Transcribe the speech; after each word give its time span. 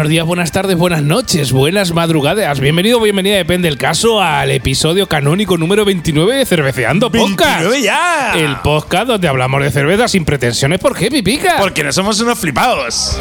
Buenos 0.00 0.12
días, 0.12 0.24
buenas 0.24 0.50
tardes, 0.50 0.78
buenas 0.78 1.02
noches, 1.02 1.52
buenas 1.52 1.92
madrugadas. 1.92 2.58
Bienvenido, 2.58 2.98
bienvenida, 3.02 3.36
depende 3.36 3.68
del 3.68 3.76
caso, 3.76 4.22
al 4.22 4.50
episodio 4.50 5.06
canónico 5.06 5.58
número 5.58 5.84
29 5.84 6.36
de 6.36 6.46
Cerveceando 6.46 7.12
Podcast. 7.12 7.60
29 7.60 7.82
ya. 7.82 8.32
El 8.34 8.56
podcast 8.60 9.08
donde 9.08 9.28
hablamos 9.28 9.62
de 9.62 9.70
cerveza 9.70 10.08
sin 10.08 10.24
pretensiones. 10.24 10.78
¿Por 10.80 10.96
qué, 10.96 11.10
pipica? 11.10 11.56
Porque 11.58 11.84
no 11.84 11.92
somos 11.92 12.18
unos 12.18 12.38
flipados. 12.38 13.18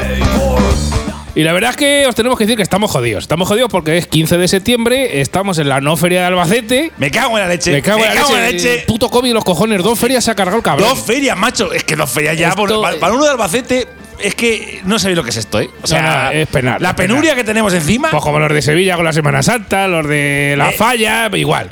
Y 1.36 1.44
la 1.44 1.52
verdad 1.52 1.72
es 1.72 1.76
que 1.76 2.08
os 2.08 2.16
tenemos 2.16 2.38
que 2.38 2.46
decir 2.46 2.56
que 2.56 2.64
estamos 2.64 2.90
jodidos. 2.90 3.26
Estamos 3.26 3.50
jodidos 3.50 3.70
porque 3.70 3.98
es 3.98 4.08
15 4.08 4.38
de 4.38 4.48
septiembre, 4.48 5.20
estamos 5.20 5.58
en 5.58 5.68
la 5.68 5.82
no 5.82 5.98
feria 5.98 6.22
de 6.22 6.28
Albacete. 6.28 6.94
Me 6.98 7.12
cago 7.12 7.38
en 7.38 7.44
la 7.44 7.50
leche. 7.50 7.74
Me 7.74 7.82
cago, 7.82 8.00
en, 8.06 8.16
la 8.16 8.52
leche. 8.52 8.86
Puto 8.88 9.10
COVID 9.10 9.34
los 9.34 9.44
cojones. 9.44 9.84
Dos 9.84 10.00
ferias 10.00 10.24
se 10.24 10.32
ha 10.32 10.36
cargado 10.36 10.56
el 10.56 10.64
cabrón. 10.64 10.88
Dos 10.88 11.00
ferias, 11.00 11.38
macho. 11.38 11.74
Es 11.74 11.84
que 11.84 11.98
dos 11.98 12.10
ferias 12.10 12.38
ya. 12.38 12.50
Esto- 12.50 12.66
por- 12.66 12.82
para, 12.82 12.98
para 12.98 13.14
uno 13.14 13.26
de 13.26 13.32
Albacete, 13.32 13.86
es 14.22 14.36
que 14.36 14.82
no 14.86 15.00
sabéis 15.00 15.18
lo 15.18 15.24
que 15.24 15.30
es 15.32 15.38
esto, 15.38 15.60
¿eh? 15.60 15.70
O 15.82 15.88
sea, 15.88 16.32
es 16.34 16.48
penal, 16.48 16.82
La 16.82 16.96
penuria 16.96 17.36
que 17.36 17.44
tenemos 17.44 17.74
encima. 17.74 18.10
Pues 18.12 18.24
como 18.24 18.40
los 18.40 18.52
de 18.54 18.62
Sevilla 18.62 18.96
con 18.96 19.06
la 19.06 19.14
Semana 19.14 19.42
Santa, 19.44 19.88
los 19.88 20.08
de 20.08 20.56
La 20.58 20.70
Eh. 20.70 20.74
Falla, 20.74 21.30
igual. 21.34 21.72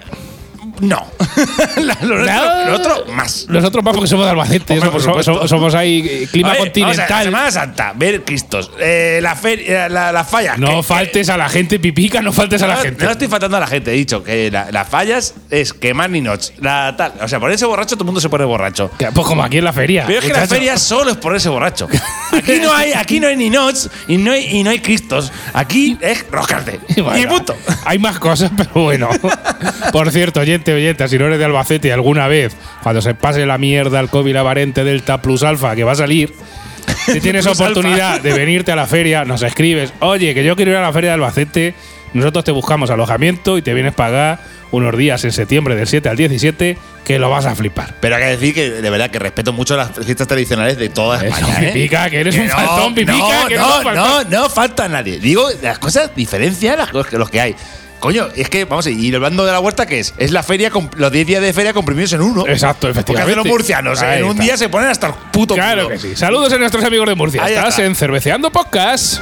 No. 0.82 1.06
La- 1.78 1.98
lo, 2.02 2.18
nuestro, 2.18 2.66
No. 2.66 2.76
otro, 2.76 3.06
más. 3.14 3.46
Nosotros 3.50 3.84
más 3.84 3.94
porque 3.94 4.08
somos 4.08 4.26
de 4.26 4.32
Albacete. 4.32 4.74
Hombre, 4.74 4.90
somos, 4.90 5.04
por 5.04 5.14
somos- 5.14 5.26
supuesto. 5.26 5.48
somos 5.48 5.76
ahí 5.76 6.06
eh, 6.08 6.28
clima 6.32 6.50
A 6.50 6.54
ver, 6.54 6.60
vamos 6.60 6.70
a 6.70 6.82
continental. 6.82 7.24
Semana 7.24 7.52
Santa, 7.52 7.94
ver 7.96 8.24
Cristos. 8.24 8.72
Eh, 8.80 9.20
la 9.22 9.36
feria, 9.36 9.90
la, 9.90 10.12
la 10.12 10.24
falla. 10.24 10.56
No 10.58 10.78
que- 10.78 10.84
faltes 10.84 11.30
a 11.30 11.38
la 11.38 11.50
gente, 11.50 11.80
pipica, 11.80 12.22
no 12.22 12.32
faltes 12.34 12.62
a 12.62 12.68
la 12.68 12.78
gente. 12.78 13.04
no 13.06 13.12
estoy 13.12 13.28
faltando 13.28 13.58
a 13.58 13.60
la 13.60 13.68
gente, 13.68 13.92
he 13.92 13.96
dicho 13.96 14.24
que 14.24 14.50
la- 14.52 14.72
las 14.72 14.88
fallas 14.88 15.34
es 15.50 15.74
quemar 15.74 16.10
ni 16.10 16.22
noche. 16.22 16.54
La 16.60 16.96
tal. 16.98 17.14
O 17.22 17.28
sea, 17.28 17.40
ponerse 17.40 17.66
borracho, 17.66 17.96
todo 17.96 18.04
el 18.04 18.08
mundo 18.08 18.22
se 18.22 18.30
pone 18.30 18.46
borracho. 18.46 18.92
Que, 18.98 19.08
Pues 19.12 19.26
como 19.28 19.44
aquí 19.44 19.58
en 19.58 19.64
la 19.64 19.74
feria. 19.74 20.04
Pero 20.08 20.20
es 20.20 20.26
que 20.26 20.34
la 20.34 20.48
feria 20.48 20.78
solo 20.78 21.12
es 21.12 21.18
ponerse 21.18 21.50
borracho. 21.50 21.88
Aquí 22.32 22.60
no 22.62 22.74
hay, 22.74 22.94
aquí 22.94 23.20
no 23.20 23.28
hay 23.28 23.36
ni 23.38 23.50
nots 23.50 23.90
y 24.08 24.18
no 24.18 24.32
hay, 24.32 24.58
y 24.58 24.64
no 24.64 24.70
hay 24.70 24.80
cristos. 24.80 25.32
Aquí 25.54 25.98
es 26.02 26.26
roscarte. 26.32 26.80
Bueno, 26.98 27.20
y 27.20 27.26
punto. 27.28 27.56
Hay 27.86 28.00
más 28.00 28.18
cosas, 28.20 28.52
pero 28.58 28.70
bueno. 28.84 29.10
Por 29.92 30.12
cierto, 30.12 30.40
oyente, 30.42 30.67
oyente, 30.74 31.08
si 31.08 31.18
no 31.18 31.26
eres 31.26 31.40
de 31.40 31.46
Albacete 31.46 31.92
alguna 31.92 32.28
vez, 32.28 32.56
cuando 32.84 33.02
se 33.02 33.14
pase 33.14 33.46
la 33.46 33.58
mierda 33.58 34.00
el 34.00 34.10
COVID, 34.10 34.34
la 34.34 34.44
variante 34.44 34.84
Delta 34.84 35.22
Plus 35.22 35.44
Alfa 35.44 35.76
que 35.76 35.84
va 35.84 35.94
a 35.94 35.96
salir, 35.96 36.34
si 37.06 37.20
tienes 37.20 37.46
oportunidad 37.48 38.22
de 38.22 38.34
venirte 38.34 38.72
a 38.72 38.76
la 38.76 38.88
feria, 38.88 39.26
nos 39.26 39.42
escribes, 39.44 39.94
oye, 40.00 40.34
que 40.34 40.44
yo 40.44 40.56
quiero 40.56 40.72
ir 40.72 40.78
a 40.78 40.82
la 40.82 40.94
feria 40.94 41.12
de 41.12 41.14
Albacete, 41.16 41.74
nosotros 42.14 42.46
te 42.46 42.52
buscamos 42.52 42.90
alojamiento 42.90 43.58
y 43.58 43.62
te 43.62 43.74
vienes 43.74 43.94
a 43.94 43.96
pagar 43.96 44.40
unos 44.72 44.98
días 44.98 45.24
en 45.24 45.32
septiembre 45.32 45.76
del 45.76 45.88
7 45.88 46.10
al 46.10 46.18
17 46.18 46.78
que 47.06 47.20
lo 47.20 47.30
vas 47.30 47.46
a 47.46 47.56
flipar. 47.56 47.96
Pero 48.02 48.16
hay 48.16 48.24
que 48.24 48.30
decir 48.30 48.54
que 48.54 48.70
de 48.70 48.90
verdad 48.90 49.10
que 49.10 49.20
respeto 49.20 49.54
mucho 49.54 49.78
las 49.78 49.92
fiestas 49.92 50.28
tradicionales 50.28 50.78
de 50.78 50.90
toda 50.90 51.18
Eso, 51.18 51.28
España. 51.28 51.62
¿eh? 51.62 51.72
pipica, 51.74 52.10
que 52.10 52.20
eres 52.20 52.36
un 52.38 52.50
faltón, 52.50 52.94
pipica, 52.96 53.14
no, 53.42 53.48
que 53.48 53.54
eres 53.54 53.66
no, 53.66 53.78
un 53.78 53.84
faltón. 53.84 54.30
no, 54.30 54.42
no 54.42 54.50
falta 54.50 54.88
nadie. 54.90 55.20
Digo, 55.20 55.48
las 55.62 55.80
cosas 55.80 56.12
diferencian 56.16 56.78
las 56.78 56.90
cosas 56.90 57.10
que 57.10 57.18
los 57.18 57.30
que 57.30 57.40
hay. 57.40 57.56
Coño, 58.00 58.28
es 58.36 58.50
que, 58.50 58.66
vamos 58.66 58.86
a 58.86 58.92
ir, 58.92 59.00
y 59.00 59.16
hablando 59.16 59.44
de 59.46 59.52
la 59.52 59.60
huerta, 59.60 59.86
¿qué 59.88 60.00
es? 60.00 60.14
Es 60.18 60.32
la 60.32 60.44
feria, 60.44 60.70
con- 60.70 60.90
los 60.98 61.12
10 61.12 61.26
días 61.26 61.42
de 61.42 61.52
feria 61.52 61.74
comprimidos 61.74 62.14
en 62.14 62.22
uno. 62.22 62.46
Exacto, 62.48 62.82
Porque 62.88 62.92
efectivamente. 62.92 63.32
hacen 63.32 63.38
los 63.38 63.48
murcianos, 63.48 64.02
¿eh? 64.02 64.06
Ahí 64.06 64.20
en 64.20 64.26
un 64.26 64.32
está. 64.32 64.44
día 64.44 64.58
se 64.58 64.70
ponen 64.70 64.90
hasta 64.90 65.08
el 65.08 65.14
puto 65.32 65.56
Claro 65.56 65.86
culo. 65.86 65.96
que 65.96 66.00
sí. 66.00 66.16
Saludos 66.16 66.54
a 66.54 66.58
nuestros 66.58 66.84
amigos 66.84 67.08
de 67.08 67.16
Murcia. 67.16 67.44
Ahí 67.44 67.54
Estás 67.56 67.70
está. 67.70 67.86
en 67.86 67.96
Cerveceando 67.96 68.52
Podcast. 68.52 69.20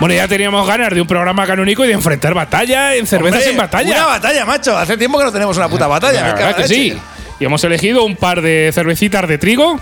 Bueno, 0.00 0.14
ya 0.14 0.28
teníamos 0.28 0.66
ganas 0.66 0.90
de 0.94 1.00
un 1.00 1.08
programa 1.08 1.44
canónico 1.46 1.84
y 1.84 1.88
de 1.88 1.94
enfrentar 1.94 2.32
batalla 2.34 2.94
en 2.94 3.06
cervezas 3.06 3.38
Hombre, 3.40 3.50
en 3.52 3.56
batalla. 3.56 3.96
Una 3.96 4.06
batalla, 4.06 4.44
macho. 4.44 4.76
Hace 4.78 4.96
tiempo 4.96 5.18
que 5.18 5.24
no 5.24 5.32
tenemos 5.32 5.56
una 5.56 5.68
puta 5.68 5.86
batalla. 5.88 6.20
La 6.20 6.26
me 6.26 6.32
verdad 6.34 6.50
cago 6.52 6.62
que 6.62 6.68
sí. 6.68 6.96
Y 7.40 7.44
hemos 7.44 7.64
elegido 7.64 8.04
un 8.04 8.14
par 8.16 8.40
de 8.42 8.70
cervecitas 8.72 9.26
de 9.26 9.38
trigo. 9.38 9.80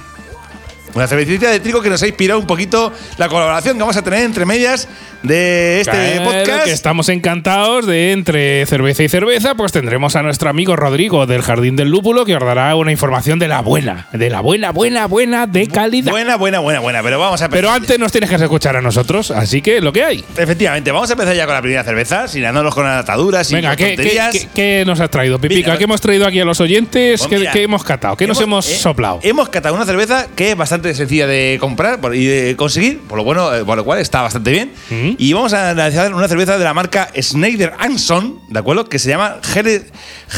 Una 0.96 1.06
cervecita 1.06 1.50
de 1.50 1.60
trigo 1.60 1.82
que 1.82 1.90
nos 1.90 2.02
ha 2.02 2.06
inspirado 2.06 2.40
un 2.40 2.46
poquito 2.46 2.90
la 3.18 3.28
colaboración 3.28 3.74
que 3.76 3.80
vamos 3.80 3.98
a 3.98 4.02
tener 4.02 4.20
entre 4.24 4.46
medias 4.46 4.88
de 5.22 5.80
este 5.82 5.90
Claro, 5.90 6.24
podcast. 6.24 6.64
Que 6.64 6.72
estamos 6.72 7.08
encantados 7.10 7.84
de 7.86 8.12
entre 8.12 8.64
cerveza 8.64 9.02
y 9.02 9.08
cerveza, 9.10 9.54
pues 9.54 9.72
tendremos 9.72 10.16
a 10.16 10.22
nuestro 10.22 10.48
amigo 10.48 10.74
Rodrigo 10.74 11.26
del 11.26 11.42
Jardín 11.42 11.76
del 11.76 11.90
Lúpulo 11.90 12.24
que 12.24 12.34
os 12.34 12.42
dará 12.42 12.74
una 12.76 12.92
información 12.92 13.38
de 13.38 13.46
la 13.48 13.60
buena, 13.60 14.06
de 14.12 14.30
la 14.30 14.40
buena, 14.40 14.70
buena, 14.72 15.06
buena, 15.06 15.46
de 15.46 15.66
calidad. 15.68 16.10
Buena, 16.12 16.36
buena, 16.36 16.60
buena, 16.60 16.80
buena. 16.80 17.02
Pero 17.02 17.18
vamos 17.18 17.42
a 17.42 17.48
Pero 17.50 17.70
antes 17.70 17.98
nos 17.98 18.10
tienes 18.10 18.30
que 18.30 18.36
escuchar 18.36 18.76
a 18.76 18.80
nosotros, 18.80 19.30
así 19.30 19.60
que 19.60 19.82
lo 19.82 19.92
que 19.92 20.02
hay. 20.02 20.24
Efectivamente, 20.36 20.92
vamos 20.92 21.10
a 21.10 21.12
empezar 21.12 21.36
ya 21.36 21.44
con 21.44 21.54
la 21.56 21.60
primera 21.60 21.84
cerveza, 21.84 22.26
sin 22.26 22.40
andándonos 22.42 22.74
con 22.74 22.86
ataduras 22.86 23.50
y 23.50 23.54
Venga, 23.56 23.76
¿qué, 23.76 23.84
qué, 23.90 23.96
tonterías. 23.96 24.32
qué- 24.32 24.48
qué 24.54 24.84
nos 24.86 24.98
has 25.00 25.10
traído, 25.10 25.38
Pipica? 25.38 25.66
Mira, 25.72 25.76
¿Qué 25.78 25.84
hemos 25.84 26.00
traído 26.00 26.26
aquí 26.26 26.40
a 26.40 26.44
los 26.46 26.58
oyentes? 26.60 27.20
Pues 27.20 27.28
¿Qué, 27.30 27.38
mira, 27.38 27.52
qué 27.52 27.62
hemos 27.64 27.84
catado? 27.84 28.16
¿Qué 28.16 28.26
nos 28.26 28.40
hemos 28.40 28.66
eh, 28.70 28.76
soplado? 28.76 29.20
Hemos 29.22 29.50
catado 29.50 29.74
una 29.74 29.84
cerveza 29.84 30.26
que 30.34 30.52
es 30.52 30.56
bastante 30.56 30.85
sencilla 30.94 31.26
de 31.26 31.58
comprar 31.60 31.98
y 32.14 32.26
de 32.26 32.56
conseguir, 32.56 33.00
por 33.00 33.18
lo 33.18 33.24
bueno, 33.24 33.54
eh, 33.54 33.64
por 33.64 33.76
lo 33.76 33.84
cual 33.84 33.98
está 33.98 34.22
bastante 34.22 34.50
bien. 34.50 34.72
Mm. 34.90 35.10
Y 35.18 35.32
vamos 35.32 35.52
a 35.52 35.70
analizar 35.70 36.12
una 36.14 36.28
cerveza 36.28 36.58
de 36.58 36.64
la 36.64 36.74
marca 36.74 37.08
Schneider 37.20 37.72
Anson, 37.78 38.40
¿de 38.48 38.58
acuerdo? 38.58 38.88
Que 38.88 38.98
se 38.98 39.08
llama 39.08 39.36
Helles 39.54 39.84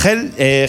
Hell, 0.05 0.33
eh, 0.37 0.67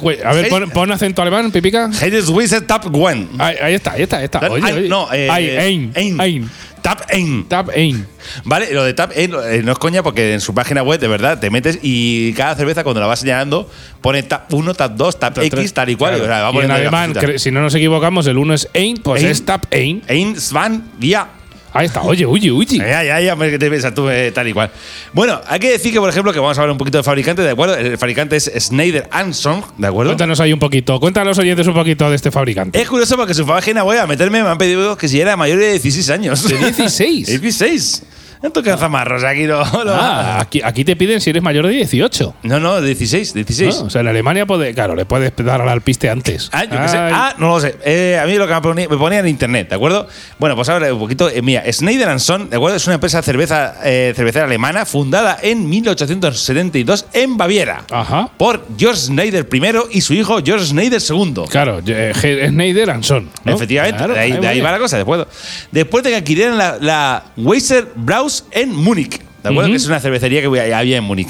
güey, 0.00 0.18
A 0.22 0.32
ver, 0.32 0.48
pon, 0.48 0.70
pon 0.70 0.92
acento 0.92 1.22
alemán, 1.22 1.50
Pipica. 1.50 1.90
Hellesweiser 2.00 2.62
Tap 2.62 2.86
One. 2.94 3.28
Ahí, 3.38 3.56
ahí 3.62 3.74
está, 3.74 3.92
ahí 3.92 4.02
está, 4.02 4.18
ahí 4.18 4.24
está. 4.24 4.40
Oye, 4.50 4.72
oye. 4.72 4.88
no, 4.88 5.12
eh, 5.12 5.28
Ahí, 5.30 5.50
ein, 5.50 5.92
ein. 5.94 6.20
ein. 6.20 6.50
Tap 6.84 7.06
Ein. 7.08 7.46
Tap 7.48 7.70
ein. 7.74 8.06
Vale, 8.44 8.70
lo 8.74 8.84
de 8.84 8.92
Tap 8.92 9.10
Ein 9.16 9.32
eh, 9.32 9.62
no 9.64 9.72
es 9.72 9.78
coña 9.78 10.02
porque 10.02 10.34
en 10.34 10.42
su 10.42 10.52
página 10.52 10.82
web, 10.82 11.00
de 11.00 11.08
verdad, 11.08 11.40
te 11.40 11.48
metes 11.48 11.78
y 11.80 12.34
cada 12.34 12.54
cerveza 12.56 12.84
cuando 12.84 13.00
la 13.00 13.06
vas 13.06 13.20
señalando 13.20 13.70
pone 14.02 14.22
Tap 14.22 14.52
1, 14.52 14.74
Tap 14.74 14.92
2, 14.92 15.18
Tap, 15.18 15.38
X, 15.38 15.72
tal 15.72 15.88
y 15.88 15.96
cual. 15.96 16.16
Claro. 16.16 16.24
O 16.24 16.26
sea, 16.26 16.42
va 16.42 16.60
y 16.60 16.64
en 16.66 16.70
alemán, 16.70 17.14
si 17.38 17.50
no 17.50 17.62
nos 17.62 17.74
equivocamos, 17.74 18.26
el 18.26 18.36
uno 18.36 18.52
es 18.52 18.68
ein, 18.74 18.98
pues 18.98 19.22
es 19.22 19.46
tap 19.46 19.64
ein. 19.70 20.02
Ein, 20.08 20.38
Svan, 20.38 20.90
Via. 20.98 21.26
Ahí 21.74 21.86
está. 21.86 22.02
Oye, 22.02 22.24
oye, 22.24 22.52
oye. 22.52 22.78
Ya, 22.78 23.02
ya, 23.02 23.20
ya, 23.20 23.36
¿qué 23.36 23.58
te 23.58 23.68
piensas 23.68 23.92
tú? 23.92 24.08
eh, 24.08 24.30
tal 24.32 24.46
y 24.46 24.52
cual. 24.52 24.70
Bueno, 25.12 25.40
hay 25.46 25.58
que 25.58 25.72
decir 25.72 25.92
que, 25.92 25.98
por 25.98 26.08
ejemplo, 26.08 26.32
que 26.32 26.38
vamos 26.38 26.56
a 26.56 26.60
hablar 26.60 26.70
un 26.72 26.78
poquito 26.78 26.98
de 26.98 27.04
fabricante, 27.04 27.42
¿de 27.42 27.50
acuerdo? 27.50 27.76
El 27.76 27.98
fabricante 27.98 28.36
es 28.36 28.50
Schneider 28.56 29.08
Anson, 29.10 29.64
¿de 29.76 29.88
acuerdo? 29.88 30.12
Cuéntanos 30.12 30.38
ahí 30.38 30.52
un 30.52 30.60
poquito. 30.60 31.00
Cuéntanos 31.00 31.36
oyentes 31.36 31.66
un 31.66 31.74
poquito 31.74 32.08
de 32.08 32.14
este 32.14 32.30
fabricante. 32.30 32.80
Es 32.80 32.88
curioso 32.88 33.16
porque 33.16 33.34
su 33.34 33.44
página 33.44 33.82
web 33.82 33.98
a 33.98 34.06
meterme 34.06 34.42
me 34.44 34.48
han 34.48 34.58
pedido 34.58 34.96
que 34.96 35.08
si 35.08 35.20
era 35.20 35.36
mayor 35.36 35.58
de 35.58 35.72
16 35.72 36.10
años. 36.10 36.48
¿De 36.48 36.56
16? 36.56 37.26
16. 37.26 38.02
No 38.44 38.50
toca 38.50 38.76
zamarros, 38.76 39.24
aquí 39.24 39.44
no. 39.44 39.64
no. 39.64 39.92
Ah, 39.94 40.38
aquí, 40.40 40.60
aquí 40.62 40.84
te 40.84 40.94
piden 40.96 41.18
si 41.20 41.30
eres 41.30 41.42
mayor 41.42 41.66
de 41.66 41.72
18. 41.72 42.34
No, 42.42 42.60
no, 42.60 42.80
16, 42.82 43.32
16. 43.32 43.80
¿no? 43.80 43.86
O 43.86 43.90
sea, 43.90 44.02
en 44.02 44.08
Alemania, 44.08 44.44
puede, 44.44 44.74
claro, 44.74 44.94
le 44.94 45.06
puedes 45.06 45.32
dar 45.36 45.62
al 45.62 45.68
alpiste 45.70 46.10
antes. 46.10 46.50
Ah, 46.52 46.64
yo 46.64 46.78
qué 46.78 46.88
sé. 46.88 46.98
Ah, 46.98 47.34
no 47.38 47.48
lo 47.48 47.60
sé. 47.60 47.74
Eh, 47.86 48.20
a 48.22 48.26
mí 48.26 48.34
lo 48.34 48.46
que 48.46 48.52
me 48.54 48.60
ponía, 48.60 48.88
me 48.88 48.96
ponía 48.98 49.20
en 49.20 49.28
internet, 49.28 49.70
¿de 49.70 49.74
acuerdo? 49.76 50.06
Bueno, 50.38 50.54
pues 50.56 50.68
ahora 50.68 50.92
un 50.92 50.98
poquito. 51.00 51.28
eh, 51.30 51.40
mira, 51.40 51.64
Schneider 51.72 52.20
Son, 52.20 52.50
¿de 52.50 52.56
acuerdo? 52.56 52.76
Es 52.76 52.86
una 52.86 52.94
empresa 52.96 53.22
cerveza, 53.22 53.76
eh, 53.82 54.12
cervecera 54.14 54.44
alemana 54.44 54.84
fundada 54.84 55.38
en 55.40 55.66
1872 55.68 57.06
en 57.14 57.36
Baviera. 57.38 57.84
Ajá. 57.90 58.28
Por 58.36 58.66
George 58.76 59.00
Schneider 59.00 59.48
I 59.50 59.62
y 59.96 60.00
su 60.02 60.12
hijo 60.14 60.38
George 60.44 60.66
Schneider 60.66 61.00
II. 61.08 61.34
Claro, 61.48 61.80
eh, 61.86 62.12
G- 62.14 62.48
Schneider 62.48 62.90
and 62.90 63.04
Son. 63.04 63.30
¿no? 63.44 63.54
Efectivamente, 63.54 63.96
Claro, 63.98 64.14
de 64.14 64.20
ahí, 64.20 64.32
de 64.32 64.46
ahí 64.46 64.60
va 64.60 64.70
la 64.72 64.78
cosa. 64.78 64.96
Después, 64.96 65.24
después 65.70 66.04
de 66.04 66.10
que 66.10 66.16
adquirieran 66.16 66.58
la, 66.58 66.76
la 66.80 67.22
Weiser 67.36 67.88
Braus 67.94 68.33
en 68.50 68.74
Múnich, 68.74 69.18
¿de 69.42 69.48
acuerdo? 69.50 69.70
Que 69.70 69.76
es 69.76 69.86
una 69.86 70.00
cervecería 70.00 70.40
que 70.40 70.74
había 70.74 70.96
en 70.96 71.04
Múnich. 71.04 71.28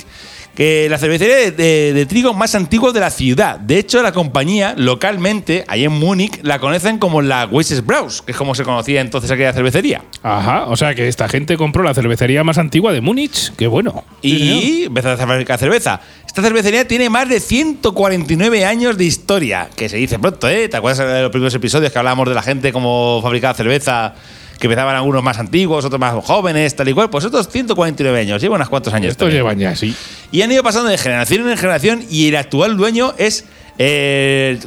Que 0.54 0.86
la 0.88 0.98
cervecería 0.98 1.34
de, 1.34 1.50
de- 1.50 1.92
de 1.92 2.06
trigo 2.06 2.32
más 2.32 2.54
antigua 2.54 2.92
de 2.92 3.00
la 3.00 3.10
ciudad. 3.10 3.58
De 3.58 3.76
hecho, 3.76 4.00
la 4.04 4.12
compañía 4.12 4.74
localmente, 4.76 5.64
ahí 5.66 5.82
en 5.84 5.90
Múnich, 5.90 6.38
la 6.44 6.60
conocen 6.60 6.98
como 6.98 7.22
la 7.22 7.46
Weiser 7.46 7.82
Braus, 7.82 8.22
que 8.22 8.30
es 8.30 8.38
como 8.38 8.54
se 8.54 8.62
conocía 8.62 9.00
entonces 9.00 9.32
aquella 9.32 9.52
cervecería. 9.52 10.02
Ajá, 10.22 10.66
o 10.66 10.76
sea 10.76 10.94
que 10.94 11.08
esta 11.08 11.28
gente 11.28 11.56
compró 11.56 11.82
la 11.82 11.92
cervecería 11.92 12.44
más 12.44 12.56
antigua 12.58 12.92
de 12.92 13.00
Múnich. 13.00 13.52
Qué 13.56 13.66
bueno. 13.66 14.04
Y 14.22 14.84
empezó 14.84 15.10
a 15.10 15.16
fabricar 15.16 15.58
cerveza. 15.58 16.00
Esta 16.24 16.40
cervecería 16.40 16.86
tiene 16.86 17.10
más 17.10 17.28
de 17.28 17.40
149 17.40 18.64
años 18.64 18.96
de 18.96 19.04
historia, 19.06 19.68
que 19.76 19.88
se 19.88 19.96
dice 19.96 20.18
pronto, 20.20 20.48
¿eh? 20.48 20.68
¿Te 20.68 20.76
acuerdas 20.76 21.06
de 21.06 21.22
los 21.22 21.30
primeros 21.32 21.54
episodios 21.54 21.90
que 21.92 21.98
hablábamos 21.98 22.28
de 22.28 22.34
la 22.34 22.42
gente 22.42 22.72
cómo 22.72 23.20
fabricaba 23.22 23.54
cerveza? 23.54 24.14
Que 24.58 24.66
empezaban 24.66 24.94
algunos 24.96 25.22
más 25.22 25.38
antiguos, 25.38 25.84
otros 25.84 26.00
más 26.00 26.14
jóvenes, 26.24 26.74
tal 26.76 26.88
y 26.88 26.92
cual. 26.92 27.10
Pues 27.10 27.24
otros 27.24 27.48
149 27.48 28.20
años, 28.20 28.40
lleva 28.40 28.56
unos 28.56 28.68
cuantos 28.68 28.94
años. 28.94 29.10
Estos 29.10 29.26
también. 29.26 29.42
llevan 29.42 29.58
ya, 29.58 29.74
sí. 29.76 29.94
Y 30.32 30.42
han 30.42 30.50
ido 30.52 30.62
pasando 30.62 30.88
de 30.90 30.98
generación 30.98 31.48
en 31.48 31.56
generación 31.56 32.04
y 32.10 32.28
el 32.28 32.36
actual 32.36 32.76
dueño 32.76 33.14
es 33.18 33.44
eh, 33.78 34.58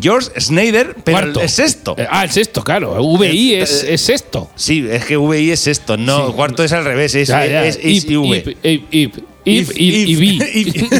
George 0.00 0.30
Schneider, 0.40 0.94
pero 1.04 1.18
Cuarto. 1.18 1.40
es 1.40 1.52
sexto. 1.52 1.94
Eh, 1.98 2.06
ah, 2.08 2.24
el 2.24 2.30
sexto, 2.30 2.62
claro. 2.62 2.94
VI 3.18 3.54
Eh, 3.54 3.62
es, 3.62 3.82
es 3.84 4.00
sexto. 4.00 4.50
Sí, 4.54 4.86
es 4.88 5.04
que 5.04 5.16
VI 5.16 5.50
es 5.50 5.60
sexto, 5.60 5.96
no, 5.96 6.28
Sí. 6.28 6.32
cuarto 6.34 6.62
es 6.64 6.72
al 6.72 6.84
revés, 6.84 7.14
es, 7.14 7.28
Ya, 7.28 7.44
ya. 7.46 7.64
es, 7.66 7.78
es 7.82 8.04
Ip, 8.04 8.10
IV. 8.10 8.36
ip, 8.36 8.56
ip, 8.64 8.84
ip. 8.94 9.14
If, 9.44 9.70
If, 9.70 9.76
y 9.76 10.14
vi. 10.14 10.38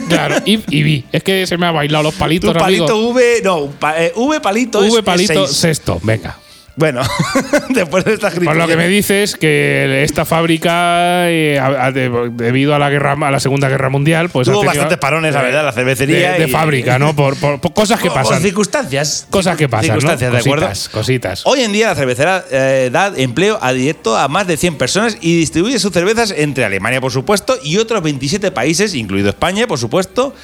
Claro, 0.09 0.35
if 0.45 0.62
y 0.69 0.83
vi. 0.83 1.05
Es 1.12 1.23
que 1.23 1.47
se 1.47 1.56
me 1.56 1.67
ha 1.67 1.71
bailado 1.71 2.03
los 2.03 2.15
palitos, 2.15 2.53
Tu 2.53 2.59
palito 2.59 2.93
amigo. 2.93 3.11
V, 3.11 3.41
no, 3.45 3.67
pa- 3.79 4.03
eh, 4.03 4.12
V 4.17 4.41
palito 4.41 4.83
es- 4.83 4.91
V 4.93 4.99
es 4.99 5.05
palito 5.05 5.47
sexto. 5.47 6.00
Venga. 6.03 6.37
Bueno, 6.75 7.03
después 7.71 8.05
de 8.05 8.15
esta 8.15 8.31
Por 8.31 8.57
lo 8.57 8.67
que 8.67 8.77
me 8.77 8.89
dices 8.89 9.37
que 9.37 10.03
esta 10.05 10.25
fábrica, 10.25 11.29
eh, 11.31 11.59
a- 11.59 11.87
a- 11.87 11.93
de- 11.93 12.31
debido 12.33 12.75
a 12.75 12.79
la 12.79 12.89
guerra, 12.89 13.13
a 13.13 13.31
la 13.31 13.41
Segunda 13.41 13.69
Guerra 13.69 13.91
Mundial, 13.91 14.31
pues 14.31 14.49
Tuvo 14.49 14.65
bastantes 14.65 14.97
parones, 14.99 15.35
la 15.35 15.43
verdad, 15.43 15.65
la 15.65 15.73
cervecería. 15.73 16.33
de, 16.33 16.39
de 16.41 16.49
y- 16.49 16.51
fábrica, 16.51 16.99
¿no? 16.99 17.15
Por, 17.15 17.37
por- 17.37 17.61
por 17.61 17.75
cosas 17.75 18.01
que 18.01 18.09
Por- 18.09 18.15
por 18.23 18.23
pasan. 18.31 18.43
circunstancias. 18.43 19.27
Cosas 19.29 19.57
que 19.57 19.69
pasan, 19.69 19.89
¿no? 19.89 19.93
Circunstancias, 20.01 20.33
¿de 20.33 20.39
acuerdo? 20.39 20.67
Cositas, 20.67 20.89
cositas. 20.89 21.43
Hoy 21.47 21.61
en 21.61 21.73
día 21.73 21.89
la 21.89 21.95
cervecera 21.95 22.45
eh, 22.51 22.89
da 22.91 23.13
empleo 23.17 23.59
a 23.61 23.73
directo 23.75 24.17
a 24.17 24.29
más 24.29 24.47
de 24.47 24.57
100 24.57 24.77
personas 24.79 25.19
y 25.21 25.37
distribuye 25.37 25.79
sus 25.79 25.93
cervezas 25.93 26.33
entre 26.37 26.65
Alemania, 26.65 27.01
por 27.03 27.13
supuesto, 27.13 27.57
y 27.63 27.77
otros 27.77 28.03
27 28.03 28.51
países, 28.51 28.95
incluido 28.95 29.29
España, 29.29 29.67
por 29.67 29.79
supuesto. 29.79 30.35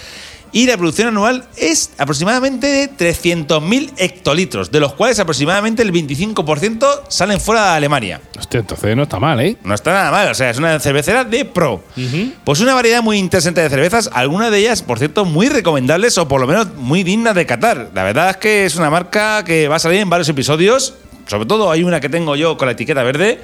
Y 0.52 0.66
la 0.66 0.76
producción 0.76 1.08
anual 1.08 1.46
es 1.56 1.90
aproximadamente 1.98 2.66
de 2.66 2.90
300.000 2.90 3.92
hectolitros, 3.98 4.70
de 4.70 4.80
los 4.80 4.94
cuales 4.94 5.18
aproximadamente 5.18 5.82
el 5.82 5.92
25% 5.92 7.02
salen 7.08 7.40
fuera 7.40 7.72
de 7.72 7.76
Alemania. 7.76 8.20
Hostia, 8.38 8.60
entonces 8.60 8.96
no 8.96 9.02
está 9.02 9.18
mal, 9.18 9.40
¿eh? 9.40 9.56
No 9.62 9.74
está 9.74 9.92
nada 9.92 10.10
mal, 10.10 10.30
o 10.30 10.34
sea, 10.34 10.50
es 10.50 10.58
una 10.58 10.80
cervecera 10.80 11.24
de 11.24 11.44
pro. 11.44 11.82
Pues 12.44 12.60
una 12.60 12.74
variedad 12.74 13.02
muy 13.02 13.18
interesante 13.18 13.60
de 13.60 13.68
cervezas, 13.68 14.10
algunas 14.12 14.50
de 14.50 14.58
ellas, 14.58 14.82
por 14.82 14.98
cierto, 14.98 15.24
muy 15.24 15.48
recomendables 15.48 16.16
o 16.18 16.28
por 16.28 16.40
lo 16.40 16.46
menos 16.46 16.74
muy 16.74 17.02
dignas 17.02 17.34
de 17.34 17.44
catar. 17.46 17.90
La 17.94 18.04
verdad 18.04 18.30
es 18.30 18.36
que 18.38 18.64
es 18.64 18.76
una 18.76 18.90
marca 18.90 19.44
que 19.44 19.68
va 19.68 19.76
a 19.76 19.80
salir 19.80 20.00
en 20.00 20.08
varios 20.08 20.28
episodios, 20.28 20.94
sobre 21.26 21.46
todo 21.46 21.70
hay 21.70 21.84
una 21.84 22.00
que 22.00 22.08
tengo 22.08 22.36
yo 22.36 22.56
con 22.56 22.66
la 22.66 22.72
etiqueta 22.72 23.02
verde, 23.02 23.42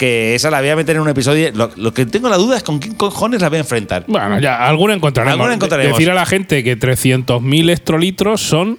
que 0.00 0.34
esa 0.34 0.50
la 0.50 0.60
voy 0.60 0.70
a 0.70 0.76
meter 0.76 0.96
en 0.96 1.02
un 1.02 1.10
episodio. 1.10 1.50
Lo, 1.52 1.70
lo 1.76 1.92
que 1.92 2.06
tengo 2.06 2.30
la 2.30 2.38
duda 2.38 2.56
es 2.56 2.62
con 2.62 2.78
quién 2.78 2.94
cojones 2.94 3.42
la 3.42 3.50
voy 3.50 3.58
a 3.58 3.60
enfrentar. 3.60 4.04
Bueno, 4.08 4.40
ya, 4.40 4.66
alguna 4.66 4.94
encontraremos. 4.94 5.34
Alguna 5.34 5.54
encontraremos. 5.56 5.98
Decir 5.98 6.10
a 6.10 6.14
la 6.14 6.24
gente 6.24 6.64
que 6.64 6.78
300.000 6.78 7.70
hectolitros 7.70 8.40
son 8.40 8.78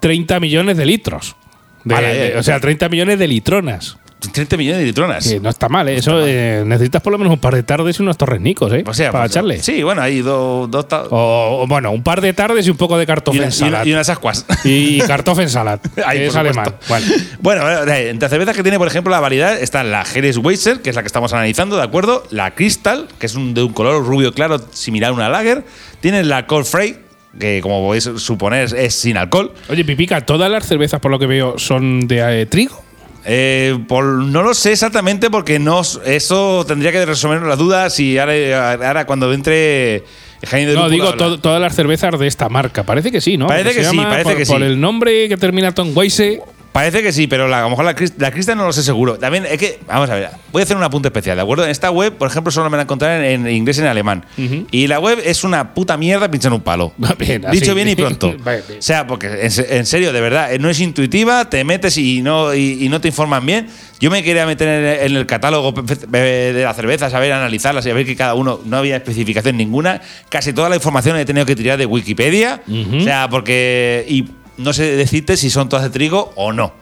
30 0.00 0.40
millones 0.40 0.76
de 0.76 0.84
litros. 0.84 1.36
De- 1.84 1.94
Vale, 1.94 2.08
de- 2.08 2.26
eh, 2.30 2.36
o 2.38 2.42
sea, 2.42 2.58
30 2.58 2.88
millones 2.88 3.16
de 3.20 3.28
litronas. 3.28 3.96
30 4.32 4.56
millones 4.56 4.80
de 4.80 4.86
litronas. 4.86 5.28
Que 5.28 5.38
no 5.40 5.48
está 5.50 5.68
mal, 5.68 5.88
¿eh? 5.88 5.96
Eso 5.96 6.26
eh, 6.26 6.62
necesitas 6.66 7.02
por 7.02 7.12
lo 7.12 7.18
menos 7.18 7.32
un 7.34 7.38
par 7.38 7.54
de 7.54 7.62
tardes 7.62 7.98
y 7.98 8.02
unos 8.02 8.16
torrenicos, 8.16 8.72
¿eh? 8.72 8.82
O 8.86 8.94
sea, 8.94 9.12
para 9.12 9.24
pues, 9.24 9.32
echarle. 9.32 9.62
Sí, 9.62 9.82
bueno, 9.82 10.00
hay 10.02 10.20
dos. 10.20 10.70
dos 10.70 10.86
O, 11.10 11.60
o, 11.62 11.66
bueno, 11.66 11.90
un 11.92 12.02
par 12.02 12.20
de 12.20 12.32
tardes 12.32 12.66
y 12.66 12.70
un 12.70 12.76
poco 12.76 12.96
de 12.96 13.04
y, 13.04 13.06
cartofen 13.06 13.42
una- 13.42 13.46
y 13.46 13.48
una- 13.48 13.70
salad. 13.70 13.84
y 13.86 13.92
unas 13.92 14.08
ascuas. 14.08 14.46
Y 14.64 14.98
cartofen 15.00 15.48
salad. 15.50 15.80
Ahí, 16.04 16.18
que 16.20 16.26
es 16.26 16.36
alemán. 16.36 16.74
Bueno. 16.88 17.06
Bueno, 17.40 17.92
eh, 17.92 18.08
entre 18.10 18.28
cervezas 18.28 18.56
que 18.56 18.62
tiene, 18.62 18.78
por 18.78 18.88
ejemplo, 18.88 19.10
la 19.10 19.20
variedad 19.20 19.58
están 19.60 19.90
la 19.90 20.04
Jerez 20.04 20.38
Weiser, 20.38 20.80
que 20.80 20.90
es 20.90 20.96
la 20.96 21.02
que 21.02 21.06
estamos 21.08 21.32
analizando, 21.32 21.76
¿de 21.76 21.82
acuerdo? 21.82 22.24
La 22.30 22.54
Crystal, 22.54 23.06
que 23.18 23.26
es 23.26 23.34
un, 23.34 23.52
de 23.54 23.62
un 23.62 23.72
color 23.74 24.04
rubio 24.04 24.32
claro, 24.32 24.58
similar 24.72 25.10
a 25.10 25.14
una 25.14 25.28
lager. 25.28 25.64
Tienes 26.00 26.26
la 26.26 26.46
Cold 26.46 26.64
Frey, 26.66 26.98
que 27.38 27.60
como 27.60 27.82
podéis 27.86 28.04
suponer 28.16 28.64
es, 28.64 28.72
es 28.72 28.94
sin 28.94 29.18
alcohol. 29.18 29.52
Oye, 29.68 29.84
Pipica, 29.84 30.22
todas 30.24 30.50
las 30.50 30.66
cervezas, 30.66 31.00
por 31.00 31.10
lo 31.10 31.18
que 31.18 31.26
veo, 31.26 31.58
son 31.58 32.08
de 32.08 32.40
eh, 32.42 32.46
trigo. 32.46 32.82
Eh, 33.28 33.76
por- 33.88 34.04
no 34.04 34.42
lo 34.42 34.54
sé 34.54 34.72
exactamente 34.72 35.30
porque 35.30 35.58
no 35.58 35.82
eso 36.04 36.64
tendría 36.64 36.92
que 36.92 37.04
resolver 37.04 37.42
las 37.42 37.58
dudas 37.58 37.98
y 37.98 38.18
ahora, 38.18 38.72
ahora 38.72 39.04
cuando 39.04 39.32
entre 39.32 40.04
Jaime 40.46 40.70
de 40.70 40.74
No, 40.76 40.88
digo 40.88 41.12
to- 41.14 41.40
todas 41.40 41.60
las 41.60 41.74
cervezas 41.74 42.16
de 42.20 42.26
esta 42.28 42.48
marca. 42.48 42.84
Parece 42.84 43.10
que 43.10 43.20
sí, 43.20 43.36
¿no? 43.36 43.48
Parece 43.48 43.74
que 43.74 43.84
sí, 43.84 43.96
llama 43.96 44.10
parece 44.10 44.24
por, 44.30 44.36
que 44.36 44.46
Por 44.46 44.58
sí. 44.58 44.64
el 44.64 44.80
nombre 44.80 45.28
que 45.28 45.36
termina 45.36 45.72
con 45.72 45.90
Weisse. 45.96 46.40
Parece 46.76 47.02
que 47.02 47.10
sí, 47.10 47.26
pero 47.26 47.48
la- 47.48 47.60
a 47.60 47.62
lo 47.62 47.70
mejor 47.70 47.86
la, 47.86 47.94
la 48.18 48.30
Crystal 48.30 48.54
no 48.56 48.66
lo 48.66 48.72
sé 48.74 48.82
seguro. 48.82 49.18
También 49.18 49.46
es 49.50 49.56
que, 49.56 49.78
vamos 49.86 50.10
a 50.10 50.14
ver, 50.14 50.28
voy 50.52 50.60
a 50.60 50.64
hacer 50.64 50.76
un 50.76 50.82
apunte 50.82 51.08
especial, 51.08 51.34
¿de 51.36 51.42
acuerdo? 51.42 51.64
En 51.64 51.70
esta 51.70 51.90
web, 51.90 52.12
por 52.12 52.28
ejemplo, 52.28 52.50
solo 52.50 52.68
me 52.68 52.76
la 52.76 52.82
encontrar 52.82 53.24
en, 53.24 53.46
en 53.46 53.54
inglés 53.54 53.78
y 53.78 53.80
en 53.80 53.86
alemán. 53.86 54.26
Y 54.70 54.86
la 54.86 55.00
web 55.00 55.18
es 55.24 55.42
una 55.42 55.72
puta 55.72 55.96
mierda 55.96 56.30
pinchar 56.30 56.52
un 56.52 56.60
palo. 56.60 56.92
Bien, 57.18 57.46
así. 57.46 57.60
Dicho 57.60 57.74
bien 57.74 57.88
y 57.88 57.96
pronto. 57.96 58.28
Bien. 58.44 58.62
O 58.78 58.82
sea, 58.82 59.06
porque 59.06 59.26
en, 59.46 59.50
se- 59.50 59.76
en 59.78 59.86
serio, 59.86 60.12
de 60.12 60.20
verdad, 60.20 60.52
eh, 60.52 60.58
no 60.58 60.68
es 60.68 60.78
intuitiva, 60.80 61.48
te 61.48 61.64
metes 61.64 61.96
y 61.96 62.20
no, 62.20 62.54
y, 62.54 62.84
y 62.84 62.88
no 62.90 63.00
te 63.00 63.08
informan 63.08 63.46
bien. 63.46 63.68
Yo 63.98 64.10
me 64.10 64.22
quería 64.22 64.44
meter 64.44 64.68
en 64.68 64.84
el, 64.84 65.10
en 65.12 65.16
el 65.16 65.24
catálogo 65.26 65.72
de 65.72 66.60
la 66.62 66.74
cerveza, 66.74 67.08
saber 67.08 67.32
analizarlas 67.32 67.86
y 67.86 67.92
ver 67.92 68.04
que 68.04 68.14
cada 68.16 68.34
uno 68.34 68.60
no 68.66 68.76
había 68.76 68.96
especificación 68.96 69.56
ninguna. 69.56 70.02
Casi 70.28 70.52
toda 70.52 70.68
la 70.68 70.76
información 70.76 71.16
he 71.16 71.24
tenido 71.24 71.46
que 71.46 71.56
tirar 71.56 71.78
de 71.78 71.86
Wikipedia. 71.86 72.60
O 72.68 73.00
sea, 73.00 73.28
porque. 73.30 74.04
Y 74.08 74.26
no 74.58 74.72
sé 74.72 74.96
decirte 74.96 75.36
si 75.36 75.50
son 75.50 75.68
todas 75.68 75.84
de 75.84 75.90
trigo 75.90 76.32
o 76.36 76.52
no. 76.52 76.72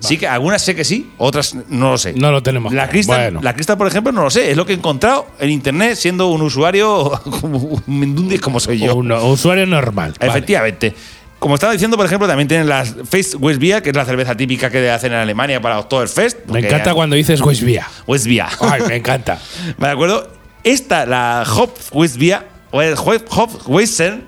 Sí 0.00 0.16
que 0.16 0.26
algunas 0.26 0.62
sé 0.62 0.74
que 0.74 0.82
sí, 0.84 1.10
otras 1.18 1.54
no 1.68 1.90
lo 1.90 1.98
sé. 1.98 2.14
No 2.14 2.32
lo 2.32 2.42
tenemos 2.42 2.72
La. 2.72 2.88
Crystal, 2.88 3.20
Bueno. 3.20 3.40
la 3.42 3.52
Crystal, 3.52 3.76
por 3.76 3.86
ejemplo, 3.86 4.12
no 4.12 4.22
lo 4.22 4.30
sé. 4.30 4.50
Es 4.50 4.56
lo 4.56 4.64
que 4.64 4.72
he 4.72 4.76
encontrado 4.76 5.26
en 5.38 5.50
internet 5.50 5.96
siendo 5.96 6.28
un 6.28 6.40
usuario 6.40 7.10
como 7.40 7.58
un 7.86 8.38
como 8.40 8.60
soy 8.60 8.78
yo. 8.78 8.94
Un 8.96 9.12
usuario 9.12 9.66
normal. 9.66 10.14
vale. 10.18 10.30
Efectivamente. 10.30 10.94
Como 11.38 11.54
estaba 11.54 11.72
diciendo, 11.72 11.96
por 11.96 12.04
ejemplo, 12.04 12.28
también 12.28 12.48
tienen 12.48 12.68
las 12.68 12.94
Face 13.10 13.34
Westbier, 13.36 13.82
que 13.82 13.90
es 13.90 13.96
la 13.96 14.04
cerveza 14.04 14.34
típica 14.36 14.68
que 14.70 14.90
hacen 14.90 15.12
en 15.12 15.18
Alemania 15.18 15.60
para 15.60 15.78
Oktoberfest. 15.78 16.46
Me 16.48 16.60
encanta 16.60 16.92
cuando 16.92 17.16
dices 17.16 17.40
Weissbier. 17.40 17.82
Westbier. 18.06 18.46
Ay, 18.60 18.82
me 18.86 18.96
encanta. 18.96 19.38
¿De 19.78 19.86
acuerdo? 19.88 20.30
Esta, 20.64 21.06
la 21.06 21.44
Hop 21.56 21.72
Westbier, 21.92 22.40
o 22.70 22.82
el 22.82 22.94
Hop 22.94 23.22
Hop 23.30 23.50
Weissen, 23.66 24.24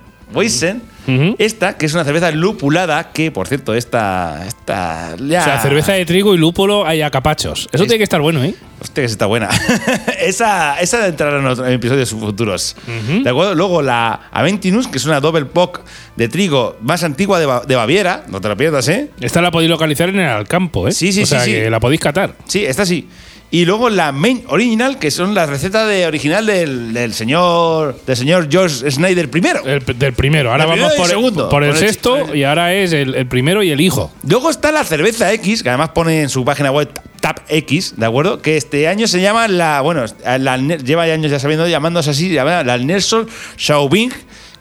Esta, 1.38 1.76
que 1.76 1.87
es 1.87 1.94
una 1.94 2.04
cerveza 2.04 2.31
lupulada, 2.31 3.10
que 3.12 3.31
por 3.32 3.49
cierto, 3.49 3.75
esta. 3.75 4.44
esta 4.46 5.16
ya- 5.19 5.40
O 5.40 5.44
sea, 5.44 5.60
cerveza 5.60 5.93
de 5.93 6.04
trigo 6.06 6.34
y 6.34 6.38
lúpulo 6.38 6.87
hay 6.87 7.02
a 7.02 7.10
capachos. 7.10 7.69
Eso 7.72 7.84
tiene 7.84 7.99
que 7.99 8.04
estar 8.04 8.20
bueno, 8.20 8.43
¿eh? 8.44 8.54
Hostia, 8.81 9.02
que 9.02 9.06
está 9.10 9.26
buena. 9.26 9.49
esa, 10.20 10.81
esa 10.81 11.06
entrará 11.06 11.38
en, 11.38 11.46
otro- 11.46 11.66
en 11.66 11.72
episodios 11.75 12.10
futuros. 12.10 12.76
¿De 13.22 13.28
acuerdo? 13.28 13.54
Luego 13.54 13.82
la 13.82 14.28
Aventinus, 14.32 14.88
que 14.88 14.99
es 14.99 15.04
una 15.04 15.20
Double 15.20 15.44
Pock 15.46 15.81
de 16.16 16.28
trigo 16.28 16.76
más 16.82 17.02
antigua 17.05 17.38
de, 17.40 17.46
Ba- 17.46 17.62
de 17.66 17.75
Baviera. 17.76 18.25
No 18.28 18.40
te 18.40 18.48
la 18.48 18.56
pierdas, 18.56 18.88
¿eh? 18.88 19.10
Esta 19.20 19.40
la 19.43 19.50
podéis 19.50 19.70
localizar 19.70 20.08
en 20.08 20.20
el 20.20 20.26
Alcampo, 20.28 20.88
¿eh? 20.88 20.93
Sí, 20.93 21.12
sí, 21.12 21.22
o 21.22 21.26
sea, 21.26 21.40
sí, 21.40 21.50
sí. 21.52 21.56
que 21.56 21.70
la 21.70 21.81
podéis 21.81 22.00
catar. 22.00 22.34
Sí, 22.46 22.64
esta 22.64 22.84
sí. 22.87 23.08
Y 23.52 23.66
luego 23.66 23.90
la 23.90 24.12
Main 24.12 24.43
Original, 24.49 24.99
que 24.99 25.10
son 25.10 25.34
las 25.34 25.49
recetas 25.49 25.87
de 25.87 26.06
original 26.06 26.46
del, 26.46 26.94
del 26.94 27.12
señor 27.12 28.00
del 28.06 28.16
señor 28.16 28.49
George 28.50 28.90
Snyder 28.90 29.28
primero. 29.31 29.60
El, 29.66 29.84
del 29.99 30.14
primero. 30.14 30.50
Ahora 30.50 30.64
primero 30.64 30.84
vamos 30.88 30.96
por, 30.99 31.08
segundo. 31.08 31.49
por 31.50 31.62
el 31.62 31.70
Por 31.75 31.78
el- 31.82 31.88
sexto 31.88 32.34
y 32.34 32.44
ahora 32.44 32.72
es 32.75 32.93
el, 32.94 33.14
el 33.14 33.26
primero 33.26 33.62
y 33.62 33.70
el 33.70 33.81
hijo. 33.82 34.10
Luego 34.26 34.49
está 34.49 34.72
la 34.72 34.82
cerveza 34.84 35.31
X, 35.34 35.62
que 35.62 35.69
además 35.69 35.90
pone 35.90 36.22
en 36.22 36.31
su 36.31 36.44
página 36.46 36.70
web 36.72 36.88
Tap 37.20 37.40
X, 37.49 37.94
¿de 37.99 38.06
acuerdo? 38.06 38.40
Que 38.40 38.56
este 38.56 38.88
año 38.88 39.06
se 39.06 39.20
llama 39.20 39.46
la. 39.49 39.82
Bueno, 39.82 40.06
la, 40.38 40.56
lleva 40.56 41.02
años 41.02 41.31
ya 41.31 41.38
sabiendo, 41.38 41.69
llamándose 41.69 42.08
así, 42.10 42.31
llama 42.31 42.64
la 42.64 42.78
Nelson 42.78 43.28
Chauvin, 43.58 44.10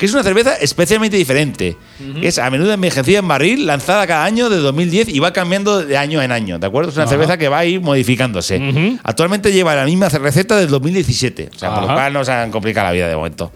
que 0.01 0.07
es 0.07 0.13
una 0.13 0.23
cerveza 0.23 0.55
especialmente 0.55 1.15
diferente. 1.15 1.77
Es 2.23 2.39
a 2.39 2.49
menudo 2.49 2.73
envejecida 2.73 3.19
en 3.19 3.27
barril, 3.27 3.67
lanzada 3.67 4.07
cada 4.07 4.25
año 4.25 4.49
de 4.49 4.57
2010 4.57 5.09
y 5.09 5.19
va 5.19 5.31
cambiando 5.31 5.85
de 5.85 5.95
año 5.95 6.23
en 6.23 6.31
año, 6.31 6.57
¿de 6.57 6.65
acuerdo? 6.65 6.89
Es 6.89 6.97
una 6.97 7.05
cerveza 7.05 7.37
que 7.37 7.47
va 7.49 7.59
a 7.59 7.65
ir 7.65 7.81
modificándose. 7.81 8.57
Ujú. 8.57 8.97
Actualmente 9.03 9.53
lleva 9.53 9.75
la 9.75 9.85
misma 9.85 10.09
receta 10.09 10.57
del 10.57 10.69
2017, 10.69 11.51
o 11.53 11.59
sea, 11.59 11.75
por 11.75 11.81
lo 11.83 11.93
cual 11.93 12.13
no 12.13 12.25
se 12.25 12.31
han 12.31 12.49
complicado 12.49 12.87
la 12.87 12.93
vida 12.93 13.07
de 13.09 13.15
momento. 13.15 13.51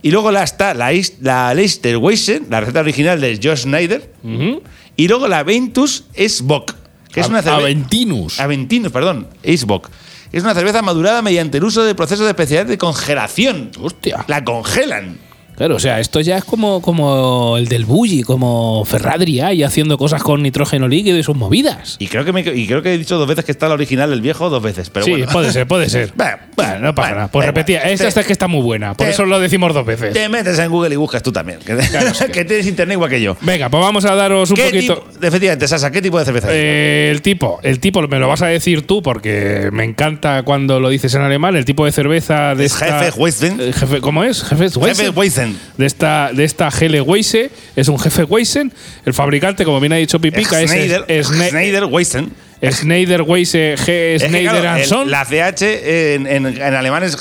Y 0.00 0.10
luego 0.10 0.32
la, 0.32 0.42
está 0.42 0.72
la, 0.72 0.90
la 1.20 1.52
Leicester 1.52 1.98
Weissen, 1.98 2.46
la 2.48 2.60
receta 2.60 2.80
original 2.80 3.20
de 3.20 3.38
Josh. 3.42 3.66
Ujú. 3.66 4.62
Y 4.96 5.06
luego 5.06 5.28
la 5.28 5.42
Ventus 5.42 6.04
Bock, 6.44 6.76
que 7.12 7.20
es 7.20 7.28
una 7.28 7.42
cerveza. 7.42 7.60
Aventinus. 7.60 8.40
Aventinus, 8.40 8.90
perdón, 8.90 9.26
Bock. 9.66 9.90
Es 10.32 10.42
una 10.44 10.54
cerveza 10.54 10.80
madurada 10.80 11.20
mediante 11.20 11.58
el 11.58 11.64
uso 11.64 11.84
de 11.84 11.94
procesos 11.94 12.26
especiales 12.26 12.68
de 12.68 12.78
congelación. 12.78 13.70
Hostia. 13.78 14.24
La 14.28 14.42
congelan. 14.42 15.28
Claro, 15.60 15.76
o 15.76 15.78
sea, 15.78 16.00
esto 16.00 16.20
ya 16.22 16.38
es 16.38 16.44
como, 16.44 16.80
como 16.80 17.58
el 17.58 17.68
del 17.68 17.84
Bulli, 17.84 18.22
como 18.22 18.82
Ferradri 18.86 19.40
ahí 19.40 19.62
haciendo 19.62 19.98
cosas 19.98 20.22
con 20.22 20.42
nitrógeno 20.42 20.88
líquido 20.88 21.18
y 21.18 21.22
sus 21.22 21.36
movidas. 21.36 21.96
Y 21.98 22.06
creo 22.06 22.24
que, 22.24 22.32
me- 22.32 22.40
y 22.40 22.66
creo 22.66 22.80
que 22.80 22.94
he 22.94 22.96
dicho 22.96 23.18
dos 23.18 23.28
veces 23.28 23.44
que 23.44 23.52
está 23.52 23.68
la 23.68 23.74
original 23.74 24.08
del 24.08 24.22
viejo, 24.22 24.48
dos 24.48 24.62
veces. 24.62 24.88
Pero 24.88 25.04
sí, 25.04 25.10
bueno. 25.10 25.26
puede 25.30 25.52
ser, 25.52 25.66
puede 25.66 25.90
ser. 25.90 26.12
Bueno, 26.16 26.38
Bueno, 26.56 26.78
no 26.78 26.94
pasa 26.94 27.08
bueno, 27.08 27.16
nada. 27.16 27.28
Pues 27.30 27.44
repetía, 27.46 27.80
esta, 27.82 28.08
es 28.08 28.26
que 28.26 28.32
está 28.32 28.48
muy 28.48 28.62
buena, 28.62 28.94
por 28.94 29.06
te- 29.06 29.12
eso 29.12 29.26
lo 29.26 29.38
decimos 29.38 29.74
dos 29.74 29.84
veces. 29.84 30.14
Te 30.14 30.30
metes 30.30 30.58
en 30.58 30.70
Google 30.70 30.94
y 30.94 30.96
buscas 30.96 31.22
tú 31.22 31.30
también. 31.30 31.58
Que, 31.66 32.32
que 32.32 32.44
tienes 32.46 32.66
internet 32.66 32.94
igual 32.94 33.10
que 33.10 33.20
yo. 33.20 33.36
Venga, 33.42 33.68
pues 33.68 33.82
vamos 33.82 34.06
a 34.06 34.14
daros 34.14 34.48
un 34.50 34.56
¿Qué 34.56 34.64
poquito. 34.64 34.94
tipo, 35.10 35.26
efectivamente, 35.26 35.68
Sasa, 35.68 35.90
¿qué 35.90 36.00
tipo 36.00 36.18
de 36.18 36.24
cerveza 36.24 36.48
es? 36.48 36.54
Eh, 36.56 37.10
el 37.10 37.20
tipo, 37.20 37.60
el 37.62 37.80
tipo 37.80 38.00
me 38.08 38.18
lo 38.18 38.28
vas 38.28 38.40
a 38.40 38.46
decir 38.46 38.86
tú 38.86 39.02
porque 39.02 39.68
me 39.72 39.84
encanta 39.84 40.42
cuando 40.42 40.80
lo 40.80 40.88
dices 40.88 41.14
en 41.14 41.20
alemán. 41.22 41.54
El 41.56 41.66
tipo 41.66 41.84
de 41.84 41.92
cerveza 41.92 42.54
de 42.54 42.64
Es 42.64 42.72
esta. 42.72 43.06
Hefeweizen. 43.08 43.60
Eh, 43.60 43.72
jefe- 43.74 44.00
¿Cómo 44.00 44.24
es? 44.24 44.42
Jefe 44.42 44.66
Hefeweizen. 44.66 45.49
De 45.76 45.86
esta, 45.86 46.30
de 46.32 46.44
esta 46.44 46.68
Hele 46.70 47.00
Weisse, 47.00 47.50
es 47.76 47.88
un 47.88 47.98
jefe 47.98 48.24
Weissen. 48.24 48.72
El 49.04 49.14
fabricante, 49.14 49.64
como 49.64 49.80
bien 49.80 49.92
ha 49.92 49.96
dicho 49.96 50.20
Pipica, 50.20 50.60
es, 50.60 50.70
Schneider, 50.70 51.04
es, 51.08 51.28
Schne- 51.30 51.48
Schneider 51.50 51.84
Weizen. 51.86 52.32
Schneider 52.62 53.22
Weisse 53.22 53.74
G. 53.76 53.78
Es 53.78 53.84
que, 53.84 54.18
Schneider 54.28 54.50
claro, 54.50 54.68
and 54.70 54.80
el- 54.80 54.86
Son. 54.86 55.10
La 55.10 55.24
CH 55.24 55.62
en, 55.62 56.26
en, 56.26 56.46
en 56.46 56.74
alemán 56.74 57.02
es. 57.04 57.16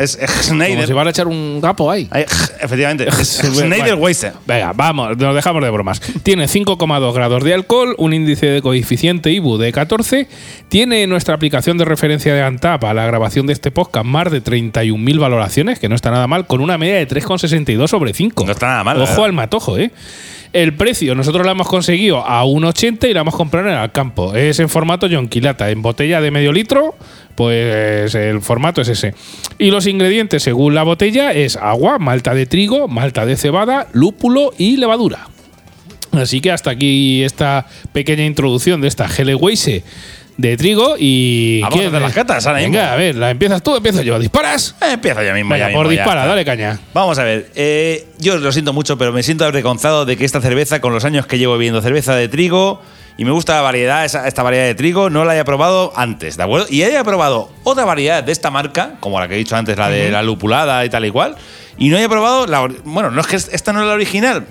Es, 0.00 0.18
es 0.20 0.30
Como 0.30 0.42
Schneider. 0.62 0.86
si 0.86 0.92
van 0.92 1.06
a 1.06 1.10
echar 1.10 1.28
un 1.28 1.60
gapo 1.60 1.90
ahí. 1.90 2.08
Efectivamente. 2.60 3.06
Es 3.08 3.42
Schneider. 3.54 3.94
Weisse. 3.94 4.32
Venga, 4.46 4.72
vamos, 4.74 5.16
nos 5.18 5.34
dejamos 5.34 5.62
de 5.62 5.70
bromas. 5.70 6.00
Tiene 6.22 6.46
5,2 6.46 7.12
grados 7.12 7.44
de 7.44 7.54
alcohol, 7.54 7.94
un 7.98 8.12
índice 8.14 8.46
de 8.46 8.62
coeficiente 8.62 9.30
IBU 9.30 9.58
de 9.58 9.72
14. 9.72 10.28
Tiene 10.68 11.06
nuestra 11.06 11.34
aplicación 11.34 11.78
de 11.78 11.84
referencia 11.84 12.34
de 12.34 12.42
Antap 12.42 12.84
a 12.84 12.94
la 12.94 13.04
grabación 13.06 13.46
de 13.46 13.52
este 13.52 13.70
podcast 13.70 14.06
más 14.06 14.30
de 14.30 14.42
31.000 14.42 15.18
valoraciones, 15.18 15.78
que 15.78 15.88
no 15.88 15.94
está 15.94 16.10
nada 16.10 16.26
mal, 16.26 16.46
con 16.46 16.60
una 16.60 16.78
media 16.78 16.96
de 16.96 17.08
3,62 17.08 17.88
sobre 17.88 18.14
5. 18.14 18.46
No 18.46 18.52
está 18.52 18.66
nada 18.68 18.84
mal, 18.84 19.00
Ojo 19.00 19.24
al 19.24 19.32
matojo, 19.32 19.78
¿eh? 19.78 19.90
El 20.52 20.74
precio, 20.74 21.14
nosotros 21.14 21.46
lo 21.46 21.52
hemos 21.52 21.68
conseguido 21.68 22.26
a 22.26 22.44
1,80 22.44 23.08
y 23.08 23.14
la 23.14 23.20
hemos 23.20 23.36
comprado 23.36 23.68
en 23.68 23.74
el 23.76 23.92
campo. 23.92 24.34
Es 24.34 24.58
en 24.58 24.68
formato 24.68 25.06
yonquilata, 25.06 25.70
en 25.70 25.80
botella 25.80 26.20
de 26.20 26.32
medio 26.32 26.50
litro, 26.50 26.96
pues 27.34 28.14
el 28.14 28.40
formato 28.42 28.80
es 28.80 28.88
ese. 28.88 29.14
Y 29.58 29.70
los 29.70 29.86
ingredientes, 29.86 30.42
según 30.42 30.74
la 30.74 30.82
botella, 30.82 31.32
es 31.32 31.56
agua, 31.56 31.98
malta 31.98 32.34
de 32.34 32.46
trigo, 32.46 32.88
malta 32.88 33.26
de 33.26 33.36
cebada, 33.36 33.88
lúpulo 33.92 34.52
y 34.58 34.76
levadura. 34.76 35.28
Así 36.12 36.40
que 36.40 36.50
hasta 36.50 36.70
aquí 36.70 37.22
esta 37.22 37.66
pequeña 37.92 38.24
introducción 38.24 38.80
de 38.80 38.88
esta 38.88 39.06
Heleweise 39.06 39.84
de 40.40 40.56
trigo 40.56 40.96
y. 40.98 41.60
Vamos 41.60 41.94
a 41.94 42.00
las 42.00 42.12
catas 42.12 42.46
ahora 42.46 42.60
mismo. 42.60 42.74
Venga, 42.74 42.92
a 42.92 42.96
ver, 42.96 43.14
¿la 43.14 43.30
empiezas 43.30 43.62
tú 43.62 43.72
o 43.72 43.76
empiezo 43.76 44.02
yo? 44.02 44.18
¿Disparas? 44.18 44.74
Eh, 44.80 44.92
Empiezo 44.94 45.22
ya 45.22 45.34
mismo. 45.34 45.50
Venga, 45.50 45.68
ya 45.68 45.74
por 45.74 45.86
mismo, 45.86 46.02
dispara, 46.02 46.26
dale 46.26 46.44
caña. 46.44 46.80
Vamos 46.94 47.18
a 47.18 47.24
ver, 47.24 47.50
eh, 47.54 48.06
yo 48.18 48.38
lo 48.38 48.50
siento 48.50 48.72
mucho, 48.72 48.98
pero 48.98 49.12
me 49.12 49.22
siento 49.22 49.44
avergonzado 49.44 50.04
de 50.04 50.16
que 50.16 50.24
esta 50.24 50.40
cerveza, 50.40 50.80
con 50.80 50.92
los 50.92 51.04
años 51.04 51.26
que 51.26 51.38
llevo 51.38 51.52
bebiendo 51.54 51.82
cerveza 51.82 52.14
de 52.16 52.28
trigo, 52.28 52.80
y 53.20 53.24
me 53.26 53.32
gusta 53.32 53.54
la 53.56 53.60
variedad, 53.60 54.02
esa- 54.06 54.26
esta 54.26 54.42
variedad 54.42 54.64
de 54.64 54.74
trigo, 54.74 55.10
no 55.10 55.26
la 55.26 55.32
haya 55.32 55.44
probado 55.44 55.92
antes, 55.94 56.38
¿de 56.38 56.42
acuerdo? 56.42 56.66
Y 56.70 56.82
haya 56.84 57.04
probado 57.04 57.50
otra 57.64 57.84
variedad 57.84 58.24
de 58.24 58.32
esta 58.32 58.50
marca, 58.50 58.92
como 58.98 59.20
la 59.20 59.28
que 59.28 59.34
he 59.34 59.36
dicho 59.36 59.54
antes, 59.56 59.76
la 59.76 59.90
de 59.90 60.10
la 60.10 60.22
lupulada 60.22 60.82
y 60.86 60.88
tal 60.88 61.04
y 61.04 61.10
cual, 61.10 61.36
y 61.76 61.90
no 61.90 61.98
haya 61.98 62.08
probado 62.08 62.46
la. 62.46 62.66
Bueno, 62.84 63.10
no 63.10 63.20
es 63.20 63.26
que 63.26 63.36
esta 63.36 63.74
no 63.74 63.82
es 63.82 63.86
la 63.86 63.92
original. 63.92 64.46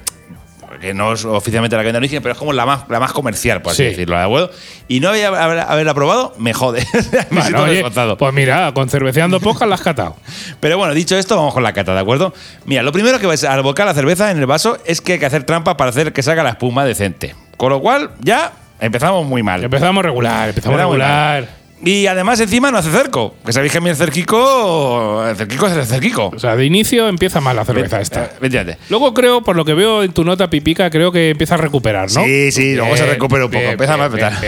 Que 0.80 0.94
no 0.94 1.12
es 1.14 1.26
oficialmente 1.26 1.76
la 1.76 1.82
que 1.82 1.88
vende 1.88 1.98
origen, 1.98 2.22
pero 2.22 2.34
es 2.34 2.38
como 2.40 2.54
la 2.54 2.66
más, 2.66 2.82
la 2.90 3.00
más 3.00 3.12
comercial, 3.12 3.62
por 3.64 3.72
así 3.74 3.84
Sí. 3.84 3.90
decirlo, 3.90 4.16
¿de 4.18 4.24
acuerdo? 4.24 4.52
Y 4.88 5.00
no 5.00 5.10
haber- 5.10 5.26
haber- 5.26 5.60
haberla 5.68 5.94
probado, 5.96 6.34
me 6.38 6.54
jode. 6.54 6.86
me 6.94 7.02
siento 7.02 7.26
Bueno, 7.32 7.62
oye, 7.64 7.72
avergonzado. 7.72 8.18
pues 8.18 8.34
mira, 8.34 8.72
con 8.74 8.88
cerveceando 8.88 9.40
pocas 9.42 9.68
la 9.68 9.76
has 9.76 9.82
catado. 9.82 10.16
Pero 10.62 10.78
bueno, 10.78 10.94
dicho 10.94 11.18
esto, 11.18 11.36
vamos 11.36 11.54
con 11.56 11.64
la 11.64 11.74
cata, 11.74 11.94
¿de 11.96 12.00
acuerdo? 12.00 12.34
Mira, 12.66 12.84
lo 12.84 12.92
primero 12.94 13.20
que 13.20 13.26
vais 13.28 13.44
a 13.44 13.60
volcar 13.62 13.88
la 13.88 13.94
cerveza 13.96 14.30
en 14.32 14.38
el 14.38 14.46
vaso 14.46 14.78
es 14.86 15.02
que 15.02 15.14
hay 15.14 15.20
que 15.20 15.26
hacer 15.26 15.44
trampa 15.44 15.76
para 15.76 15.90
hacer 15.90 16.14
que 16.14 16.22
salga 16.24 16.44
la 16.44 16.52
espuma 16.52 16.86
decente. 16.86 17.36
Con 17.60 17.72
lo 17.72 17.82
cual, 17.82 18.12
ya 18.22 18.54
empezamos 18.80 19.26
muy 19.28 19.44
mal. 19.44 19.62
Empezamos 19.62 20.02
regular, 20.02 20.48
empezamos 20.48 20.80
regular. 20.80 21.42
mal. 21.44 21.50
Y 21.84 22.08
además, 22.08 22.40
encima 22.40 22.72
no 22.72 22.78
hace 22.78 22.90
cerco. 22.90 23.36
Que 23.46 23.52
sabéis 23.52 23.74
que 23.74 23.80
a 23.80 23.82
mí 23.82 23.90
el 23.90 23.98
cerquico. 23.98 25.26
El 25.28 25.36
cerquico 25.36 25.68
es 25.68 25.74
el 25.76 25.86
cerquico. 25.86 26.32
O 26.34 26.40
sea, 26.40 26.56
de 26.56 26.66
inicio 26.66 27.10
empieza 27.10 27.42
mal 27.42 27.58
la 27.58 27.66
cerveza 27.66 28.00
Eh, 28.00 28.02
esta. 28.02 28.24
efectivamente. 28.26 28.80
Luego 28.90 29.14
creo, 29.14 29.42
por 29.44 29.58
lo 29.58 29.66
que 29.66 29.74
veo 29.74 30.04
en 30.04 30.14
tu 30.14 30.24
nota 30.24 30.50
pipica, 30.50 30.90
creo 30.90 31.12
que 31.12 31.32
empieza 31.32 31.56
a 31.56 31.58
recuperar, 31.58 32.10
¿no? 32.14 32.24
Sí, 32.24 32.52
sí, 32.54 32.76
luego 32.76 32.96
se 32.96 33.06
recupera 33.06 33.44
un 33.46 33.52
poco. 33.52 33.64
Empieza 33.66 33.96
bien, 33.98 34.10
más 34.12 34.20
a 34.22 34.40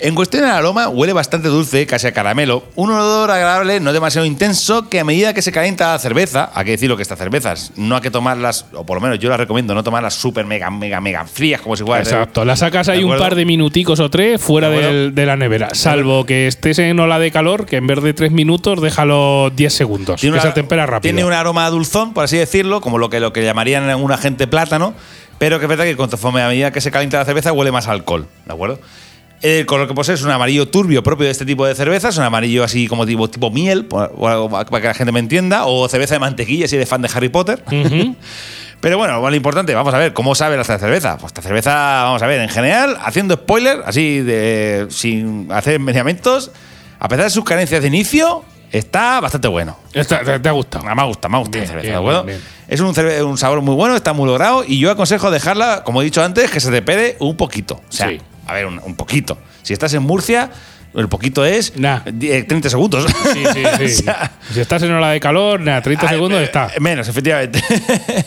En 0.00 0.16
cuestión 0.16 0.42
del 0.42 0.50
aroma, 0.50 0.88
huele 0.88 1.12
bastante 1.12 1.46
dulce, 1.46 1.86
casi 1.86 2.08
a 2.08 2.12
caramelo. 2.12 2.64
Un 2.74 2.90
olor 2.90 3.30
agradable, 3.30 3.78
no 3.78 3.92
demasiado 3.92 4.26
intenso, 4.26 4.88
que 4.88 4.98
a 4.98 5.04
medida 5.04 5.32
que 5.34 5.40
se 5.40 5.52
calienta 5.52 5.92
la 5.92 5.98
cerveza, 6.00 6.50
hay 6.52 6.64
que 6.64 6.70
decirlo 6.72 6.96
que 6.96 7.02
estas 7.02 7.16
cervezas 7.16 7.70
no 7.76 7.94
hay 7.94 8.02
que 8.02 8.10
tomarlas, 8.10 8.66
o 8.72 8.84
por 8.84 8.96
lo 8.96 9.00
menos 9.00 9.20
yo 9.20 9.28
las 9.28 9.38
recomiendo, 9.38 9.72
no 9.72 9.84
tomarlas 9.84 10.14
súper 10.14 10.46
mega, 10.46 10.68
mega, 10.68 11.00
mega 11.00 11.24
frías, 11.26 11.60
como 11.60 11.76
si 11.76 11.84
fuera. 11.84 12.02
Exacto, 12.02 12.44
la 12.44 12.56
sacas 12.56 12.88
ahí 12.88 12.98
¿De 12.98 13.04
un 13.04 13.16
par 13.18 13.36
de 13.36 13.44
minuticos 13.44 14.00
o 14.00 14.10
tres 14.10 14.40
fuera 14.42 14.68
¿De 14.68 14.74
acuerdo? 14.78 14.92
del- 14.96 15.14
de 15.14 15.26
la 15.26 15.36
nevera. 15.36 15.68
Salvo 15.74 16.26
que 16.26 16.48
estés 16.48 16.80
en 16.80 16.98
ola 16.98 17.20
de 17.20 17.30
calor, 17.30 17.64
que 17.64 17.76
en 17.76 17.86
vez 17.86 18.02
de 18.02 18.12
tres 18.14 18.32
minutos, 18.32 18.82
déjalo 18.82 19.50
10 19.54 19.72
segundos. 19.72 20.20
que 20.20 20.28
una- 20.28 20.42
se 20.42 20.50
tempera 20.50 20.86
rápido. 20.86 21.14
Tiene 21.14 21.24
un 21.24 21.32
aroma 21.32 21.70
dulzón, 21.70 22.14
por 22.14 22.24
así 22.24 22.36
decirlo, 22.36 22.80
como 22.80 22.98
lo 22.98 23.10
que, 23.10 23.20
lo 23.20 23.32
que 23.32 23.44
llamarían 23.44 23.84
un 23.94 24.10
agente 24.10 24.48
plátano, 24.48 24.92
pero 25.38 25.60
que 25.60 25.66
es 25.66 25.68
verdad 25.68 25.84
que 25.84 25.96
conforme 25.96 26.42
a 26.42 26.48
medida 26.48 26.72
que 26.72 26.80
se 26.80 26.90
calienta 26.90 27.18
la 27.18 27.24
cerveza 27.24 27.52
huele 27.52 27.70
más 27.70 27.86
a 27.86 27.92
alcohol, 27.92 28.26
¿de 28.44 28.52
acuerdo? 28.52 28.80
El 29.44 29.66
color 29.66 29.86
que 29.86 29.92
posee 29.92 30.14
es 30.14 30.22
un 30.22 30.30
amarillo 30.30 30.66
turbio 30.68 31.02
propio 31.02 31.26
de 31.26 31.30
este 31.30 31.44
tipo 31.44 31.66
de 31.66 31.74
cervezas, 31.74 32.16
un 32.16 32.24
amarillo 32.24 32.64
así 32.64 32.88
como 32.88 33.04
tipo, 33.04 33.28
tipo 33.28 33.50
miel, 33.50 33.86
algo 33.92 34.48
para 34.48 34.64
que 34.80 34.86
la 34.88 34.94
gente 34.94 35.12
me 35.12 35.20
entienda, 35.20 35.66
o 35.66 35.86
cerveza 35.86 36.14
de 36.14 36.18
mantequilla 36.20 36.66
si 36.66 36.76
eres 36.76 36.88
fan 36.88 37.02
de 37.02 37.10
Harry 37.14 37.28
Potter. 37.28 37.62
Pero 38.80 38.96
bueno, 38.96 39.20
lo 39.28 39.36
importante, 39.36 39.74
vamos 39.74 39.92
a 39.92 39.98
ver, 39.98 40.14
¿cómo 40.14 40.34
sabe 40.34 40.58
esta 40.58 40.78
cerveza? 40.78 41.18
Pues 41.18 41.30
esta 41.30 41.42
cerveza, 41.42 41.72
vamos 42.04 42.22
a 42.22 42.26
ver, 42.26 42.40
en 42.40 42.48
general, 42.48 42.96
haciendo 43.02 43.34
spoiler, 43.34 43.82
así 43.84 44.20
de 44.20 44.86
sin 44.88 45.52
hacer 45.52 45.78
mediamentos, 45.78 46.50
a 46.98 47.06
pesar 47.08 47.24
de 47.24 47.30
sus 47.30 47.44
carencias 47.44 47.82
de 47.82 47.88
inicio, 47.88 48.44
está 48.72 49.20
bastante 49.20 49.48
bueno. 49.48 49.76
Esta- 49.92 50.20
te, 50.24 50.38
te 50.38 50.48
ha 50.48 50.52
gustado. 50.52 50.84
Me 50.94 51.04
gusta, 51.04 51.28
me 51.28 51.36
gusta 51.38 51.50
Bien, 51.58 51.64
la 51.64 51.68
cerveza, 51.68 51.82
bien, 51.82 51.92
¿de 51.92 51.98
acuerdo? 51.98 52.24
bien. 52.24 52.40
Es 52.66 52.80
un, 52.80 53.36
sabor 53.38 53.60
muy 53.60 53.74
bueno, 53.74 53.94
está 53.94 54.14
muy 54.14 54.26
logrado 54.26 54.64
y 54.66 54.78
yo 54.78 54.90
aconsejo 54.90 55.30
dejarla, 55.30 55.82
como 55.84 56.00
he 56.00 56.04
dicho 56.06 56.22
antes, 56.24 56.50
que 56.50 56.60
se 56.60 56.70
te 56.70 56.80
pere 56.80 57.16
un 57.20 57.36
poquito. 57.36 57.74
O 57.74 57.92
sea, 57.92 58.08
Sí. 58.08 58.20
A 58.46 58.52
ver, 58.54 58.66
un, 58.66 58.78
un 58.84 58.94
poquito. 58.96 59.38
Si 59.62 59.72
estás 59.72 59.92
en 59.94 60.02
Murcia, 60.02 60.50
el 60.94 61.08
poquito 61.08 61.44
es 61.44 61.76
Nah. 61.76 62.00
di- 62.12 62.30
eh, 62.30 62.44
30 62.44 62.70
segundos. 62.70 63.06
Sí, 63.32 63.42
sí, 63.52 63.62
sí. 63.78 63.84
O 63.84 64.02
sea, 64.04 64.30
si 64.52 64.60
estás 64.60 64.82
en 64.82 64.92
ola 64.92 65.10
de 65.10 65.20
calor, 65.20 65.60
nada, 65.60 65.82
30 65.82 66.06
Ay, 66.06 66.14
segundos 66.14 66.38
me- 66.38 66.44
está. 66.44 66.70
Menos, 66.80 67.08
efectivamente. 67.08 67.60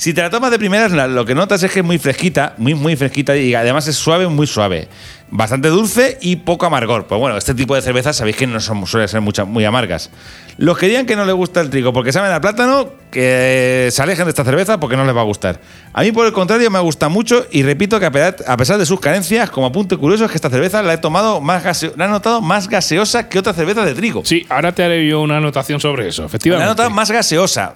si 0.00 0.14
te 0.14 0.22
la 0.22 0.30
tomas 0.30 0.50
de 0.50 0.58
primeras, 0.58 0.92
lo 0.92 1.26
que 1.26 1.34
notas 1.34 1.62
es 1.62 1.70
que 1.70 1.80
es 1.80 1.84
muy 1.84 1.98
fresquita, 1.98 2.54
muy, 2.56 2.74
muy 2.74 2.96
fresquita 2.96 3.36
y 3.36 3.54
además 3.54 3.86
es 3.86 3.96
suave, 3.96 4.26
muy 4.28 4.46
suave. 4.46 4.88
Bastante 5.28 5.68
dulce 5.68 6.16
y 6.22 6.36
poco 6.36 6.64
amargor. 6.64 7.06
Pues 7.06 7.20
bueno, 7.20 7.36
este 7.36 7.54
tipo 7.54 7.74
de 7.74 7.82
cervezas 7.82 8.16
sabéis 8.16 8.36
que 8.36 8.46
no 8.46 8.58
son, 8.60 8.86
suelen 8.86 9.08
ser 9.08 9.20
mucha- 9.20 9.44
muy 9.44 9.62
amargas. 9.66 10.08
Los 10.56 10.78
que 10.78 10.86
digan 10.88 11.04
que 11.04 11.16
no 11.16 11.26
les 11.26 11.34
gusta 11.34 11.60
el 11.60 11.68
trigo 11.68 11.92
porque 11.92 12.12
saben 12.12 12.32
a 12.32 12.40
plátano, 12.40 12.88
que 13.10 13.90
se 13.92 14.00
alejen 14.02 14.24
de 14.24 14.30
esta 14.30 14.42
cerveza 14.42 14.80
porque 14.80 14.96
no 14.96 15.04
les 15.04 15.14
va 15.14 15.20
a 15.20 15.24
gustar. 15.24 15.60
A 15.92 16.00
mí, 16.00 16.12
por 16.12 16.24
el 16.26 16.32
contrario, 16.32 16.70
me 16.70 16.78
gusta 16.80 17.10
mucho 17.10 17.46
y 17.50 17.62
repito 17.62 18.00
que 18.00 18.06
a 18.06 18.10
pesar, 18.56 18.78
de 18.78 18.86
sus 18.86 19.00
carencias, 19.00 19.50
como 19.50 19.66
apunte 19.66 19.98
curioso, 19.98 20.24
es 20.24 20.30
que 20.30 20.38
esta 20.38 20.48
cerveza 20.48 20.82
la 20.82 20.94
he 20.94 20.98
tomado 20.98 21.42
más 21.42 21.62
gaseo- 21.62 21.92
la 21.96 22.06
he 22.06 22.08
notado 22.08 22.40
más 22.40 22.68
gaseosa 22.70 23.28
que 23.28 23.38
otras 23.38 23.54
cervezas 23.54 23.84
de 23.84 23.94
trigo. 23.94 24.22
Sí, 24.24 24.46
ahora 24.48 24.72
te 24.72 24.82
haré 24.82 25.06
yo 25.06 25.20
una 25.20 25.36
anotación 25.36 25.78
sobre 25.78 26.08
eso, 26.08 26.22
La 26.22 26.26
he 26.26 26.28
efectivamente. 26.28 26.68
notado 26.70 26.88
más 26.90 27.10
gaseosa. 27.10 27.74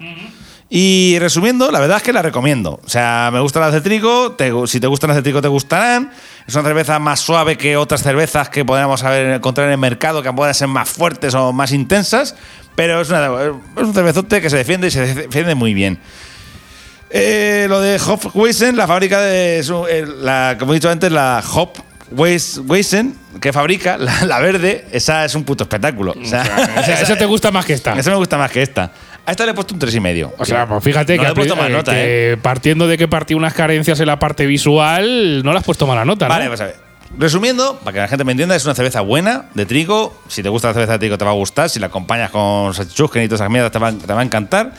Y 0.76 1.16
resumiendo, 1.20 1.70
la 1.70 1.78
verdad 1.78 1.98
es 1.98 2.02
que 2.02 2.12
la 2.12 2.20
recomiendo. 2.20 2.80
O 2.84 2.88
sea, 2.88 3.30
me 3.32 3.38
gustan 3.38 3.62
las 3.62 3.72
de 3.72 3.80
trigo. 3.80 4.32
te- 4.32 4.50
si 4.66 4.80
te 4.80 4.88
gustan 4.88 5.06
las 5.06 5.16
de 5.16 5.22
trigo, 5.22 5.40
te 5.40 5.46
gustarán. 5.46 6.10
Es 6.48 6.54
una 6.56 6.64
cerveza 6.64 6.98
más 6.98 7.20
suave 7.20 7.56
que 7.56 7.76
otras 7.76 8.02
cervezas 8.02 8.48
que 8.48 8.64
podríamos 8.64 9.00
encontrar 9.04 9.68
en 9.68 9.74
el 9.74 9.78
mercado, 9.78 10.20
que 10.20 10.32
pueden 10.32 10.52
ser 10.52 10.66
más 10.66 10.88
fuertes 10.88 11.32
o 11.34 11.52
más 11.52 11.70
intensas. 11.70 12.34
Pero 12.74 13.00
es, 13.00 13.08
una- 13.08 13.26
es 13.76 13.82
un 13.84 13.94
cervezote 13.94 14.40
que 14.40 14.50
se 14.50 14.56
defiende 14.56 14.88
y 14.88 14.90
se 14.90 15.14
defiende 15.14 15.54
muy 15.54 15.74
bien. 15.74 15.96
Eh, 17.10 17.66
lo 17.68 17.80
de 17.80 18.00
Hopweisen, 18.04 18.76
la 18.76 18.88
fábrica 18.88 19.20
de. 19.20 19.62
su- 19.62 19.86
eh, 19.86 20.04
la, 20.22 20.56
como 20.58 20.72
he 20.72 20.74
dicho 20.74 20.90
antes, 20.90 21.12
la 21.12 21.40
Hopweisen, 22.10 23.14
que 23.40 23.52
fabrica, 23.52 23.96
la, 23.96 24.24
la 24.24 24.40
verde, 24.40 24.86
esa 24.90 25.24
es 25.24 25.36
un 25.36 25.44
puto 25.44 25.62
espectáculo. 25.62 26.14
O 26.20 26.24
sea, 26.26 26.42
Esa, 26.80 27.00
esa 27.00 27.16
te 27.16 27.26
gusta 27.26 27.52
más 27.52 27.64
que 27.64 27.74
esta. 27.74 27.92
esa 27.96 28.10
me 28.10 28.16
gusta 28.16 28.36
más 28.36 28.50
que 28.50 28.62
esta. 28.62 28.90
A 29.26 29.30
esta 29.30 29.44
le 29.46 29.52
he 29.52 29.54
puesto 29.54 29.74
un 29.74 29.80
3,5. 29.80 30.32
O 30.38 30.44
sea, 30.44 30.66
pues 30.66 30.84
fíjate 30.84 31.16
No 31.16 31.22
que, 31.22 31.26
le 31.26 31.32
he 31.32 31.34
puesto 31.34 31.56
más 31.56 31.68
eh, 31.68 31.72
nota, 31.72 31.92
que 31.92 32.38
partiendo 32.42 32.86
de 32.86 32.98
que 32.98 33.08
partí 33.08 33.34
unas 33.34 33.54
carencias 33.54 33.98
en 34.00 34.06
la 34.06 34.18
parte 34.18 34.44
visual, 34.46 35.42
no 35.42 35.52
le 35.52 35.58
has 35.58 35.64
puesto 35.64 35.86
mala 35.86 36.04
nota, 36.04 36.28
¿no? 36.28 36.34
Vale, 36.34 36.48
pues 36.48 36.60
a 36.60 36.64
ver. 36.66 36.76
Resumiendo, 37.16 37.78
para 37.78 37.92
que 37.94 38.00
la 38.00 38.08
gente 38.08 38.24
me 38.24 38.32
entienda, 38.32 38.56
es 38.56 38.64
una 38.64 38.74
cerveza 38.74 39.00
buena, 39.00 39.46
de 39.54 39.66
trigo. 39.66 40.20
Si 40.28 40.42
te 40.42 40.48
gusta 40.48 40.68
la 40.68 40.74
cerveza 40.74 40.92
de 40.94 40.98
trigo, 40.98 41.16
te 41.16 41.24
va 41.24 41.30
a 41.30 41.34
gustar. 41.34 41.70
Si 41.70 41.78
la 41.78 41.86
acompañas 41.86 42.30
con 42.30 42.74
salchichusken 42.74 43.22
y 43.22 43.26
todas 43.28 43.40
esas 43.40 43.50
mierdas, 43.50 43.70
te 43.72 43.78
va, 43.78 43.92
te 43.92 44.12
va 44.12 44.20
a 44.20 44.24
encantar. 44.24 44.72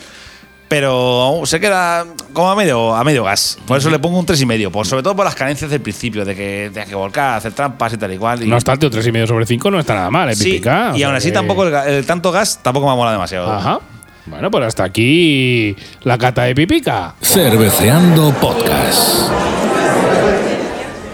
Pero 0.68 1.42
se 1.44 1.60
queda 1.60 2.04
como 2.32 2.50
a 2.50 2.56
medio, 2.56 2.94
a 2.94 3.04
medio 3.04 3.22
gas. 3.24 3.56
Por 3.66 3.78
eso 3.78 3.88
le 3.88 4.00
pongo 4.00 4.18
un 4.18 4.26
3,5. 4.26 4.70
Por, 4.70 4.84
sobre 4.86 5.02
todo 5.02 5.14
por 5.14 5.24
las 5.24 5.36
carencias 5.36 5.70
del 5.70 5.80
principio, 5.80 6.24
de 6.24 6.34
que 6.34 6.70
tengas 6.74 6.88
que 6.88 6.94
volcar, 6.96 7.36
hacer 7.36 7.52
trampas 7.52 7.92
y 7.92 7.96
tal 7.96 8.12
y 8.12 8.18
cual. 8.18 8.42
Y, 8.42 8.48
No 8.48 8.56
obstante, 8.56 8.86
un 8.86 8.92
3,5 8.92 9.28
sobre 9.28 9.46
5 9.46 9.70
no 9.70 9.78
está 9.78 9.94
nada 9.94 10.10
mal, 10.10 10.28
es 10.30 10.38
sí, 10.38 10.44
pipica, 10.52 10.92
y 10.96 11.04
aún 11.04 11.14
así 11.14 11.28
que- 11.28 11.34
tampoco 11.34 11.64
el, 11.68 11.72
el 11.74 12.04
tanto 12.04 12.32
gas 12.32 12.60
tampoco 12.62 12.90
me 12.90 12.96
mola 12.96 13.12
demasiado. 13.12 13.52
Ajá. 13.52 13.78
Bueno, 14.26 14.50
pues 14.50 14.64
hasta 14.64 14.84
aquí 14.84 15.76
la 16.02 16.18
cata 16.18 16.42
de 16.44 16.54
pipica. 16.54 17.14
Cerveceando 17.20 18.32
Podcast. 18.40 19.30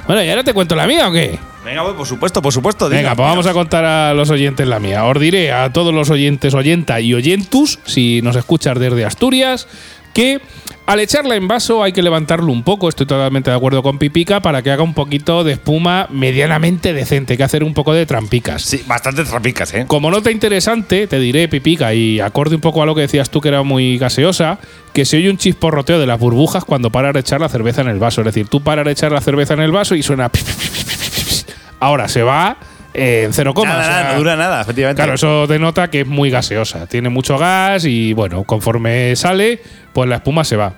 Bueno, 0.07 0.23
¿y 0.25 0.31
ahora 0.31 0.43
te 0.43 0.55
cuento 0.55 0.75
la 0.75 0.87
mía 0.87 1.09
o 1.09 1.13
qué? 1.13 1.39
Venga, 1.65 1.85
pues, 1.85 1.95
por 1.95 2.07
supuesto, 2.07 2.43
por 2.43 2.53
supuesto. 2.53 2.89
Venga, 2.89 3.01
diga. 3.01 3.15
pues 3.15 3.29
vamos 3.29 3.47
a 3.47 3.53
contar 3.53 3.85
a 3.85 4.15
los 4.15 4.31
oyentes 4.31 4.67
la 4.67 4.81
mía. 4.81 5.05
Os 5.05 5.21
diré 5.21 5.53
a 5.53 5.73
todos 5.73 5.95
los 5.95 6.11
oyentes, 6.11 6.55
oyenta 6.55 7.01
y 7.01 7.15
oyentus, 7.15 7.79
si 7.85 8.21
nos 8.23 8.35
escuchas 8.35 8.79
desde 8.79 9.05
Asturias, 9.05 9.69
que 10.13 10.41
al 10.85 11.01
echarla 11.01 11.37
en 11.37 11.47
vaso 11.47 11.83
hay 11.83 11.93
que 11.93 12.03
levantarlo 12.03 12.51
un 12.51 12.65
poco. 12.65 12.89
Estoy 12.89 13.07
totalmente 13.07 13.51
de 13.51 13.57
acuerdo 13.57 13.83
con 13.83 13.99
Pipica 13.99 14.41
para 14.41 14.63
que 14.63 14.71
haga 14.71 14.83
un 14.83 14.95
poquito 14.95 15.45
de 15.45 15.53
espuma 15.53 16.09
medianamente 16.11 16.93
decente. 16.93 17.35
Hay 17.35 17.37
que 17.37 17.45
hacer 17.45 17.63
un 17.65 17.73
poco 17.73 17.95
de 17.95 18.05
trampicas. 18.05 18.63
Sí, 18.63 18.83
bastante 18.87 19.25
trapicas, 19.25 19.73
¿eh? 19.75 19.85
Como 19.87 20.11
nota 20.11 20.31
interesante, 20.31 21.07
te 21.07 21.19
diré, 21.19 21.49
Pipica, 21.49 21.95
y 21.95 22.21
acorde 22.21 22.57
un 22.57 22.61
poco 22.61 22.83
a 22.83 22.87
lo 22.87 22.95
que 22.95 23.03
decías 23.03 23.31
tú 23.31 23.41
que 23.41 23.49
era 23.49 23.63
muy 23.63 23.97
gaseosa, 23.97 24.59
que 24.93 25.05
se 25.05 25.19
oye 25.19 25.31
un 25.31 25.39
chisporroteo 25.39 25.99
de 25.99 26.07
las 26.07 26.19
burbujas 26.19 26.65
cuando 26.65 26.91
paras 26.91 27.15
de 27.15 27.21
echar 27.21 27.41
la 27.41 27.49
cerveza 27.49 27.81
en 27.83 27.89
el 27.89 27.99
vaso. 27.99 28.21
Es 28.23 28.27
decir, 28.27 28.49
tú 28.49 28.63
paras 28.63 28.85
de 28.85 28.93
echar 28.93 29.13
la 29.13 29.21
cerveza 29.21 29.55
en 29.55 29.61
el 29.61 29.73
vaso 29.73 29.95
y 29.95 30.03
suena. 30.03 30.31
Ahora 31.81 32.09
se 32.09 32.23
va 32.23 32.57
en 32.95 33.33
cero 33.33 33.55
coma. 33.55 33.71
Nada, 33.71 33.81
o 33.81 33.85
sea, 33.85 34.03
nada, 34.03 34.13
no 34.13 34.19
dura 34.19 34.37
nada, 34.37 34.61
efectivamente. 34.63 35.01
Claro, 35.01 35.15
eso 35.15 35.47
denota 35.47 35.89
que 35.89 36.03
es 36.03 36.07
muy 36.07 36.31
gaseosa. 36.31 36.87
Tiene 36.87 37.09
mucho 37.09 37.39
gas 37.39 37.85
y 37.85 38.13
bueno, 38.13 38.45
conforme 38.45 39.17
sale, 39.17 39.61
pues 39.93 40.09
la 40.09 40.17
espuma 40.17 40.45
se 40.45 40.57
va. 40.57 40.75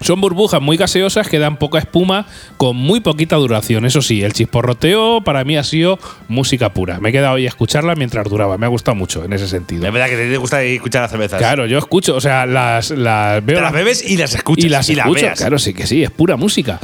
Son 0.00 0.20
burbujas 0.20 0.60
muy 0.60 0.76
gaseosas 0.76 1.28
que 1.28 1.38
dan 1.38 1.56
poca 1.56 1.78
espuma 1.78 2.26
con 2.56 2.76
muy 2.76 3.00
poquita 3.00 3.36
duración. 3.36 3.86
Eso 3.86 4.02
sí, 4.02 4.22
el 4.22 4.32
chisporroteo 4.34 5.22
para 5.22 5.44
mí 5.44 5.56
ha 5.56 5.64
sido 5.64 5.98
música 6.28 6.74
pura. 6.74 7.00
Me 7.00 7.08
he 7.08 7.12
quedado 7.12 7.36
ahí 7.36 7.46
a 7.46 7.48
escucharla 7.48 7.94
mientras 7.94 8.28
duraba. 8.28 8.58
Me 8.58 8.66
ha 8.66 8.68
gustado 8.68 8.94
mucho 8.94 9.24
en 9.24 9.32
ese 9.32 9.48
sentido. 9.48 9.86
Es 9.86 9.92
verdad 9.92 10.08
que 10.08 10.16
te 10.16 10.36
gusta 10.36 10.62
escuchar 10.62 11.02
las 11.02 11.10
cervezas. 11.10 11.38
Claro, 11.38 11.66
yo 11.66 11.78
escucho, 11.78 12.14
o 12.14 12.20
sea, 12.20 12.44
las, 12.44 12.90
las 12.90 13.44
veo. 13.44 13.56
Te 13.56 13.62
las 13.62 13.72
bebes 13.72 14.08
y 14.08 14.16
las 14.16 14.34
escuchas. 14.34 14.64
y 14.64 14.68
las 14.68 14.88
escucho, 14.88 15.22
veas. 15.22 15.38
claro, 15.38 15.58
sí 15.58 15.72
que 15.72 15.86
sí, 15.86 16.02
es 16.02 16.10
pura 16.10 16.36
música. 16.36 16.78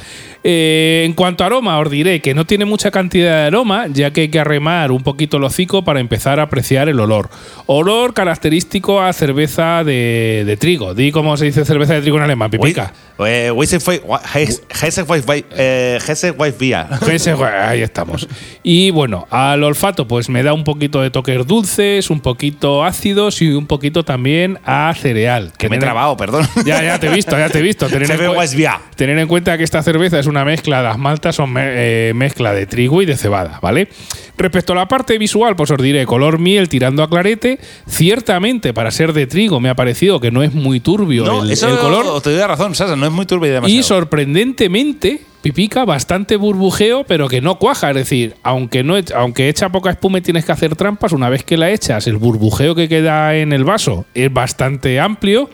Eh, 0.45 1.05
en 1.07 1.13
cuanto 1.13 1.45
a 1.45 1.47
aroma, 1.47 1.79
os 1.79 1.91
diré 1.91 2.21
que 2.21 2.35
no 2.35 2.47
tiene 2.47 2.65
mucha 2.65 2.91
cantidad 2.91 3.43
de 3.43 3.47
aroma, 3.47 3.87
ya 3.89 4.13
que 4.13 4.23
hay 4.23 4.29
que 4.29 4.41
arremar 4.41 4.91
un 4.91 5.03
poquito 5.03 5.37
el 5.37 5.45
hocico 5.45 5.85
para 5.85 6.01
empezar 6.01 6.41
a 6.41 6.45
apreciar 6.45 6.89
el 6.89 6.99
olor. 6.99 7.31
Olor 7.67 8.15
característico 8.15 9.01
a 9.01 9.13
cerveza 9.13 9.85
de, 9.85 10.43
de 10.45 10.57
trigo. 10.57 10.95
Di 10.95 11.13
cómo 11.13 11.37
se 11.37 11.45
dice 11.45 11.65
cerveza 11.65 11.95
de 11.95 12.03
trigo 12.03 12.17
en 12.17 12.25
alemán, 12.25 12.51
pipica. 12.51 12.93
Eh. 13.19 13.53
Ese, 17.11 17.33
Ahí 17.69 17.83
estamos. 17.83 18.29
Y 18.63 18.91
bueno, 18.91 19.27
al 19.31 19.63
olfato, 19.63 20.09
pues 20.09 20.29
me 20.29 20.43
da 20.43 20.53
un 20.53 20.65
poquito 20.65 21.01
de 21.03 21.11
toques 21.11 21.47
dulces, 21.47 22.11
un 22.11 22.21
poquito 22.21 22.85
ácidos 22.85 23.43
y 23.43 23.53
un 23.53 23.67
poquito 23.67 24.05
también 24.05 24.59
a 24.65 24.95
cereal. 24.95 25.53
Que 25.59 25.69
me 25.69 25.77
he 25.77 25.79
trabado, 25.81 26.17
perdón. 26.17 26.47
Ya, 26.65 26.83
ya 26.83 26.99
te 26.99 27.09
he 27.09 27.11
visto, 27.15 27.37
ya 27.39 27.49
te 27.49 27.59
he 27.59 27.63
visto. 27.63 27.89
Tener 27.89 28.09
en, 28.25 28.31
tener 28.97 29.19
en 29.19 29.29
cuenta 29.29 29.57
que 29.59 29.65
esta 29.65 29.83
cerveza 29.83 30.19
es 30.19 30.27
una 30.27 30.45
mezcla, 30.45 30.83
las 30.83 30.99
maltas 30.99 31.37
son 31.37 31.53
me- 31.53 31.63
eh, 32.09 32.13
mezcla 32.15 32.53
de 32.53 32.67
trigo 32.67 33.03
y 33.03 33.07
de 33.07 33.17
cebada, 33.17 33.59
¿vale? 33.61 33.89
Respecto 34.37 34.73
a 34.73 34.77
la 34.77 34.89
parte 34.89 35.19
visual, 35.19 35.57
pues 35.57 35.71
os 35.71 35.81
diré 35.81 36.07
color 36.07 36.39
miel 36.39 36.69
tirando 36.69 37.03
a 37.03 37.09
clarete. 37.09 37.59
Ciertamente, 37.87 38.73
para 38.73 38.91
ser 38.91 39.13
de 39.13 39.27
trigo, 39.27 39.61
me 39.61 39.69
ha 39.69 39.75
parecido 39.75 40.21
que 40.21 40.31
no 40.31 40.43
es 40.43 40.55
muy 40.55 40.81
turbio 40.81 41.25
No, 41.25 41.43
el, 41.45 41.51
eso 41.51 41.69
el 41.69 41.79
color. 41.79 42.21
te 42.23 42.31
doy 42.31 42.43
razón, 42.47 42.75
Sasa, 42.75 42.97
no 42.97 43.07
es 43.07 43.13
muy 43.13 43.27
turbio 43.27 43.51
y 43.51 43.53
demasiado. 43.53 43.79
Y 43.79 43.83
sorprendentemente, 43.83 45.21
pipica, 45.43 45.85
bastante 45.85 46.37
burbujeo, 46.37 47.05
pero 47.05 47.29
que 47.29 47.41
no 47.41 47.59
cuaja. 47.59 47.91
Es 47.91 47.97
decir, 47.97 48.35
aunque, 48.43 48.83
no, 48.83 48.95
aunque 49.15 49.49
echa 49.49 49.69
poca 49.69 49.91
espuma 49.91 50.19
y 50.19 50.23
tienes 50.23 50.45
que 50.45 50.53
hacer 50.53 50.77
trampas, 50.77 51.13
una 51.13 51.29
vez 51.29 51.45
que 51.45 51.57
la 51.57 51.71
echas, 51.71 52.07
el 52.07 52.17
burbujeo 52.17 52.75
que 52.75 52.89
queda 52.89 53.37
en 53.37 53.53
el 53.53 53.65
vaso 53.65 54.07
es 54.15 54.33
bastante 54.33 54.99
amplio. 54.99 55.51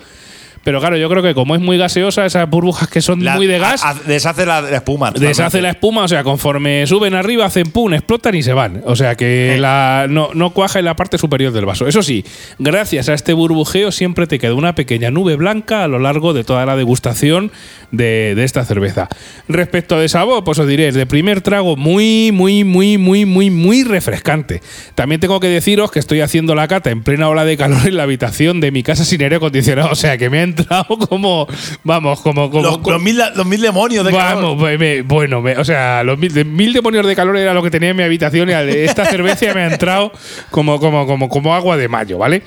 Pero 0.64 0.80
claro, 0.80 0.96
yo 0.96 1.08
creo 1.08 1.22
que 1.22 1.34
como 1.34 1.54
es 1.54 1.60
muy 1.60 1.78
gaseosa, 1.78 2.26
esas 2.26 2.48
burbujas 2.48 2.88
que 2.88 3.00
son 3.00 3.24
La- 3.24 3.36
muy 3.36 3.46
de 3.46 3.58
gas, 3.58 3.82
a- 3.84 3.90
a- 3.90 3.94
deshace 3.94 4.44
la, 4.44 4.60
la 4.60 4.76
espuma. 4.76 5.10
deshace 5.12 5.60
la 5.62 5.70
espuma, 5.70 6.02
o 6.04 6.08
sea, 6.08 6.22
conforme 6.24 6.86
suben 6.86 7.14
arriba, 7.14 7.46
hacen 7.46 7.70
pum, 7.70 7.94
explotan 7.94 8.34
y 8.34 8.42
se 8.42 8.52
van. 8.52 8.82
O 8.84 8.96
sea 8.96 9.14
que 9.14 9.56
la, 9.58 10.06
no, 10.08 10.30
no 10.34 10.50
cuaja 10.50 10.78
en 10.78 10.84
la 10.84 10.96
parte 10.96 11.16
superior 11.18 11.52
del 11.52 11.64
vaso. 11.64 11.86
Eso 11.86 12.02
sí, 12.02 12.24
gracias 12.58 13.08
a 13.08 13.14
este 13.14 13.32
burbujeo 13.32 13.92
siempre 13.92 14.26
te 14.26 14.38
queda 14.38 14.54
una 14.54 14.74
pequeña 14.74 15.10
nube 15.10 15.36
blanca 15.36 15.84
a 15.84 15.88
lo 15.88 15.98
largo 15.98 16.32
de 16.34 16.44
toda 16.44 16.66
la 16.66 16.76
degustación 16.76 17.50
de, 17.90 18.34
de 18.36 18.44
esta 18.44 18.64
cerveza. 18.64 19.08
Respecto 19.48 19.98
de 19.98 20.08
sabor, 20.08 20.44
pues 20.44 20.58
os 20.58 20.66
diré, 20.68 20.88
es 20.88 20.94
de 20.94 21.06
primer 21.06 21.40
trago 21.40 21.76
muy, 21.76 22.30
muy, 22.32 22.64
muy, 22.64 22.98
muy, 22.98 23.24
muy, 23.24 23.50
muy 23.50 23.84
refrescante. 23.84 24.60
También 24.94 25.20
tengo 25.20 25.40
que 25.40 25.48
deciros 25.48 25.90
que 25.90 25.98
estoy 25.98 26.20
haciendo 26.20 26.54
la 26.54 26.68
cata 26.68 26.90
en 26.90 27.02
plena 27.02 27.28
ola 27.28 27.44
de 27.44 27.56
calor 27.56 27.86
en 27.86 27.96
la 27.96 28.02
habitación 28.02 28.60
de 28.60 28.70
mi 28.70 28.82
casa 28.82 29.04
sin 29.04 29.22
aire 29.22 29.36
acondicionado. 29.36 29.90
O 29.90 29.94
sea 29.94 30.18
que 30.18 30.28
me 30.30 30.40
ha 30.40 30.42
entrado 30.48 30.98
como, 31.08 31.46
vamos, 31.84 32.20
como... 32.20 32.50
como 32.50 32.62
Los, 32.62 32.86
los 32.86 33.02
mil, 33.02 33.20
los 33.34 33.46
mil 33.46 33.60
demonios 33.60 34.04
de 34.04 34.12
calor. 34.12 34.42
Vamos, 34.44 34.62
me- 34.62 34.78
me- 34.78 35.02
bueno, 35.02 35.40
me- 35.40 35.56
o 35.56 35.64
sea, 35.64 36.02
los 36.02 36.18
mil, 36.18 36.32
de- 36.32 36.44
mil 36.44 36.72
demonios 36.72 37.06
de 37.06 37.14
calor 37.16 37.36
era 37.36 37.54
lo 37.54 37.62
que 37.62 37.70
tenía 37.70 37.90
en 37.90 37.96
mi 37.96 38.02
habitación 38.02 38.48
y 38.48 38.52
esta 38.52 39.04
cerveza 39.06 39.52
me 39.54 39.62
ha 39.62 39.66
entrado 39.72 40.12
como, 40.50 40.78
como, 40.80 41.06
como, 41.06 41.28
como 41.28 41.54
agua 41.54 41.76
de 41.76 41.88
mayo, 41.88 42.18
¿vale? 42.18 42.42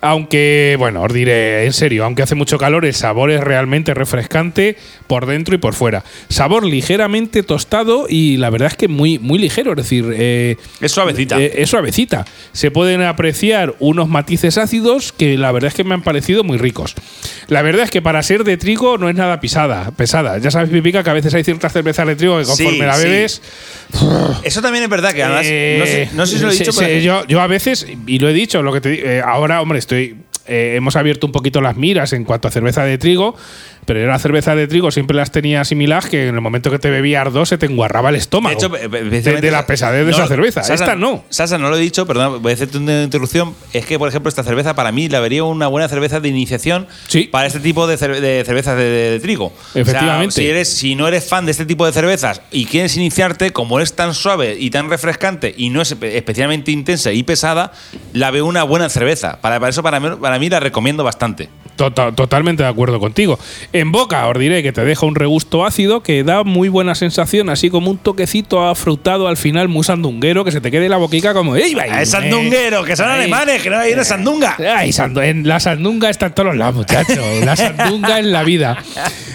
Aunque, 0.00 0.76
bueno, 0.78 1.02
os 1.02 1.12
diré 1.12 1.64
en 1.66 1.72
serio, 1.72 2.04
aunque 2.04 2.22
hace 2.22 2.36
mucho 2.36 2.56
calor, 2.56 2.84
el 2.84 2.94
sabor 2.94 3.32
es 3.32 3.40
realmente 3.40 3.94
refrescante 3.94 4.76
por 5.08 5.26
dentro 5.26 5.54
y 5.54 5.58
por 5.58 5.74
fuera. 5.74 6.04
Sabor 6.28 6.64
ligeramente 6.64 7.42
tostado 7.42 8.06
y 8.08 8.36
la 8.36 8.48
verdad 8.50 8.68
es 8.68 8.76
que 8.76 8.86
muy, 8.86 9.18
muy 9.18 9.38
ligero, 9.40 9.72
es 9.72 9.76
decir, 9.78 10.04
eh, 10.14 10.56
Es 10.80 10.92
suavecita. 10.92 11.40
eh, 11.40 11.52
es 11.56 11.70
suavecita. 11.70 12.24
Se 12.52 12.70
pueden 12.70 13.02
apreciar 13.02 13.74
unos 13.80 14.08
matices 14.08 14.56
ácidos 14.56 15.12
que 15.12 15.36
la 15.36 15.50
verdad 15.50 15.68
es 15.68 15.74
que 15.74 15.82
me 15.84 15.94
han 15.94 16.02
parecido 16.02 16.44
muy 16.44 16.58
ricos. 16.58 16.94
La 17.48 17.62
verdad 17.62 17.82
es 17.84 17.90
que 17.90 18.00
para 18.00 18.22
ser 18.22 18.44
de 18.44 18.56
trigo 18.56 18.98
no 18.98 19.08
es 19.08 19.16
nada 19.16 19.40
pisada, 19.40 19.90
pesada. 19.90 20.38
Ya 20.38 20.50
sabes, 20.52 20.70
Pipica, 20.70 21.02
que 21.02 21.10
a 21.10 21.14
veces 21.14 21.34
hay 21.34 21.42
ciertas 21.42 21.72
cervezas 21.72 22.06
de 22.06 22.14
trigo 22.14 22.38
que 22.38 22.44
conforme 22.44 22.72
Sí, 22.72 22.78
la 22.78 22.94
sí. 22.94 23.02
bebes. 23.04 23.42
Eso 24.44 24.62
también 24.62 24.84
es 24.84 24.90
verdad 24.90 25.12
que 25.12 25.22
además. 25.24 25.42
eh, 25.48 25.76
no, 25.78 25.86
sé, 25.86 26.08
no 26.14 26.26
sé 26.26 26.36
si 26.36 26.42
lo 26.44 26.50
he 26.50 26.52
se- 26.52 26.58
dicho, 26.60 26.72
se- 26.72 26.84
pero. 26.84 27.00
yo, 27.00 27.26
yo 27.26 27.40
a 27.40 27.46
veces, 27.46 27.86
y 28.06 28.18
lo 28.18 28.28
he 28.28 28.32
dicho, 28.32 28.62
lo 28.62 28.72
que 28.72 28.80
te 28.80 29.16
eh, 29.18 29.22
ahora, 29.22 29.60
hombre, 29.62 29.78
estoy. 29.88 30.16
eh, 30.46 30.74
hemos 30.76 30.96
abierto 30.96 31.26
un 31.26 31.32
poquito 31.32 31.60
las 31.60 31.76
miras 31.76 32.12
en 32.12 32.24
cuanto 32.24 32.48
a 32.48 32.50
cerveza 32.50 32.84
de 32.84 32.98
trigo, 32.98 33.36
pero 33.88 34.00
yo 34.00 34.06
la 34.06 34.18
cerveza 34.18 34.54
de 34.54 34.66
trigo 34.68 34.90
siempre 34.90 35.16
las 35.16 35.32
tenía 35.32 35.62
asimiladas 35.62 36.06
que 36.10 36.28
en 36.28 36.34
el 36.34 36.40
momento 36.42 36.70
que 36.70 36.78
te 36.78 36.90
bebías 36.90 37.32
dos 37.32 37.48
se 37.48 37.56
te 37.56 37.64
enguarraba 37.64 38.10
el 38.10 38.16
estómago. 38.16 38.54
De 38.60 39.16
hecho, 39.16 39.30
de, 39.30 39.40
de 39.40 39.50
la 39.50 39.66
pesadez 39.66 40.04
de 40.04 40.10
No, 40.12 40.16
esa 40.18 40.26
cerveza. 40.28 40.62
Sasa, 40.62 40.74
Esta 40.84 40.94
no. 40.94 41.24
Sasa, 41.30 41.56
no 41.56 41.70
lo 41.70 41.76
he 41.76 41.80
dicho, 41.80 42.06
perdón, 42.06 42.42
voy 42.42 42.52
a 42.52 42.54
hacerte 42.54 42.76
una 42.76 43.02
interrupción. 43.02 43.54
Es 43.72 43.86
que, 43.86 43.98
por 43.98 44.06
ejemplo, 44.10 44.28
esta 44.28 44.42
cerveza 44.44 44.74
para 44.74 44.92
mí 44.92 45.08
la 45.08 45.20
vería 45.20 45.42
una 45.44 45.68
buena 45.68 45.88
cerveza 45.88 46.20
de 46.20 46.28
iniciación 46.28 46.86
Sí. 47.06 47.24
para 47.24 47.46
este 47.46 47.60
tipo 47.60 47.86
de, 47.86 47.96
cer- 47.96 48.20
de 48.20 48.42
cervezas 48.44 48.76
de, 48.76 49.18
trigo. 49.22 49.54
Efectivamente. 49.74 50.28
O 50.28 50.30
sea, 50.32 50.42
si, 50.44 50.50
eres, 50.50 50.68
si 50.68 50.94
no 50.94 51.08
eres 51.08 51.24
fan 51.26 51.46
de 51.46 51.52
este 51.52 51.64
tipo 51.64 51.86
de 51.86 51.92
cervezas 51.92 52.42
y 52.50 52.66
quieres 52.66 52.94
iniciarte, 52.98 53.52
como 53.52 53.80
es 53.80 53.94
tan 53.94 54.12
suave 54.12 54.54
y 54.60 54.68
tan 54.68 54.90
refrescante 54.90 55.54
y 55.56 55.70
no 55.70 55.80
es 55.80 55.98
espe- 55.98 56.12
especialmente 56.14 56.72
intensa 56.72 57.10
y 57.12 57.22
pesada, 57.22 57.72
la 58.12 58.30
veo 58.30 58.44
una 58.44 58.64
buena 58.64 58.90
cerveza. 58.90 59.40
Para, 59.40 59.58
para 59.58 59.70
eso, 59.70 59.82
para 59.82 59.98
mí, 59.98 60.08
para 60.20 60.38
mí 60.38 60.50
la 60.50 60.60
recomiendo 60.60 61.04
bastante. 61.04 61.48
Tota- 61.76 62.12
totalmente 62.12 62.64
de 62.64 62.68
acuerdo 62.68 62.98
contigo. 62.98 63.38
En 63.78 63.92
boca 63.92 64.26
os 64.26 64.36
diré 64.36 64.62
que 64.64 64.72
te 64.72 64.84
deja 64.84 65.06
un 65.06 65.14
regusto 65.14 65.64
ácido 65.64 66.02
que 66.02 66.24
da 66.24 66.42
muy 66.42 66.68
buena 66.68 66.96
sensación, 66.96 67.48
así 67.48 67.70
como 67.70 67.90
un 67.92 67.98
toquecito 67.98 68.66
afrutado 68.66 69.28
al 69.28 69.36
final 69.36 69.68
muy 69.68 69.84
sandunguero 69.84 70.44
que 70.44 70.50
se 70.50 70.60
te 70.60 70.70
quede 70.72 70.88
la 70.88 70.96
boquica 70.96 71.32
como 71.32 71.54
¡Ey, 71.54 71.74
va! 71.74 71.84
¡Es 72.00 72.10
sandunguero! 72.10 72.82
¡Que 72.82 72.96
son 72.96 73.08
alemanes! 73.08 73.62
¡Que 73.62 73.70
no 73.70 73.78
hay 73.78 73.92
una 73.92 74.02
sandunga! 74.02 74.56
Ay, 74.76 74.90
sandu- 74.90 75.22
en 75.22 75.46
la 75.46 75.60
sandunga 75.60 76.10
está 76.10 76.26
en 76.26 76.32
todos 76.32 76.48
los 76.48 76.56
lados, 76.56 76.74
muchachos. 76.74 77.18
La 77.44 77.54
sandunga 77.54 78.18
en 78.18 78.32
la 78.32 78.42
vida. 78.42 78.78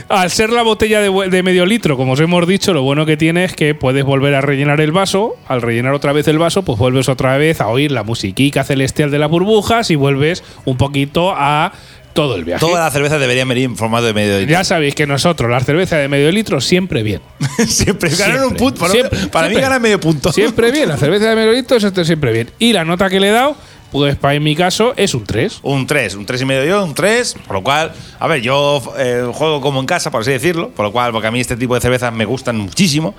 Al 0.10 0.30
ser 0.30 0.50
la 0.50 0.64
botella 0.64 1.00
de, 1.00 1.10
de 1.30 1.44
medio 1.44 1.66
litro, 1.66 1.96
como 1.96 2.12
os 2.14 2.20
hemos 2.20 2.46
dicho, 2.46 2.74
lo 2.74 2.82
bueno 2.82 3.06
que 3.06 3.16
tiene 3.16 3.46
es 3.46 3.54
que 3.56 3.74
puedes 3.76 4.04
volver 4.04 4.36
a 4.36 4.42
rellenar 4.42 4.82
el 4.82 4.92
vaso. 4.92 5.36
Al 5.48 5.62
rellenar 5.62 5.94
otra 5.94 6.12
vez 6.12 6.28
el 6.28 6.38
vaso, 6.38 6.64
pues 6.64 6.78
vuelves 6.78 7.08
otra 7.08 7.38
vez 7.38 7.62
a 7.62 7.68
oír 7.68 7.92
la 7.92 8.04
musiquica 8.04 8.66
celestial 8.66 9.10
de 9.10 9.20
las 9.20 9.30
burbujas 9.30 9.90
y 9.90 9.96
vuelves 9.96 10.44
un 10.66 10.76
poquito 10.76 11.32
a 11.34 11.72
todo 12.14 12.36
el 12.36 12.46
viaje. 12.46 12.60
Todas 12.60 12.84
las 12.84 12.94
cervezas 12.94 13.20
deberían 13.20 13.48
venir 13.48 13.66
en 13.66 13.76
formato 13.76 14.06
de 14.06 14.14
medio 14.14 14.40
litro. 14.40 14.52
Ya 14.52 14.64
sabéis 14.64 14.96
que 14.96 15.06
nosotros, 15.06 15.50
las 15.50 15.66
cervezas 15.66 16.00
de 16.00 16.08
medio 16.08 16.32
litro, 16.32 16.62
siempre 16.62 17.04
bien. 17.04 17.22
siempre 17.68 18.10
ganan 18.10 18.44
un 18.44 18.56
punto. 18.56 18.80
Para, 18.80 18.94
siempre, 18.94 19.28
para 19.28 19.50
mí 19.50 19.56
ganan 19.56 19.82
medio 19.82 20.00
punto. 20.00 20.32
Siempre 20.32 20.72
bien. 20.72 20.90
La 20.90 20.98
cerveza 20.98 21.30
de 21.30 21.36
medio 21.36 21.52
litro, 21.52 21.78
eso 21.78 22.06
siempre 22.06 22.32
bien. 22.32 22.52
Y 22.60 22.74
la 22.74 22.86
nota 22.86 23.10
que 23.10 23.20
le 23.20 23.30
he 23.30 23.32
dado, 23.32 23.56
pues 23.92 24.16
para 24.16 24.34
en 24.34 24.44
mi 24.44 24.56
caso, 24.56 24.94
es 24.98 25.14
un 25.14 25.24
3. 25.24 25.60
Un 25.62 25.86
3, 25.86 26.16
un 26.16 26.26
3 26.26 26.42
y 26.42 26.46
medio 26.46 26.66
yo, 26.66 26.84
un 26.84 26.96
3, 26.96 27.36
por 27.46 27.58
lo 27.58 27.64
cual, 27.64 27.94
a 28.20 28.28
ver, 28.28 28.42
yo 28.42 28.82
eh, 28.98 29.30
juego 29.32 29.62
como 29.62 29.80
en 29.80 29.86
casa, 29.86 30.10
por 30.10 30.22
así 30.22 30.32
decirlo, 30.32 30.70
por 30.72 30.86
lo 30.86 30.92
cual, 30.92 31.12
porque 31.12 31.28
a 31.28 31.32
mí 31.32 31.40
este 31.40 31.56
tipo 31.56 31.76
de 31.76 31.82
cervezas 31.82 32.12
me 32.12 32.26
gustan 32.26 32.58
muchísimo, 32.58 33.14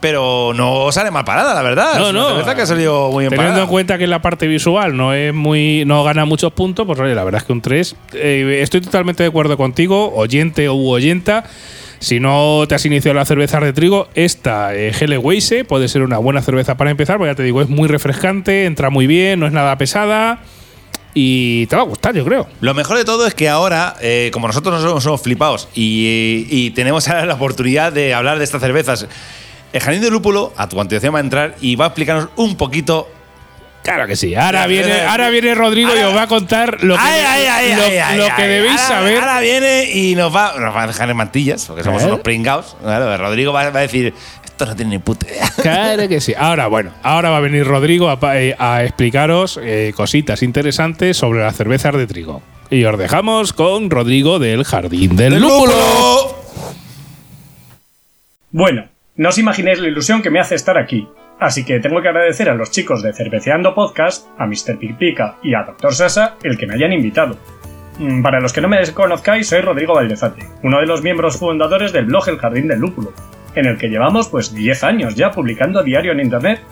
pero 0.00 0.52
no 0.54 0.90
sale 0.92 1.10
mal 1.10 1.24
parada, 1.24 1.54
la 1.54 1.62
verdad. 1.62 1.98
No, 1.98 2.04
es 2.06 2.10
una 2.10 2.20
no. 2.20 2.28
cerveza 2.30 2.54
que 2.54 2.62
ha 2.62 2.66
salido 2.66 3.10
muy 3.10 3.22
bien 3.24 3.30
Teniendo 3.30 3.48
parada. 3.50 3.62
en 3.62 3.68
cuenta 3.68 3.98
que 3.98 4.06
la 4.06 4.20
parte 4.22 4.46
visual 4.46 4.96
no 4.96 5.12
es 5.12 5.32
muy 5.34 5.84
no 5.86 6.02
gana 6.04 6.24
muchos 6.24 6.52
puntos, 6.52 6.86
pues 6.86 6.98
oye, 7.00 7.14
la 7.14 7.24
verdad 7.24 7.40
es 7.40 7.46
que 7.46 7.52
un 7.52 7.60
3. 7.60 7.96
eh, 8.14 8.58
estoy 8.62 8.80
totalmente 8.80 9.22
de 9.22 9.28
acuerdo 9.28 9.56
contigo, 9.56 10.12
oyente 10.14 10.68
u 10.70 10.90
oyenta. 10.90 11.44
Si 11.98 12.18
no 12.18 12.64
te 12.66 12.74
has 12.74 12.86
iniciado 12.86 13.14
la 13.14 13.26
cerveza 13.26 13.60
de 13.60 13.74
trigo, 13.74 14.08
esta 14.14 14.74
eh, 14.74 14.90
Helle 14.98 15.18
Weisse 15.18 15.64
puede 15.68 15.86
ser 15.86 16.00
una 16.02 16.16
buena 16.16 16.40
cerveza 16.40 16.76
para 16.78 16.90
empezar, 16.90 17.18
porque 17.18 17.32
ya 17.32 17.34
te 17.34 17.42
digo, 17.42 17.60
es 17.60 17.68
muy 17.68 17.88
refrescante, 17.88 18.64
entra 18.64 18.88
muy 18.88 19.06
bien, 19.06 19.38
no 19.38 19.46
es 19.46 19.52
nada 19.52 19.76
pesada 19.76 20.38
y 21.12 21.66
te 21.66 21.76
va 21.76 21.82
a 21.82 21.84
gustar, 21.84 22.14
yo 22.14 22.24
creo. 22.24 22.46
Lo 22.60 22.72
mejor 22.72 22.96
de 22.96 23.04
todo 23.04 23.26
es 23.26 23.34
que 23.34 23.48
ahora, 23.48 23.96
eh, 24.00 24.30
como 24.32 24.46
nosotros 24.46 24.72
no 24.80 24.80
somos, 24.88 25.02
somos 25.04 25.20
flipados 25.20 25.68
y, 25.74 26.46
y 26.48 26.70
tenemos 26.70 27.06
ahora 27.08 27.26
la 27.26 27.34
oportunidad 27.34 27.92
de 27.92 28.14
hablar 28.14 28.38
de 28.38 28.44
estas 28.44 28.62
cervezas, 28.62 29.06
el 29.72 29.80
Jardín 29.80 30.02
de 30.02 30.10
Lúpulo, 30.10 30.52
a 30.56 30.68
tu 30.68 30.76
continuación 30.76 31.14
va 31.14 31.18
a 31.18 31.22
entrar 31.22 31.54
y 31.60 31.76
va 31.76 31.86
a 31.86 31.88
explicarnos 31.88 32.28
un 32.36 32.56
poquito 32.56 33.08
Claro 33.82 34.06
que 34.06 34.14
sí. 34.14 34.34
Ahora 34.34 34.66
viene, 34.66 35.00
ahora 35.00 35.30
viene 35.30 35.54
Rodrigo 35.54 35.90
y 35.96 36.00
os 36.00 36.14
va 36.14 36.22
a 36.24 36.26
contar 36.26 36.84
lo 36.84 36.96
que, 36.96 37.00
Ay, 37.02 37.22
ay, 37.26 37.46
ay, 37.46 37.74
lo, 37.76 37.82
ay, 37.82 37.96
ay, 37.96 38.18
lo 38.18 38.24
ay, 38.26 38.30
que 38.36 38.42
ay. 38.42 38.48
debéis 38.48 38.80
Ahora- 38.82 38.88
saber. 38.88 39.18
Ahora 39.18 39.40
viene 39.40 39.90
y 39.94 40.14
nos 40.16 40.36
va, 40.36 40.52
nos 40.60 40.76
va 40.76 40.82
a 40.82 40.86
dejar 40.86 41.08
en 41.08 41.16
mantillas, 41.16 41.64
porque 41.64 41.82
somos 41.82 42.02
¿Eh? 42.02 42.06
unos 42.06 42.20
pringados. 42.20 42.76
Claro, 42.82 43.16
Rodrigo 43.16 43.54
va, 43.54 43.70
va 43.70 43.78
a 43.78 43.82
decir, 43.82 44.12
esto 44.44 44.66
no 44.66 44.76
tiene 44.76 44.90
ni 44.90 44.98
puta 44.98 45.26
idea. 45.26 45.50
Claro 45.62 46.08
que 46.08 46.20
sí. 46.20 46.34
Ahora, 46.36 46.66
bueno, 46.66 46.90
ahora 47.02 47.30
va 47.30 47.38
a 47.38 47.40
venir 47.40 47.64
Rodrigo 47.66 48.10
a, 48.10 48.18
eh, 48.38 48.54
a 48.58 48.84
explicaros 48.84 49.58
eh, 49.62 49.94
cositas 49.96 50.42
interesantes 50.42 51.16
sobre 51.16 51.40
las 51.40 51.56
cervezas 51.56 51.94
de 51.94 52.06
trigo. 52.06 52.42
Y 52.68 52.84
os 52.84 52.98
dejamos 52.98 53.54
con 53.54 53.88
Rodrigo 53.88 54.38
del 54.38 54.62
Jardín 54.64 55.16
del 55.16 55.40
Lúpulo. 55.40 56.36
Bueno, 58.50 58.84
no 59.20 59.28
os 59.28 59.36
imaginéis 59.36 59.78
la 59.78 59.88
ilusión 59.88 60.22
que 60.22 60.30
me 60.30 60.40
hace 60.40 60.54
estar 60.54 60.78
aquí. 60.78 61.06
Así 61.38 61.62
que 61.62 61.78
tengo 61.78 62.00
que 62.00 62.08
agradecer 62.08 62.48
a 62.48 62.54
los 62.54 62.70
chicos 62.70 63.02
de 63.02 63.12
Cerveceando 63.12 63.74
Podcast, 63.74 64.26
a 64.38 64.46
Mr. 64.46 64.78
Pica 64.98 65.36
y 65.42 65.52
a 65.52 65.62
Dr. 65.62 65.92
Sasa 65.92 66.36
el 66.42 66.56
que 66.56 66.66
me 66.66 66.72
hayan 66.72 66.94
invitado. 66.94 67.36
Mm, 67.98 68.22
Para 68.22 68.40
los 68.40 68.54
que 68.54 68.62
no 68.62 68.68
me 68.68 68.80
conozcáis, 68.94 69.46
soy 69.46 69.60
Rodrigo 69.60 69.92
Valdezate, 69.92 70.48
uno 70.62 70.80
de 70.80 70.86
los 70.86 71.02
miembros 71.02 71.36
fundadores 71.36 71.92
del 71.92 72.06
blog 72.06 72.30
El 72.30 72.38
Jardín 72.38 72.66
del 72.66 72.80
Lúpulo, 72.80 73.12
en 73.54 73.66
el 73.66 73.76
que 73.76 73.90
llevamos 73.90 74.28
pues 74.28 74.54
10 74.54 74.84
años 74.84 75.14
ya 75.16 75.30
publicando 75.32 75.80
a 75.80 75.82
diario 75.82 76.12
en 76.12 76.20
internet 76.20 76.62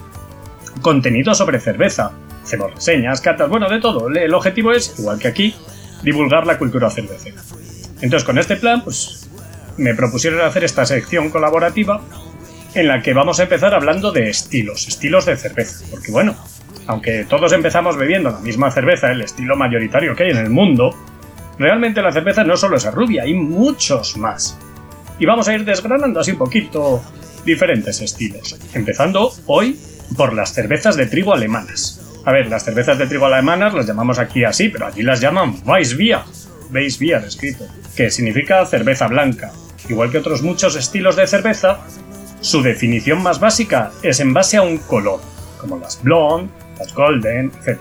contenido 0.80 1.34
sobre 1.34 1.60
cerveza. 1.60 2.12
Hacemos 2.42 2.74
reseñas, 2.74 3.20
catas, 3.20 3.50
bueno, 3.50 3.68
de 3.68 3.78
todo. 3.78 4.08
El 4.08 4.32
objetivo 4.32 4.72
es, 4.72 4.98
igual 4.98 5.18
que 5.18 5.28
aquí, 5.28 5.54
divulgar 6.02 6.46
la 6.46 6.56
cultura 6.56 6.88
cervecera. 6.88 7.42
Entonces, 8.00 8.24
con 8.24 8.38
este 8.38 8.56
plan, 8.56 8.82
pues 8.82 9.28
me 9.76 9.94
propusieron 9.94 10.40
hacer 10.40 10.64
esta 10.64 10.86
sección 10.86 11.28
colaborativa 11.28 12.00
en 12.74 12.88
la 12.88 13.02
que 13.02 13.14
vamos 13.14 13.40
a 13.40 13.44
empezar 13.44 13.74
hablando 13.74 14.12
de 14.12 14.28
estilos, 14.28 14.88
estilos 14.88 15.26
de 15.26 15.36
cerveza. 15.36 15.84
Porque 15.90 16.12
bueno, 16.12 16.36
aunque 16.86 17.24
todos 17.24 17.52
empezamos 17.52 17.96
bebiendo 17.96 18.30
la 18.30 18.40
misma 18.40 18.70
cerveza, 18.70 19.10
el 19.10 19.22
estilo 19.22 19.56
mayoritario 19.56 20.14
que 20.14 20.24
hay 20.24 20.30
en 20.30 20.38
el 20.38 20.50
mundo, 20.50 20.94
realmente 21.58 22.02
la 22.02 22.12
cerveza 22.12 22.44
no 22.44 22.56
solo 22.56 22.76
es 22.76 22.92
rubia, 22.92 23.24
hay 23.24 23.34
muchos 23.34 24.16
más. 24.16 24.58
Y 25.18 25.26
vamos 25.26 25.48
a 25.48 25.54
ir 25.54 25.64
desgranando 25.64 26.20
así 26.20 26.32
un 26.32 26.38
poquito 26.38 27.02
diferentes 27.44 28.00
estilos. 28.00 28.58
Empezando 28.74 29.32
hoy 29.46 29.78
por 30.16 30.32
las 30.32 30.52
cervezas 30.52 30.96
de 30.96 31.06
trigo 31.06 31.34
alemanas. 31.34 32.00
A 32.24 32.32
ver, 32.32 32.48
las 32.48 32.64
cervezas 32.64 32.98
de 32.98 33.06
trigo 33.06 33.26
alemanas 33.26 33.74
las 33.74 33.86
llamamos 33.86 34.18
aquí 34.18 34.44
así, 34.44 34.68
pero 34.68 34.86
allí 34.86 35.02
las 35.02 35.20
llaman 35.20 35.56
Weissbier. 35.64 36.20
Weissbier 36.72 37.24
escrito, 37.24 37.66
que 37.96 38.10
significa 38.10 38.64
cerveza 38.66 39.08
blanca. 39.08 39.52
Igual 39.88 40.10
que 40.10 40.18
otros 40.18 40.42
muchos 40.42 40.76
estilos 40.76 41.16
de 41.16 41.26
cerveza, 41.26 41.78
su 42.40 42.62
definición 42.62 43.22
más 43.22 43.40
básica 43.40 43.90
es 44.02 44.20
en 44.20 44.32
base 44.32 44.56
a 44.56 44.62
un 44.62 44.78
color, 44.78 45.20
como 45.58 45.78
las 45.78 46.02
blonde, 46.02 46.52
las 46.78 46.94
golden, 46.94 47.52
etc. 47.60 47.78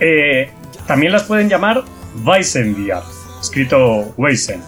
Eh, 0.00 0.50
también 0.86 1.12
las 1.12 1.24
pueden 1.24 1.48
llamar 1.48 1.84
Weissenbier, 2.24 3.02
escrito 3.40 4.12
Weissen, 4.16 4.62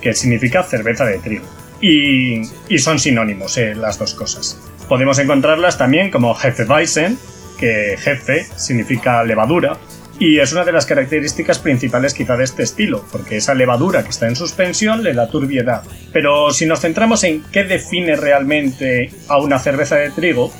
que 0.00 0.14
significa 0.14 0.62
cerveza 0.62 1.04
de 1.04 1.18
trigo. 1.18 1.44
Y, 1.80 2.42
y 2.68 2.78
son 2.78 2.98
sinónimos 2.98 3.56
eh, 3.56 3.74
las 3.74 3.98
dos 3.98 4.14
cosas. 4.14 4.60
Podemos 4.88 5.18
encontrarlas 5.18 5.78
también 5.78 6.10
como 6.10 6.36
Hefeweizen, 6.36 7.18
que 7.58 7.96
jefe 7.98 8.46
significa 8.56 9.22
levadura, 9.22 9.76
y 10.20 10.38
es 10.38 10.52
una 10.52 10.64
de 10.64 10.72
las 10.72 10.84
características 10.84 11.58
principales 11.58 12.12
quizá 12.12 12.36
de 12.36 12.44
este 12.44 12.62
estilo, 12.62 13.06
porque 13.10 13.38
esa 13.38 13.54
levadura 13.54 14.04
que 14.04 14.10
está 14.10 14.28
en 14.28 14.36
suspensión 14.36 15.02
le 15.02 15.14
da 15.14 15.30
turbiedad. 15.30 15.82
Pero 16.12 16.52
si 16.52 16.66
nos 16.66 16.80
centramos 16.80 17.24
en 17.24 17.42
qué 17.50 17.64
define 17.64 18.16
realmente 18.16 19.10
a 19.28 19.38
una 19.38 19.58
cerveza 19.58 19.96
de 19.96 20.10
trigo, 20.10 20.52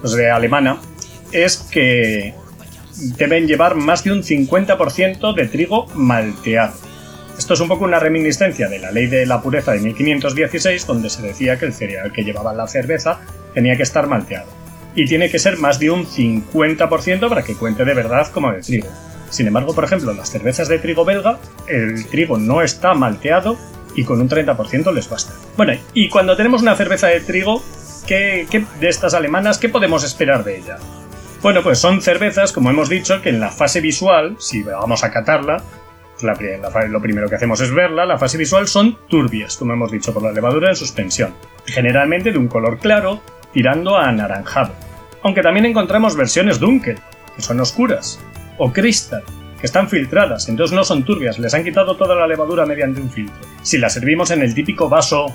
pues 0.00 0.14
de 0.14 0.30
alemana, 0.30 0.78
es 1.30 1.58
que 1.58 2.32
deben 3.18 3.46
llevar 3.46 3.74
más 3.74 4.02
de 4.02 4.12
un 4.12 4.22
50% 4.22 5.34
de 5.34 5.46
trigo 5.46 5.88
malteado. 5.94 6.72
Esto 7.36 7.52
es 7.52 7.60
un 7.60 7.68
poco 7.68 7.84
una 7.84 7.98
reminiscencia 7.98 8.66
de 8.68 8.78
la 8.78 8.90
ley 8.92 9.08
de 9.08 9.26
la 9.26 9.42
pureza 9.42 9.72
de 9.72 9.80
1516, 9.80 10.86
donde 10.86 11.10
se 11.10 11.20
decía 11.20 11.58
que 11.58 11.66
el 11.66 11.74
cereal 11.74 12.12
que 12.12 12.24
llevaba 12.24 12.54
la 12.54 12.66
cerveza 12.66 13.20
tenía 13.52 13.76
que 13.76 13.82
estar 13.82 14.06
malteado. 14.06 14.61
Y 14.94 15.06
tiene 15.06 15.30
que 15.30 15.38
ser 15.38 15.58
más 15.58 15.78
de 15.78 15.90
un 15.90 16.06
50% 16.06 17.28
para 17.28 17.42
que 17.42 17.54
cuente 17.54 17.84
de 17.84 17.94
verdad 17.94 18.30
como 18.30 18.52
de 18.52 18.60
trigo. 18.60 18.88
Sin 19.30 19.46
embargo, 19.46 19.74
por 19.74 19.84
ejemplo, 19.84 20.12
las 20.12 20.30
cervezas 20.30 20.68
de 20.68 20.78
trigo 20.78 21.04
belga, 21.04 21.38
el 21.66 22.06
trigo 22.06 22.36
no 22.36 22.60
está 22.60 22.92
malteado 22.92 23.56
y 23.94 24.04
con 24.04 24.20
un 24.20 24.28
30% 24.28 24.92
les 24.92 25.08
basta. 25.08 25.32
Bueno, 25.56 25.72
y 25.94 26.08
cuando 26.08 26.36
tenemos 26.36 26.60
una 26.62 26.76
cerveza 26.76 27.06
de 27.06 27.20
trigo, 27.20 27.62
¿qué, 28.06 28.46
de 28.80 28.88
estas 28.88 29.14
alemanas, 29.14 29.58
qué 29.58 29.68
podemos 29.68 30.04
esperar 30.04 30.44
de 30.44 30.58
ella? 30.58 30.76
Bueno, 31.42 31.62
pues 31.62 31.78
son 31.78 32.02
cervezas, 32.02 32.52
como 32.52 32.70
hemos 32.70 32.88
dicho, 32.88 33.20
que 33.22 33.30
en 33.30 33.40
la 33.40 33.50
fase 33.50 33.80
visual, 33.80 34.36
si 34.38 34.62
vamos 34.62 35.02
a 35.02 35.10
catarla, 35.10 35.62
la, 36.22 36.34
la, 36.34 36.86
lo 36.86 37.00
primero 37.00 37.28
que 37.28 37.34
hacemos 37.34 37.60
es 37.60 37.72
verla, 37.74 38.06
la 38.06 38.18
fase 38.18 38.38
visual 38.38 38.68
son 38.68 38.96
turbias, 39.08 39.56
como 39.56 39.72
hemos 39.72 39.90
dicho, 39.90 40.12
por 40.14 40.22
la 40.22 40.30
levadura 40.32 40.68
en 40.68 40.76
suspensión. 40.76 41.34
Generalmente 41.64 42.32
de 42.32 42.38
un 42.38 42.48
color 42.48 42.78
claro, 42.78 43.20
tirando 43.52 43.96
a 43.96 44.08
anaranjado. 44.08 44.72
Aunque 45.22 45.42
también 45.42 45.66
encontramos 45.66 46.16
versiones 46.16 46.58
Dunkel, 46.58 46.98
que 47.36 47.42
son 47.42 47.60
oscuras, 47.60 48.20
o 48.58 48.72
Crystal, 48.72 49.22
que 49.60 49.66
están 49.66 49.88
filtradas, 49.88 50.48
entonces 50.48 50.74
no 50.74 50.84
son 50.84 51.04
turbias, 51.04 51.38
les 51.38 51.54
han 51.54 51.64
quitado 51.64 51.96
toda 51.96 52.14
la 52.14 52.26
levadura 52.26 52.66
mediante 52.66 53.00
un 53.00 53.10
filtro. 53.10 53.40
Si 53.62 53.78
las 53.78 53.94
servimos 53.94 54.30
en 54.30 54.42
el 54.42 54.54
típico 54.54 54.88
vaso 54.88 55.26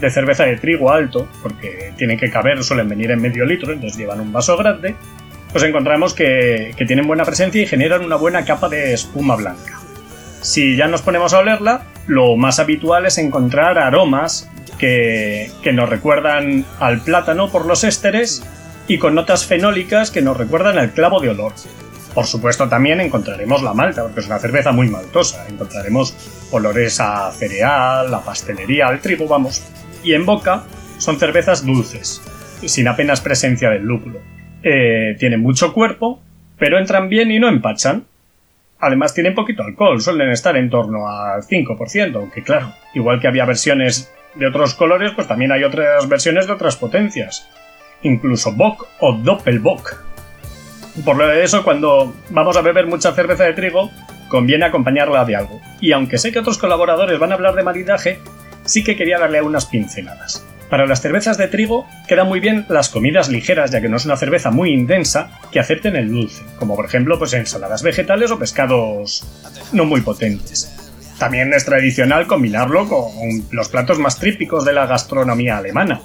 de 0.00 0.10
cerveza 0.10 0.44
de 0.44 0.56
trigo 0.56 0.90
alto, 0.90 1.28
porque 1.42 1.92
tienen 1.96 2.18
que 2.18 2.30
caber, 2.30 2.62
suelen 2.64 2.88
venir 2.88 3.10
en 3.10 3.20
medio 3.20 3.44
litro, 3.44 3.72
entonces 3.72 3.98
llevan 3.98 4.20
un 4.20 4.32
vaso 4.32 4.56
grande, 4.56 4.96
pues 5.52 5.62
encontramos 5.64 6.14
que, 6.14 6.74
que 6.76 6.84
tienen 6.84 7.06
buena 7.06 7.24
presencia 7.24 7.62
y 7.62 7.66
generan 7.66 8.04
una 8.04 8.16
buena 8.16 8.44
capa 8.44 8.68
de 8.68 8.94
espuma 8.94 9.36
blanca. 9.36 9.80
Si 10.40 10.76
ya 10.76 10.88
nos 10.88 11.02
ponemos 11.02 11.32
a 11.32 11.38
olerla, 11.38 11.84
lo 12.06 12.36
más 12.36 12.58
habitual 12.58 13.06
es 13.06 13.18
encontrar 13.18 13.78
aromas 13.78 14.50
que, 14.78 15.50
nos 15.72 15.88
recuerdan 15.88 16.64
al 16.80 17.00
plátano 17.00 17.50
por 17.50 17.66
los 17.66 17.84
ésteres 17.84 18.42
y 18.86 18.98
con 18.98 19.14
notas 19.14 19.46
fenólicas 19.46 20.10
que 20.10 20.22
nos 20.22 20.36
recuerdan 20.36 20.78
al 20.78 20.92
clavo 20.92 21.20
de 21.20 21.30
olor. 21.30 21.52
Por 22.14 22.26
supuesto 22.26 22.68
también 22.68 23.00
encontraremos 23.00 23.62
la 23.62 23.74
malta, 23.74 24.02
porque 24.02 24.20
es 24.20 24.26
una 24.26 24.38
cerveza 24.38 24.70
muy 24.70 24.88
maltosa. 24.88 25.46
Encontraremos 25.48 26.14
olores 26.52 27.00
a 27.00 27.32
cereal, 27.32 28.14
a 28.14 28.20
pastelería, 28.20 28.86
al 28.86 29.00
trigo, 29.00 29.26
vamos. 29.26 29.64
Y 30.04 30.14
en 30.14 30.24
boca 30.24 30.64
son 30.98 31.18
cervezas 31.18 31.66
dulces, 31.66 32.22
sin 32.64 32.86
apenas 32.86 33.20
presencia 33.20 33.70
del 33.70 33.82
lúpulo. 33.82 34.20
Eh, 34.62 35.16
tienen 35.18 35.40
mucho 35.40 35.72
cuerpo, 35.72 36.22
pero 36.58 36.78
entran 36.78 37.08
bien 37.08 37.32
y 37.32 37.40
no 37.40 37.48
empachan. 37.48 38.04
Además 38.78 39.14
tienen 39.14 39.34
poquito 39.34 39.62
alcohol, 39.62 40.00
suelen 40.00 40.30
estar 40.30 40.56
en 40.56 40.70
torno 40.70 41.08
al 41.08 41.42
5%, 41.42 42.16
aunque 42.16 42.42
claro, 42.42 42.72
igual 42.94 43.20
que 43.20 43.28
había 43.28 43.44
versiones 43.44 44.12
de 44.34 44.46
otros 44.46 44.74
colores, 44.74 45.12
pues 45.14 45.28
también 45.28 45.52
hay 45.52 45.64
otras 45.64 46.08
versiones 46.08 46.46
de 46.46 46.52
otras 46.52 46.76
potencias. 46.76 47.48
Incluso 48.02 48.52
Bock 48.52 48.86
o 49.00 49.14
Doppelbock. 49.14 50.04
Por 51.04 51.16
lo 51.16 51.26
de 51.26 51.42
eso, 51.42 51.64
cuando 51.64 52.14
vamos 52.30 52.56
a 52.56 52.62
beber 52.62 52.86
mucha 52.86 53.12
cerveza 53.12 53.44
de 53.44 53.54
trigo, 53.54 53.90
conviene 54.28 54.64
acompañarla 54.64 55.24
de 55.24 55.36
algo. 55.36 55.60
Y 55.80 55.92
aunque 55.92 56.18
sé 56.18 56.32
que 56.32 56.38
otros 56.38 56.58
colaboradores 56.58 57.18
van 57.18 57.32
a 57.32 57.34
hablar 57.34 57.54
de 57.54 57.62
maridaje, 57.62 58.18
sí 58.64 58.84
que 58.84 58.96
quería 58.96 59.18
darle 59.18 59.42
unas 59.42 59.66
pinceladas. 59.66 60.46
Para 60.70 60.86
las 60.86 61.02
cervezas 61.02 61.36
de 61.36 61.48
trigo 61.48 61.86
quedan 62.08 62.26
muy 62.26 62.40
bien 62.40 62.66
las 62.68 62.88
comidas 62.88 63.28
ligeras, 63.28 63.70
ya 63.70 63.80
que 63.80 63.88
no 63.88 63.96
es 63.96 64.06
una 64.06 64.16
cerveza 64.16 64.50
muy 64.50 64.72
intensa 64.72 65.30
que 65.52 65.60
acepten 65.60 65.94
el 65.94 66.10
dulce, 66.10 66.42
como 66.58 66.74
por 66.74 66.86
ejemplo 66.86 67.18
pues 67.18 67.32
ensaladas 67.34 67.82
vegetales 67.82 68.30
o 68.30 68.38
pescados 68.38 69.24
no 69.72 69.84
muy 69.84 70.00
potentes. 70.00 70.83
También 71.18 71.52
es 71.54 71.64
tradicional 71.64 72.26
combinarlo 72.26 72.88
con 72.88 73.44
los 73.50 73.68
platos 73.68 73.98
más 73.98 74.18
típicos 74.18 74.64
de 74.64 74.72
la 74.72 74.86
gastronomía 74.86 75.58
alemana, 75.58 76.00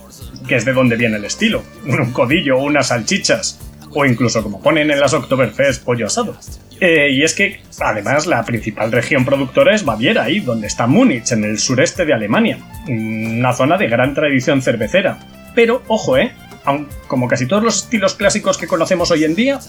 que 0.48 0.56
es 0.56 0.66
de 0.66 0.74
donde 0.74 0.96
viene 0.96 1.18
el 1.18 1.26
estilo, 1.26 1.64
un 1.86 2.12
codillo 2.12 2.58
o 2.58 2.64
unas 2.64 2.88
salchichas, 2.88 3.60
o 3.92 4.06
incluso 4.06 4.44
como 4.44 4.62
ponen 4.62 4.92
en 4.92 5.00
las 5.00 5.14
Oktoberfest 5.14 5.84
pollo 5.84 6.06
asado. 6.08 6.38
Eh, 6.80 7.10
y 7.12 7.24
es 7.24 7.34
que, 7.34 7.62
además, 7.80 8.26
la 8.26 8.44
principal 8.46 8.92
región 8.92 9.26
productora 9.26 9.76
es 9.76 9.84
Baviera, 9.84 10.24
ahí 10.24 10.40
donde 10.40 10.68
está 10.68 10.88
Múnich, 10.88 11.32
en 11.32 11.44
el 11.44 11.60
sureste 11.60 12.06
de 12.06 12.14
Alemania, 12.14 12.60
una 12.88 13.52
zona 13.54 13.78
de 13.78 13.88
gran 13.88 14.14
tradición 14.14 14.62
cervecera. 14.62 15.20
Pero, 15.56 15.84
ojo, 15.88 16.18
eh, 16.18 16.32
aun, 16.64 16.88
como 17.08 17.28
casi 17.28 17.48
todos 17.48 17.64
los 17.64 17.84
estilos 17.84 18.14
clásicos 18.14 18.58
que 18.58 18.68
conocemos 18.68 19.12
hoy 19.12 19.26
en 19.26 19.36
día, 19.36 19.60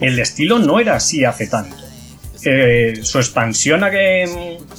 el 0.00 0.18
estilo 0.18 0.58
no 0.58 0.80
era 0.80 0.94
así 0.94 1.24
hace 1.24 1.46
tanto. 1.48 1.76
Eh, 2.46 3.00
su 3.02 3.18
expansión 3.18 3.82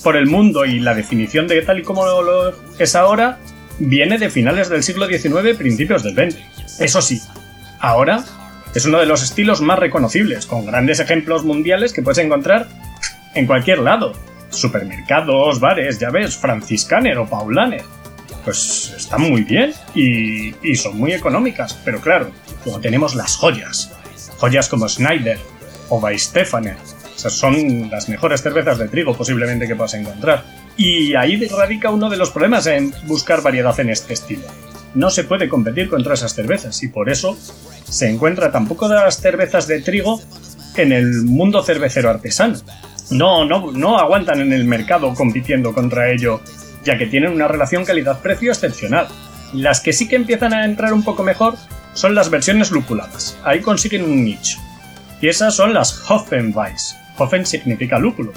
por 0.03 0.15
el 0.15 0.27
mundo 0.27 0.65
y 0.65 0.79
la 0.79 0.93
definición 0.93 1.47
de 1.47 1.61
tal 1.63 1.79
y 1.79 1.83
como 1.83 2.05
es 2.77 2.95
ahora 2.95 3.39
viene 3.79 4.17
de 4.17 4.29
finales 4.29 4.69
del 4.69 4.83
siglo 4.83 5.07
XIX, 5.07 5.57
principios 5.57 6.03
del 6.03 6.13
XX. 6.13 6.79
Eso 6.79 7.01
sí, 7.01 7.19
ahora 7.79 8.23
es 8.75 8.85
uno 8.85 8.99
de 8.99 9.05
los 9.05 9.23
estilos 9.23 9.61
más 9.61 9.79
reconocibles, 9.79 10.45
con 10.45 10.65
grandes 10.65 10.99
ejemplos 10.99 11.43
mundiales 11.43 11.93
que 11.93 12.01
puedes 12.01 12.17
encontrar 12.17 12.67
en 13.33 13.47
cualquier 13.47 13.79
lado. 13.79 14.13
Supermercados, 14.49 15.59
bares, 15.59 15.99
ya 15.99 16.09
ves, 16.09 16.37
Franciscaner 16.37 17.17
o 17.17 17.25
Paulaner. 17.25 17.83
Pues 18.43 18.93
están 18.95 19.21
muy 19.21 19.43
bien 19.43 19.73
y, 19.95 20.75
son 20.75 20.97
muy 20.97 21.13
económicas, 21.13 21.79
pero 21.83 21.99
claro, 21.99 22.29
luego 22.63 22.79
tenemos 22.79 23.15
las 23.15 23.35
joyas. 23.37 23.91
Joyas 24.37 24.69
como 24.69 24.87
Schneider 24.87 25.39
o 25.89 25.97
Weistefaner. 25.99 26.75
Esas 26.75 27.04
son 27.33 27.89
las 27.89 28.09
mejores 28.09 28.41
cervezas 28.41 28.77
de 28.77 28.87
trigo 28.87 29.15
posiblemente 29.15 29.67
que 29.67 29.75
puedas 29.75 29.93
encontrar. 29.93 30.43
Y 30.77 31.15
ahí 31.15 31.47
radica 31.47 31.89
uno 31.89 32.09
de 32.09 32.17
los 32.17 32.31
problemas 32.31 32.67
en 32.67 32.93
buscar 33.07 33.41
variedad 33.41 33.79
en 33.79 33.89
este 33.89 34.13
estilo. 34.13 34.43
No 34.93 35.09
se 35.09 35.23
puede 35.23 35.49
competir 35.49 35.89
contra 35.89 36.13
esas 36.13 36.33
cervezas 36.33 36.81
y 36.83 36.87
por 36.87 37.09
eso 37.09 37.37
se 37.89 38.09
encuentra 38.09 38.51
tampoco 38.51 38.87
de 38.87 38.95
las 38.95 39.19
cervezas 39.19 39.67
de 39.67 39.81
trigo 39.81 40.21
en 40.77 40.91
el 40.91 41.23
mundo 41.23 41.63
cervecero 41.63 42.09
artesano. 42.09 42.57
No, 43.11 43.45
no, 43.45 43.71
no 43.71 43.97
aguantan 43.99 44.41
en 44.41 44.53
el 44.53 44.65
mercado 44.65 45.13
compitiendo 45.13 45.73
contra 45.73 46.11
ello, 46.11 46.41
ya 46.83 46.97
que 46.97 47.07
tienen 47.07 47.31
una 47.31 47.47
relación 47.47 47.85
calidad-precio 47.85 48.51
excepcional. 48.51 49.07
Las 49.53 49.79
que 49.79 49.93
sí 49.93 50.07
que 50.07 50.15
empiezan 50.15 50.53
a 50.53 50.65
entrar 50.65 50.93
un 50.93 51.03
poco 51.03 51.23
mejor 51.23 51.55
son 51.93 52.15
las 52.15 52.29
versiones 52.29 52.71
lupuladas. 52.71 53.37
Ahí 53.43 53.61
consiguen 53.61 54.03
un 54.03 54.23
nicho. 54.23 54.57
Y 55.21 55.27
esas 55.27 55.55
son 55.55 55.73
las 55.73 56.09
Hoffenweiss. 56.09 56.95
Hoffen 57.17 57.45
significa 57.45 57.99
lúpulo. 57.99 58.33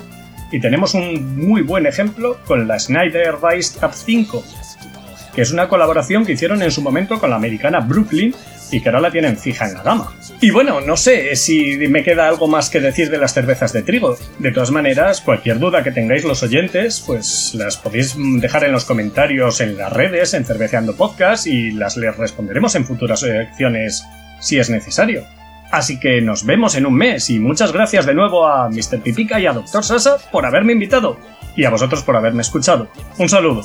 Y 0.50 0.60
tenemos 0.60 0.94
un 0.94 1.36
muy 1.36 1.62
buen 1.62 1.86
ejemplo 1.86 2.38
con 2.46 2.66
la 2.66 2.78
Schneider 2.78 3.36
Weiss 3.40 3.74
Tab 3.74 3.92
5, 3.92 4.44
que 5.34 5.42
es 5.42 5.52
una 5.52 5.68
colaboración 5.68 6.24
que 6.24 6.32
hicieron 6.32 6.62
en 6.62 6.70
su 6.70 6.80
momento 6.80 7.18
con 7.18 7.30
la 7.30 7.36
americana 7.36 7.80
Brooklyn 7.80 8.34
y 8.70 8.80
que 8.80 8.88
ahora 8.88 9.00
la 9.00 9.10
tienen 9.10 9.36
fija 9.36 9.66
en 9.66 9.74
la 9.74 9.82
gama. 9.82 10.12
Y 10.40 10.50
bueno, 10.50 10.80
no 10.80 10.96
sé 10.96 11.36
si 11.36 11.76
me 11.88 12.02
queda 12.02 12.28
algo 12.28 12.48
más 12.48 12.70
que 12.70 12.80
decir 12.80 13.10
de 13.10 13.18
las 13.18 13.34
cervezas 13.34 13.72
de 13.72 13.82
trigo. 13.82 14.16
De 14.38 14.52
todas 14.52 14.70
maneras, 14.70 15.20
cualquier 15.20 15.58
duda 15.58 15.82
que 15.82 15.90
tengáis 15.90 16.24
los 16.24 16.42
oyentes, 16.42 17.02
pues 17.06 17.54
las 17.54 17.76
podéis 17.76 18.14
dejar 18.40 18.64
en 18.64 18.72
los 18.72 18.84
comentarios 18.84 19.60
en 19.60 19.76
las 19.76 19.92
redes, 19.92 20.34
en 20.34 20.44
Cerveceando 20.44 20.96
Podcast, 20.96 21.46
y 21.46 21.72
las 21.72 21.96
les 21.96 22.16
responderemos 22.16 22.74
en 22.74 22.84
futuras 22.84 23.20
secciones 23.20 24.04
si 24.40 24.58
es 24.58 24.70
necesario. 24.70 25.37
Así 25.70 26.00
que 26.00 26.20
nos 26.20 26.44
vemos 26.44 26.74
en 26.76 26.86
un 26.86 26.94
mes 26.94 27.28
y 27.30 27.38
muchas 27.38 27.72
gracias 27.72 28.06
de 28.06 28.14
nuevo 28.14 28.46
a 28.46 28.68
Mr. 28.70 29.00
Pipica 29.02 29.38
y 29.38 29.46
a 29.46 29.52
Dr. 29.52 29.84
Sasa 29.84 30.16
por 30.32 30.46
haberme 30.46 30.72
invitado 30.72 31.18
y 31.56 31.64
a 31.64 31.70
vosotros 31.70 32.02
por 32.02 32.16
haberme 32.16 32.42
escuchado. 32.42 32.88
Un 33.18 33.28
saludo. 33.28 33.62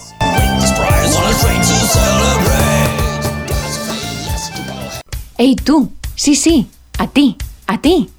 ¡Ey 5.37 5.55
tú! 5.55 5.91
Sí, 6.15 6.35
sí, 6.35 6.69
a 6.97 7.07
ti, 7.07 7.37
a 7.67 7.81
ti. 7.81 8.09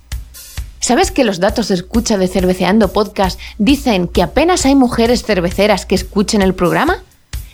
¿Sabes 0.81 1.11
que 1.11 1.25
los 1.25 1.41
datos 1.41 1.69
de 1.69 1.75
escucha 1.75 2.19
de 2.19 2.29
Cerveceando 2.29 2.93
Podcast 2.93 3.41
dicen 3.57 4.09
que 4.09 4.23
apenas 4.23 4.67
hay 4.67 4.75
mujeres 4.75 5.23
cerveceras 5.23 5.87
que 5.87 5.95
escuchen 5.95 6.43
el 6.43 6.55
programa? 6.55 7.03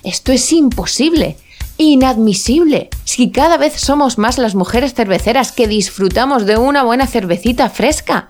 Esto 0.03 0.31
es 0.31 0.51
imposible, 0.51 1.37
inadmisible. 1.83 2.89
Si 3.03 3.31
cada 3.31 3.57
vez 3.57 3.79
somos 3.79 4.17
más 4.17 4.37
las 4.37 4.55
mujeres 4.55 4.93
cerveceras 4.93 5.51
que 5.51 5.67
disfrutamos 5.67 6.45
de 6.45 6.57
una 6.57 6.83
buena 6.83 7.07
cervecita 7.07 7.69
fresca. 7.69 8.27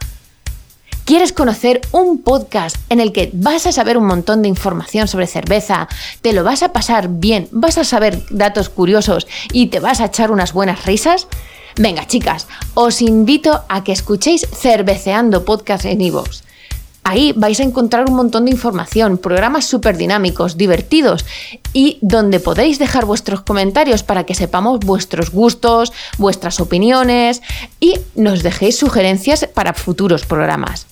¿Quieres 1.06 1.34
conocer 1.34 1.82
un 1.92 2.22
podcast 2.22 2.78
en 2.90 3.00
el 3.00 3.12
que 3.12 3.32
vas 3.34 3.66
a 3.66 3.72
saber 3.72 3.98
un 3.98 4.06
montón 4.06 4.42
de 4.42 4.48
información 4.48 5.08
sobre 5.08 5.28
cerveza, 5.28 5.90
te 6.22 6.32
lo 6.32 6.44
vas 6.44 6.64
a 6.64 6.72
pasar 6.72 7.10
bien, 7.10 7.50
vas 7.52 7.78
a 7.78 7.84
saber 7.84 8.24
datos 8.30 8.70
curiosos 8.70 9.28
y 9.52 9.68
te 9.68 9.80
vas 9.80 10.00
a 10.00 10.06
echar 10.06 10.32
unas 10.32 10.54
buenas 10.54 10.86
risas? 10.86 11.28
Venga, 11.76 12.06
chicas, 12.06 12.48
os 12.76 13.02
invito 13.02 13.64
a 13.68 13.84
que 13.84 13.92
escuchéis 13.92 14.48
Cerveceando 14.54 15.44
Podcast 15.44 15.86
en 15.86 16.02
iVoox. 16.02 16.44
Ahí 17.04 17.34
vais 17.36 17.60
a 17.60 17.64
encontrar 17.64 18.08
un 18.08 18.16
montón 18.16 18.46
de 18.46 18.52
información, 18.52 19.18
programas 19.18 19.66
súper 19.66 19.98
dinámicos, 19.98 20.56
divertidos 20.56 21.26
y 21.74 21.98
donde 22.02 22.40
podéis 22.40 22.78
dejar 22.78 23.06
vuestros 23.06 23.42
comentarios 23.42 24.04
para 24.04 24.24
que 24.24 24.36
sepamos 24.36 24.80
vuestros 24.80 25.32
gustos, 25.32 25.92
vuestras 26.20 26.60
opiniones 26.60 27.42
y 27.80 28.00
nos 28.16 28.44
dejéis 28.44 28.78
sugerencias 28.78 29.48
para 29.48 29.74
futuros 29.74 30.26
programas. 30.26 30.86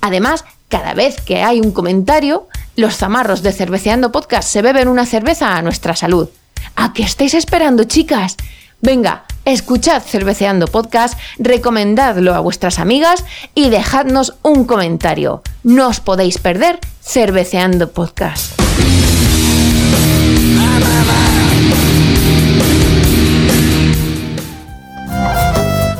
Además, 0.00 0.44
cada 0.68 0.94
vez 0.94 1.20
que 1.20 1.42
hay 1.42 1.60
un 1.60 1.70
comentario, 1.70 2.48
los 2.76 2.96
zamarros 2.96 3.42
de 3.42 3.52
Cerveceando 3.52 4.12
Podcast 4.12 4.48
se 4.48 4.62
beben 4.62 4.88
una 4.88 5.06
cerveza 5.06 5.56
a 5.56 5.62
nuestra 5.62 5.94
salud. 5.94 6.28
¿A 6.76 6.92
qué 6.92 7.02
estáis 7.02 7.34
esperando, 7.34 7.84
chicas? 7.84 8.36
Venga, 8.82 9.24
escuchad 9.44 10.02
Cerveceando 10.02 10.66
Podcast, 10.66 11.18
recomendadlo 11.38 12.34
a 12.34 12.40
vuestras 12.40 12.78
amigas 12.78 13.24
y 13.54 13.68
dejadnos 13.68 14.34
un 14.42 14.64
comentario. 14.64 15.42
No 15.62 15.88
os 15.88 16.00
podéis 16.00 16.38
perder 16.38 16.78
Cerveceando 17.02 17.92
Podcast. 17.92 18.58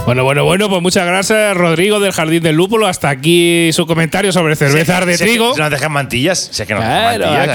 Bueno, 0.07 0.25
bueno, 0.25 0.45
bueno, 0.45 0.69
pues 0.69 0.83
muchas 0.83 1.07
gracias, 1.07 1.57
Rodrigo 1.57 2.01
del 2.01 2.11
Jardín 2.11 2.43
del 2.43 2.57
Lúpulo. 2.57 2.89
Hasta 2.89 3.11
aquí 3.11 3.71
su 3.73 3.87
comentario 3.87 4.33
sobre 4.33 4.57
cervezas 4.57 5.07
de 5.07 5.17
trigo. 5.17 5.55
Nos 5.57 5.71
dejan 5.71 5.93
mantillas. 5.93 6.51
Es 6.59 6.67
que 6.67 6.75
nos 6.75 6.83
Claro, 6.83 7.27
mantillas. 7.27 7.49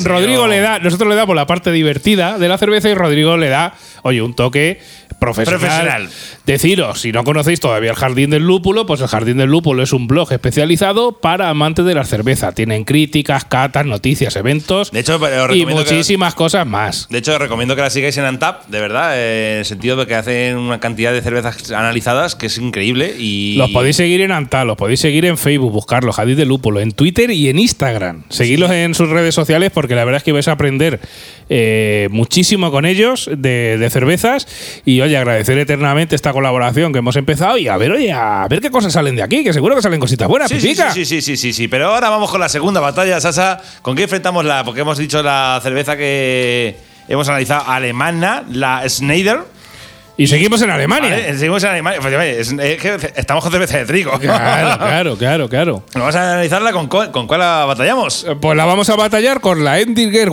aquí 0.00 0.04
Rodrigo 0.08 0.48
le 0.48 0.58
da, 0.60 0.80
nosotros 0.80 1.08
le 1.08 1.14
damos 1.14 1.36
la 1.36 1.46
parte 1.46 1.70
divertida 1.70 2.36
de 2.38 2.48
la 2.48 2.58
cerveza 2.58 2.88
y 2.88 2.94
Rodrigo 2.94 3.36
le 3.36 3.48
da, 3.48 3.74
oye, 4.02 4.22
un 4.22 4.34
toque 4.34 4.80
profesional. 5.20 5.60
Profesional. 5.60 6.08
Deciros, 6.46 7.00
si 7.00 7.12
no 7.12 7.22
conocéis 7.22 7.60
todavía 7.60 7.90
el 7.90 7.96
Jardín 7.96 8.30
del 8.30 8.42
Lúpulo, 8.42 8.86
pues 8.86 9.02
el 9.02 9.06
Jardín 9.08 9.36
del 9.36 9.50
Lúpulo 9.50 9.82
es 9.82 9.92
un 9.92 10.08
blog 10.08 10.32
especializado 10.32 11.20
para 11.20 11.48
amantes 11.50 11.84
de 11.84 11.94
la 11.94 12.04
cerveza. 12.04 12.52
Tienen 12.52 12.84
críticas, 12.84 13.44
catas, 13.44 13.84
noticias, 13.86 14.34
eventos 14.34 14.90
De 14.90 15.00
hecho, 15.00 15.20
y 15.52 15.64
que- 15.66 15.72
muchísimas 15.74 16.34
cosas 16.34 16.66
más. 16.66 17.06
De 17.10 17.18
hecho, 17.18 17.34
os 17.34 17.38
recomiendo 17.38 17.76
que 17.76 17.82
la 17.82 17.90
sigáis 17.90 18.16
en 18.16 18.24
Antap, 18.24 18.66
de 18.68 18.80
verdad, 18.80 19.12
eh, 19.14 19.52
en 19.52 19.58
el 19.58 19.64
sentido 19.66 19.96
de 19.96 20.06
que 20.06 20.14
hacen 20.16 20.56
una 20.56 20.80
cantidad 20.80 21.12
de 21.12 21.20
cervezas 21.20 21.70
analizadas 21.90 22.36
que 22.36 22.46
es 22.46 22.58
increíble 22.58 23.16
y 23.18 23.56
Los 23.56 23.70
podéis 23.70 23.96
seguir 23.96 24.20
en 24.20 24.30
Antal, 24.30 24.68
los 24.68 24.76
podéis 24.76 25.00
seguir 25.00 25.24
en 25.24 25.36
Facebook, 25.36 25.72
buscarlos, 25.72 26.14
Jardín 26.16 26.36
del 26.36 26.48
Lúpulo, 26.48 26.80
en 26.80 26.92
Twitter 26.92 27.30
y 27.30 27.48
en 27.48 27.58
Instagram. 27.58 28.22
Seguidlos 28.28 28.70
en 28.70 28.94
sus 28.94 29.08
redes 29.08 29.34
sociales 29.34 29.72
porque 29.72 29.94
la 29.94 30.04
verdad 30.04 30.18
es 30.18 30.22
que 30.22 30.32
vais 30.32 30.46
a 30.46 30.52
aprender 30.52 31.00
eh, 31.48 32.08
muchísimo 32.12 32.70
con 32.70 32.86
ellos 32.86 33.28
de, 33.36 33.76
de 33.76 33.90
cervezas. 33.90 34.46
Y 34.84 35.00
oye, 35.00 35.16
agradecer 35.16 35.58
eternamente 35.58 36.14
esta 36.14 36.32
colaboración 36.32 36.92
que 36.92 37.00
hemos 37.00 37.16
empezado 37.16 37.58
y 37.58 37.66
a 37.66 37.76
ver, 37.76 37.90
oye, 37.90 38.12
a 38.12 38.46
ver 38.48 38.60
qué 38.60 38.70
cosas 38.70 38.92
salen 38.92 39.16
de 39.16 39.22
aquí, 39.22 39.42
que 39.42 39.52
seguro 39.52 39.74
que 39.74 39.82
salen 39.82 39.98
cositas 39.98 40.28
buenas, 40.28 40.48
Sí, 40.48 40.60
sí, 40.60 40.74
sí, 40.74 41.04
sí, 41.04 41.20
sí, 41.20 41.36
sí, 41.36 41.52
sí. 41.52 41.68
Pero 41.68 41.88
ahora 41.88 42.08
vamos 42.08 42.30
con 42.30 42.40
la 42.40 42.48
segunda 42.48 42.80
batalla, 42.80 43.20
Sasa. 43.20 43.60
¿Con 43.82 43.96
qué 43.96 44.04
enfrentamos 44.04 44.44
la? 44.44 44.64
Porque 44.64 44.82
hemos 44.82 44.96
dicho 44.98 45.22
la 45.22 45.58
cerveza 45.62 45.96
que 45.96 46.76
hemos 47.08 47.28
analizado 47.28 47.68
alemana, 47.68 48.44
la 48.50 48.88
Schneider. 48.88 49.40
Y 50.22 50.26
seguimos 50.26 50.60
en 50.60 50.68
Alemania. 50.70 51.10
¿vale? 51.10 51.34
Seguimos 51.38 51.62
en 51.64 51.70
Alemania. 51.70 51.98
Pues, 52.02 52.52
es- 52.52 52.54
que 52.80 52.98
estamos 53.16 53.42
con 53.42 53.50
cerveza 53.52 53.78
de 53.78 53.86
trigo. 53.86 54.18
Claro, 54.18 54.78
claro, 54.78 55.16
claro, 55.16 55.48
claro. 55.48 55.82
Vamos 55.94 56.14
a 56.14 56.32
analizarla 56.34 56.72
con, 56.72 56.88
con 56.88 57.26
cuál 57.26 57.40
la 57.40 57.64
batallamos. 57.64 58.26
Eh, 58.28 58.36
Pues 58.38 58.54
la 58.56 58.66
vamos 58.66 58.90
a 58.90 58.96
batallar 58.96 59.40
con 59.40 59.64
la 59.64 59.80
Endinger. 59.80 60.28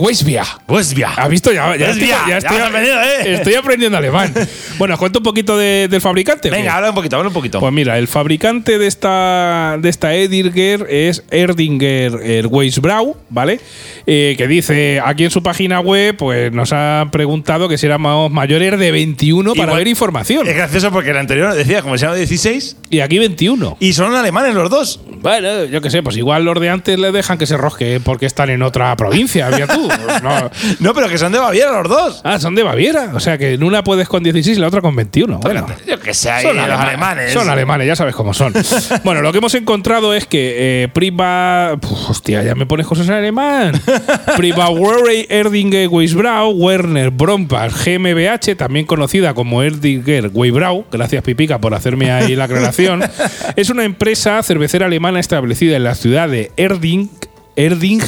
Pues 0.66 0.94
ya. 0.94 1.08
¿Has 1.16 1.28
visto? 1.30 1.52
Ya, 1.52 1.74
ya, 1.76 1.88
estoy, 1.90 2.08
ya, 2.08 2.18
ya 2.20 2.28
ya 2.28 2.38
estoy- 2.38 2.56
has 2.58 2.62
aprendido, 2.68 3.02
¿eh? 3.02 3.32
estoy 3.34 3.54
aprendiendo 3.54 3.96
alemán. 3.96 4.34
bueno, 4.76 4.94
os 4.94 5.00
cuento 5.00 5.20
un 5.20 5.22
poquito 5.22 5.56
de- 5.56 5.88
del 5.88 6.00
fabricante. 6.02 6.50
Venga, 6.50 6.76
habla 6.76 6.90
un 6.90 6.94
poquito, 6.94 7.16
habla 7.16 7.28
un 7.28 7.34
poquito. 7.34 7.58
Pues 7.60 7.72
mira, 7.72 7.96
el 7.96 8.08
fabricante 8.08 8.78
de 8.78 8.86
esta, 8.86 9.76
de 9.80 9.88
esta 9.88 10.14
Edirger 10.14 10.86
es 10.90 11.24
Erdinger 11.30 12.46
Weissbrau, 12.46 13.16
¿vale? 13.30 13.58
Eh, 14.06 14.34
que 14.36 14.46
dice 14.48 15.00
aquí 15.02 15.24
en 15.24 15.30
su 15.30 15.42
página 15.42 15.80
web, 15.80 16.14
pues 16.16 16.52
nos 16.52 16.72
ha 16.74 17.06
preguntado 17.10 17.68
que 17.70 17.78
si 17.78 17.86
éramos 17.86 18.30
mayores 18.30 18.78
de 18.78 18.90
21 18.92 19.54
para 19.54 19.77
Información. 19.86 20.46
es 20.48 20.56
gracioso 20.56 20.90
porque 20.90 21.10
el 21.10 21.16
anterior 21.18 21.54
decía 21.54 21.82
como 21.82 21.96
se 21.96 22.06
llama 22.06 22.16
16 22.16 22.76
Y 22.90 23.00
aquí 23.00 23.18
21. 23.18 23.76
y 23.80 23.92
son 23.92 24.14
alemanes 24.14 24.54
los 24.54 24.70
dos. 24.70 25.00
Bueno, 25.20 25.64
yo 25.64 25.80
qué 25.80 25.90
sé, 25.90 26.02
pues 26.02 26.16
igual 26.16 26.44
los 26.44 26.58
de 26.60 26.70
antes 26.70 26.98
le 26.98 27.12
dejan 27.12 27.38
que 27.38 27.46
se 27.46 27.56
rosque 27.56 28.00
porque 28.02 28.26
están 28.26 28.50
en 28.50 28.62
otra 28.62 28.94
provincia, 28.96 29.48
mira 29.50 29.66
tú. 29.66 29.88
No. 30.22 30.50
No, 30.80 30.94
pero 30.94 31.08
que 31.08 31.16
son 31.18 31.30
de 31.32 31.38
Baviera 31.38 31.70
los 31.80 31.88
dos. 31.88 32.20
Ah, 32.24 32.38
son 32.40 32.54
de 32.54 32.62
Baviera. 32.62 33.12
O 33.14 33.20
sea 33.20 33.38
que 33.38 33.52
en 33.54 33.62
una 33.62 33.84
puedes 33.84 34.08
con 34.08 34.22
16 34.22 34.56
y 34.56 34.60
la 34.60 34.66
otra 34.68 34.80
con 34.80 34.96
21. 34.96 35.38
Bueno. 35.38 35.66
Yo 35.86 35.98
que 36.00 36.12
sé, 36.14 36.30
Son 36.42 36.56
los 36.56 36.64
alemanes. 36.68 37.32
Son 37.32 37.48
alemanes, 37.48 37.86
ya 37.86 37.94
sabes 37.96 38.14
cómo 38.14 38.34
son. 38.34 38.52
bueno, 39.04 39.20
lo 39.22 39.30
que 39.32 39.38
hemos 39.38 39.54
encontrado 39.54 40.14
es 40.14 40.26
que 40.26 40.84
eh, 40.84 40.88
Priva. 40.88 41.76
Puf, 41.80 42.10
hostia, 42.10 42.42
ya 42.42 42.54
me 42.54 42.66
pones 42.66 42.86
cosas 42.86 43.06
en 43.08 43.14
alemán. 43.14 43.80
Priva 44.36 44.68
Werey 44.70 45.26
Erdinger 45.28 45.88
Weisbrau, 45.88 46.50
Werner 46.52 47.10
Brombach 47.10 47.72
GmbH, 47.84 48.56
también 48.56 48.86
conocida 48.86 49.34
como 49.34 49.57
Erdinger 49.62 50.30
Weisbrau. 50.32 50.84
Gracias, 50.90 51.22
Pipica, 51.22 51.60
por 51.60 51.74
hacerme 51.74 52.10
ahí 52.10 52.34
la 52.36 52.44
aclaración. 52.44 53.02
es 53.56 53.70
una 53.70 53.84
empresa 53.84 54.42
cervecera 54.42 54.86
alemana 54.86 55.20
establecida 55.20 55.76
en 55.76 55.84
la 55.84 55.94
ciudad 55.94 56.28
de 56.28 56.52
Erding. 56.56 57.08
Erding, 57.56 58.00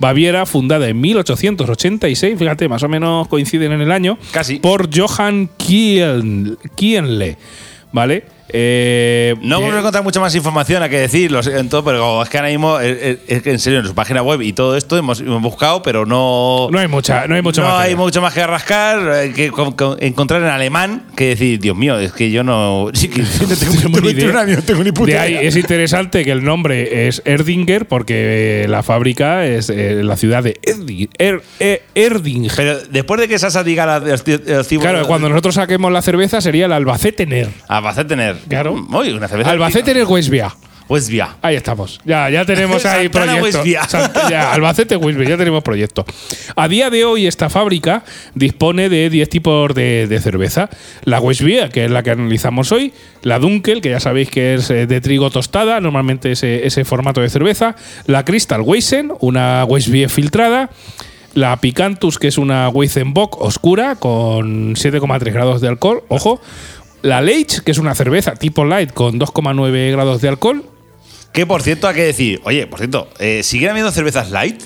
Baviera, 0.00 0.46
fundada 0.46 0.88
en 0.88 1.00
1886, 1.00 2.36
fíjate, 2.36 2.68
más 2.68 2.82
o 2.82 2.88
menos 2.88 3.28
coinciden 3.28 3.70
en 3.70 3.80
el 3.80 3.92
año, 3.92 4.18
Casi. 4.32 4.58
por 4.58 4.90
Johann 4.92 5.48
Kienle, 5.56 7.36
¿vale? 7.92 8.24
Eh, 8.48 9.34
No 9.42 9.60
vamos 9.60 9.74
a 9.74 9.78
encontrar 9.80 10.04
mucha 10.04 10.20
más 10.20 10.34
información 10.34 10.82
a 10.82 10.88
que 10.88 10.98
decir, 11.00 11.32
lo 11.32 11.42
siento, 11.42 11.84
pero 11.84 12.22
es 12.22 12.28
que 12.28 12.38
ahora 12.38 12.50
mismo, 12.50 12.78
es, 12.80 12.96
es- 13.02 13.18
es 13.26 13.42
que 13.42 13.50
en 13.50 13.58
serio, 13.58 13.80
en 13.80 13.86
su 13.86 13.94
página 13.94 14.22
web 14.22 14.40
y 14.42 14.52
todo 14.52 14.76
esto 14.76 14.96
hemos, 14.96 15.20
hemos 15.20 15.42
buscado, 15.42 15.82
pero 15.82 16.06
no. 16.06 16.68
No 16.70 16.78
hay 16.78 16.88
mucha, 16.88 17.26
no 17.26 17.34
hay 17.34 17.42
mucho 17.42 17.60
no 17.62 17.68
material. 17.68 17.88
hay 17.90 17.96
mucho 17.96 18.20
más 18.22 18.32
que 18.34 18.46
rascar, 18.46 19.24
eh, 19.24 19.32
que 19.34 19.50
con- 19.50 19.72
con- 19.72 19.96
encontrar 20.02 20.42
en 20.42 20.48
alemán, 20.48 21.06
que 21.16 21.28
decir, 21.28 21.58
Dios 21.60 21.76
mío, 21.76 21.98
es 21.98 22.12
que 22.12 22.30
yo 22.30 22.42
no. 22.44 22.88
Sí, 22.94 23.08
que 23.08 23.22
no 23.22 23.26
tengo, 23.56 23.82
tengo 23.82 24.00
ni 24.00 24.10
idea. 24.10 24.60
tengo 24.64 24.84
ni 24.84 24.92
puta 24.92 25.12
De 25.12 25.18
ahí 25.18 25.32
idea. 25.32 25.42
es 25.42 25.56
interesante 25.56 26.24
que 26.24 26.30
el 26.32 26.44
nombre 26.44 27.08
es 27.08 27.22
Erdinger 27.24 27.86
porque 27.86 28.64
eh, 28.64 28.68
la 28.68 28.82
fábrica 28.82 29.44
es 29.46 29.70
eh, 29.70 30.02
la 30.02 30.16
ciudad 30.16 30.42
de 30.42 30.54
Erdi- 30.62 31.08
Er- 31.18 31.42
eh, 31.60 31.82
Erdinger. 31.94 32.52
Pero 32.56 32.78
después 32.90 33.20
de 33.20 33.28
que 33.28 33.38
Sasa 33.38 33.62
diga 33.64 33.86
la, 33.86 33.98
los 33.98 34.22
cibos- 34.24 34.80
Claro, 34.82 35.06
cuando 35.06 35.28
nosotros 35.28 35.56
saquemos 35.56 35.92
la 35.92 36.00
cerveza 36.02 36.40
sería 36.40 36.66
el 36.66 36.72
Albacetener. 36.72 37.48
Albacetener. 37.68 38.35
Claro. 38.48 38.74
Uy, 38.90 39.10
una 39.10 39.28
cerveza. 39.28 39.50
Albacetener 39.50 40.04
Weissbier. 40.06 40.48
Westvia. 40.88 41.30
Ahí 41.42 41.56
estamos. 41.56 42.00
Ya, 42.04 42.30
ya 42.30 42.44
tenemos 42.44 42.84
ahí 42.86 43.06
Santana 43.06 43.32
proyecto. 43.34 43.58
Westvia. 43.58 43.82
Sant- 43.88 44.30
ya, 44.30 44.52
Albacete 44.52 44.94
Westvia, 44.94 45.30
ya 45.30 45.36
tenemos 45.36 45.64
proyecto. 45.64 46.04
A 46.54 46.68
día 46.68 46.90
de 46.90 47.04
hoy, 47.04 47.26
esta 47.26 47.50
fábrica 47.50 48.04
dispone 48.36 48.88
de 48.88 49.10
10 49.10 49.28
tipos 49.28 49.74
de, 49.74 50.06
de 50.06 50.20
cerveza. 50.20 50.70
La 51.02 51.18
Westvia, 51.18 51.70
que 51.70 51.86
es 51.86 51.90
la 51.90 52.04
que 52.04 52.10
analizamos 52.12 52.70
hoy. 52.70 52.92
La 53.22 53.40
Dunkel, 53.40 53.80
que 53.80 53.90
ya 53.90 53.98
sabéis 53.98 54.30
que 54.30 54.54
es 54.54 54.70
eh, 54.70 54.86
de 54.86 55.00
trigo 55.00 55.28
tostada, 55.30 55.80
normalmente 55.80 56.30
ese, 56.30 56.64
ese 56.68 56.84
formato 56.84 57.20
de 57.20 57.30
cerveza. 57.30 57.74
La 58.06 58.24
Crystal 58.24 58.60
Weizen, 58.60 59.10
una 59.18 59.64
Westvia 59.64 60.08
filtrada. 60.08 60.70
La 61.34 61.56
Picantus, 61.56 62.16
que 62.20 62.28
es 62.28 62.38
una 62.38 62.68
Weizenbock 62.68 63.40
oscura 63.40 63.96
con 63.96 64.76
7,3 64.76 65.32
grados 65.32 65.60
de 65.60 65.66
alcohol. 65.66 66.04
Ojo. 66.06 66.40
La 67.02 67.20
Leitch, 67.20 67.60
que 67.60 67.70
es 67.70 67.78
una 67.78 67.94
cerveza 67.94 68.34
tipo 68.34 68.64
light 68.64 68.92
con 68.92 69.18
2,9 69.20 69.92
grados 69.92 70.20
de 70.20 70.28
alcohol. 70.28 70.64
Que 71.32 71.46
por 71.46 71.62
cierto, 71.62 71.86
hay 71.88 71.94
que 71.94 72.04
decir, 72.04 72.40
oye, 72.44 72.66
por 72.66 72.78
cierto, 72.78 73.08
eh, 73.18 73.42
¿siguen 73.42 73.70
habiendo 73.70 73.92
cervezas 73.92 74.30
light? 74.30 74.62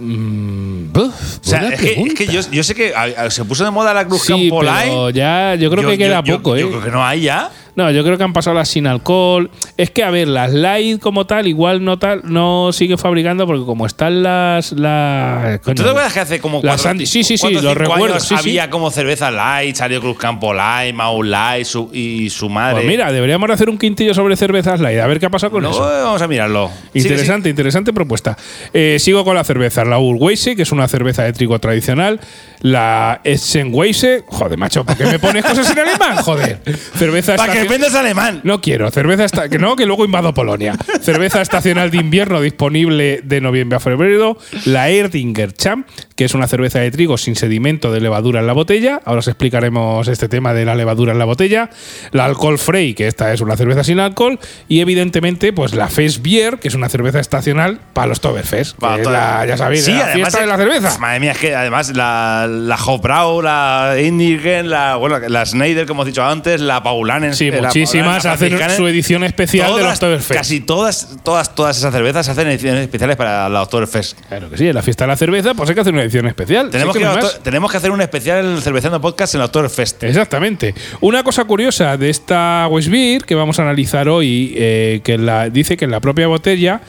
O 0.00 1.12
sea, 1.42 1.68
es 1.68 1.80
que, 1.80 2.00
es 2.02 2.14
que 2.14 2.26
yo, 2.26 2.40
yo 2.52 2.62
sé 2.62 2.74
que 2.74 2.94
a- 2.94 3.24
a- 3.24 3.30
se 3.30 3.44
puso 3.44 3.64
de 3.64 3.70
moda 3.70 3.92
la 3.92 4.06
Cruz 4.06 4.22
Sí, 4.22 4.32
Campo 4.32 4.62
Light. 4.62 5.14
ya 5.14 5.54
yo 5.56 5.70
creo 5.70 5.82
Yo- 5.82 5.88
que 5.90 5.98
queda 5.98 6.22
yo- 6.24 6.36
poco, 6.36 6.56
¿eh? 6.56 6.60
Yo 6.60 6.68
creo 6.70 6.84
que 6.84 6.90
no 6.90 7.04
hay 7.04 7.22
ya. 7.22 7.50
No, 7.78 7.92
yo 7.92 8.02
creo 8.02 8.18
que 8.18 8.24
han 8.24 8.32
pasado 8.32 8.56
las 8.56 8.68
sin 8.68 8.88
alcohol. 8.88 9.50
Es 9.76 9.92
que, 9.92 10.02
a 10.02 10.10
ver, 10.10 10.26
las 10.26 10.52
light 10.52 11.00
como 11.00 11.26
tal, 11.28 11.46
igual 11.46 11.84
no 11.84 11.96
tal, 11.96 12.22
no 12.24 12.72
siguen 12.72 12.98
fabricando 12.98 13.46
porque 13.46 13.64
como 13.64 13.86
están 13.86 14.24
las. 14.24 14.72
las 14.72 15.60
¿Tú 15.60 15.74
te 15.74 15.82
acuerdas 15.82 16.12
que 16.12 16.18
hace 16.18 16.40
como 16.40 16.60
Las 16.60 16.82
cuatro, 16.82 17.06
sí, 17.06 17.22
sí, 17.22 17.38
sí, 17.38 17.52
lo 17.54 17.74
recuerdo, 17.74 18.18
sí. 18.18 18.34
había 18.36 18.68
como 18.68 18.90
cerveza 18.90 19.30
light, 19.30 19.76
salió 19.76 20.00
Cruz 20.00 20.18
Campo 20.18 20.52
Light, 20.52 20.92
Mau 20.92 21.22
Light 21.22 21.66
su- 21.66 21.88
y 21.92 22.28
su 22.30 22.48
madre. 22.48 22.78
Pues 22.78 22.86
mira, 22.86 23.12
deberíamos 23.12 23.46
de 23.46 23.54
hacer 23.54 23.70
un 23.70 23.78
quintillo 23.78 24.12
sobre 24.12 24.34
cervezas 24.36 24.80
light, 24.80 24.98
a 24.98 25.06
ver 25.06 25.20
qué 25.20 25.26
ha 25.26 25.30
pasado 25.30 25.52
con 25.52 25.62
No, 25.62 25.70
eso. 25.70 25.80
vamos 25.80 26.20
a 26.20 26.26
mirarlo. 26.26 26.72
Sigue, 26.92 27.08
Interesante, 27.08 27.48
interesante 27.48 27.92
propuesta. 27.92 28.36
Eh, 28.74 28.96
sigo 28.98 29.24
con 29.24 29.36
la 29.36 29.44
cerveza. 29.44 29.84
La 29.84 30.00
Urweise, 30.00 30.56
que 30.56 30.62
es 30.62 30.72
una 30.72 30.88
cerveza 30.88 31.22
de 31.22 31.32
trigo 31.32 31.58
tradicional. 31.60 32.18
La 32.60 33.20
Essenweise. 33.24 34.24
Joder, 34.26 34.58
macho, 34.58 34.84
¿por 34.84 34.96
qué 34.96 35.04
me 35.04 35.18
pones 35.18 35.44
cosas 35.44 35.70
en 35.70 35.78
alemán? 35.78 36.16
Joder. 36.16 36.60
Cerveza. 36.96 37.36
Para 37.36 37.52
que 37.52 37.64
vendas 37.64 37.94
alemán. 37.94 38.40
No 38.44 38.60
quiero. 38.60 38.90
Cerveza 38.90 39.24
esta- 39.24 39.48
que 39.48 39.58
no, 39.58 39.76
que 39.76 39.86
luego 39.86 40.04
invado 40.04 40.34
Polonia. 40.34 40.74
Cerveza 41.00 41.40
estacional 41.40 41.90
de 41.90 41.98
invierno 41.98 42.40
disponible 42.40 43.20
de 43.22 43.40
noviembre 43.40 43.76
a 43.76 43.80
febrero. 43.80 44.38
La 44.64 44.88
Erdinger 44.90 45.52
Champ, 45.52 45.86
que 46.16 46.24
es 46.24 46.34
una 46.34 46.46
cerveza 46.46 46.80
de 46.80 46.90
trigo 46.90 47.16
sin 47.18 47.36
sedimento 47.36 47.92
de 47.92 48.00
levadura 48.00 48.40
en 48.40 48.46
la 48.46 48.52
botella. 48.52 49.00
Ahora 49.04 49.20
os 49.20 49.28
explicaremos 49.28 50.08
este 50.08 50.28
tema 50.28 50.52
de 50.54 50.64
la 50.64 50.74
levadura 50.74 51.12
en 51.12 51.18
la 51.18 51.24
botella. 51.24 51.70
La 52.12 52.24
Alcohol 52.24 52.58
Frey, 52.58 52.94
que 52.94 53.06
esta 53.06 53.32
es 53.32 53.40
una 53.40 53.56
cerveza 53.56 53.84
sin 53.84 54.00
alcohol. 54.00 54.38
Y 54.68 54.80
evidentemente, 54.80 55.52
pues 55.52 55.74
la 55.74 55.88
Fest 55.88 56.22
Beer, 56.22 56.58
que 56.58 56.68
es 56.68 56.74
una 56.74 56.88
cerveza 56.88 57.20
estacional 57.20 57.80
para 57.92 58.08
los 58.08 58.20
Toberfest. 58.20 58.76
Para 58.78 59.02
la- 59.04 59.46
ya 59.46 59.56
sabéis, 59.56 59.84
Sí, 59.84 59.92
la 59.92 59.98
además 60.06 60.14
fiesta 60.14 60.38
es- 60.38 60.44
de 60.44 60.46
la 60.46 60.56
cerveza. 60.56 60.98
Madre 60.98 61.20
mía, 61.20 61.32
es 61.32 61.38
que 61.38 61.54
además 61.54 61.90
la, 61.94 62.47
la 62.48 62.76
Hofbrau, 62.76 63.42
la 63.42 63.96
Indigen, 64.02 64.70
la, 64.70 64.96
bueno, 64.96 65.18
la 65.18 65.44
Schneider, 65.46 65.86
como 65.86 66.02
hemos 66.02 66.06
dicho 66.06 66.24
antes, 66.24 66.60
la 66.60 66.82
Paulanen. 66.82 67.34
Sí, 67.34 67.48
eh, 67.48 67.60
la 67.60 67.68
muchísimas 67.68 68.22
Paulaner, 68.24 68.52
la 68.52 68.66
hacen 68.66 68.76
su 68.76 68.86
edición 68.88 69.24
especial 69.24 69.66
de 69.66 69.72
los 69.72 69.80
Todas, 69.82 69.94
Oktoberfest. 69.96 70.32
Casi 70.32 70.60
todas, 70.60 71.16
todas, 71.22 71.54
todas 71.54 71.76
esas 71.78 71.92
cervezas 71.92 72.28
hacen 72.28 72.48
ediciones 72.48 72.82
especiales 72.82 73.16
para 73.16 73.48
la 73.48 73.62
Oktoberfest. 73.62 74.18
Claro 74.28 74.50
que 74.50 74.56
sí, 74.56 74.68
en 74.68 74.74
la 74.74 74.82
fiesta 74.82 75.04
de 75.04 75.08
la 75.08 75.16
cerveza, 75.16 75.54
pues 75.54 75.68
hay 75.68 75.74
que 75.74 75.80
hacer 75.80 75.92
una 75.92 76.02
edición 76.02 76.26
especial. 76.26 76.70
Tenemos 76.70 76.94
Sí 76.94 77.00
que. 77.00 77.06
Okto- 77.08 77.38
tenemos 77.42 77.70
que 77.70 77.76
hacer 77.76 77.90
un 77.90 78.00
especial 78.00 78.60
cerveceando 78.62 79.00
podcast 79.00 79.34
en 79.34 79.40
la 79.40 79.46
Oktoberfest. 79.46 80.02
Exactamente. 80.04 80.74
Una 81.00 81.22
cosa 81.22 81.44
curiosa 81.44 81.96
de 81.96 82.10
esta 82.10 82.66
Weissbier 82.70 83.24
que 83.24 83.34
vamos 83.34 83.58
a 83.58 83.62
analizar 83.62 84.08
hoy, 84.08 84.54
eh, 84.56 85.00
que 85.04 85.18
la, 85.18 85.48
dice 85.50 85.76
que 85.76 85.84
en 85.84 85.90
la 85.90 86.00
propia 86.00 86.26
botella, 86.26 86.80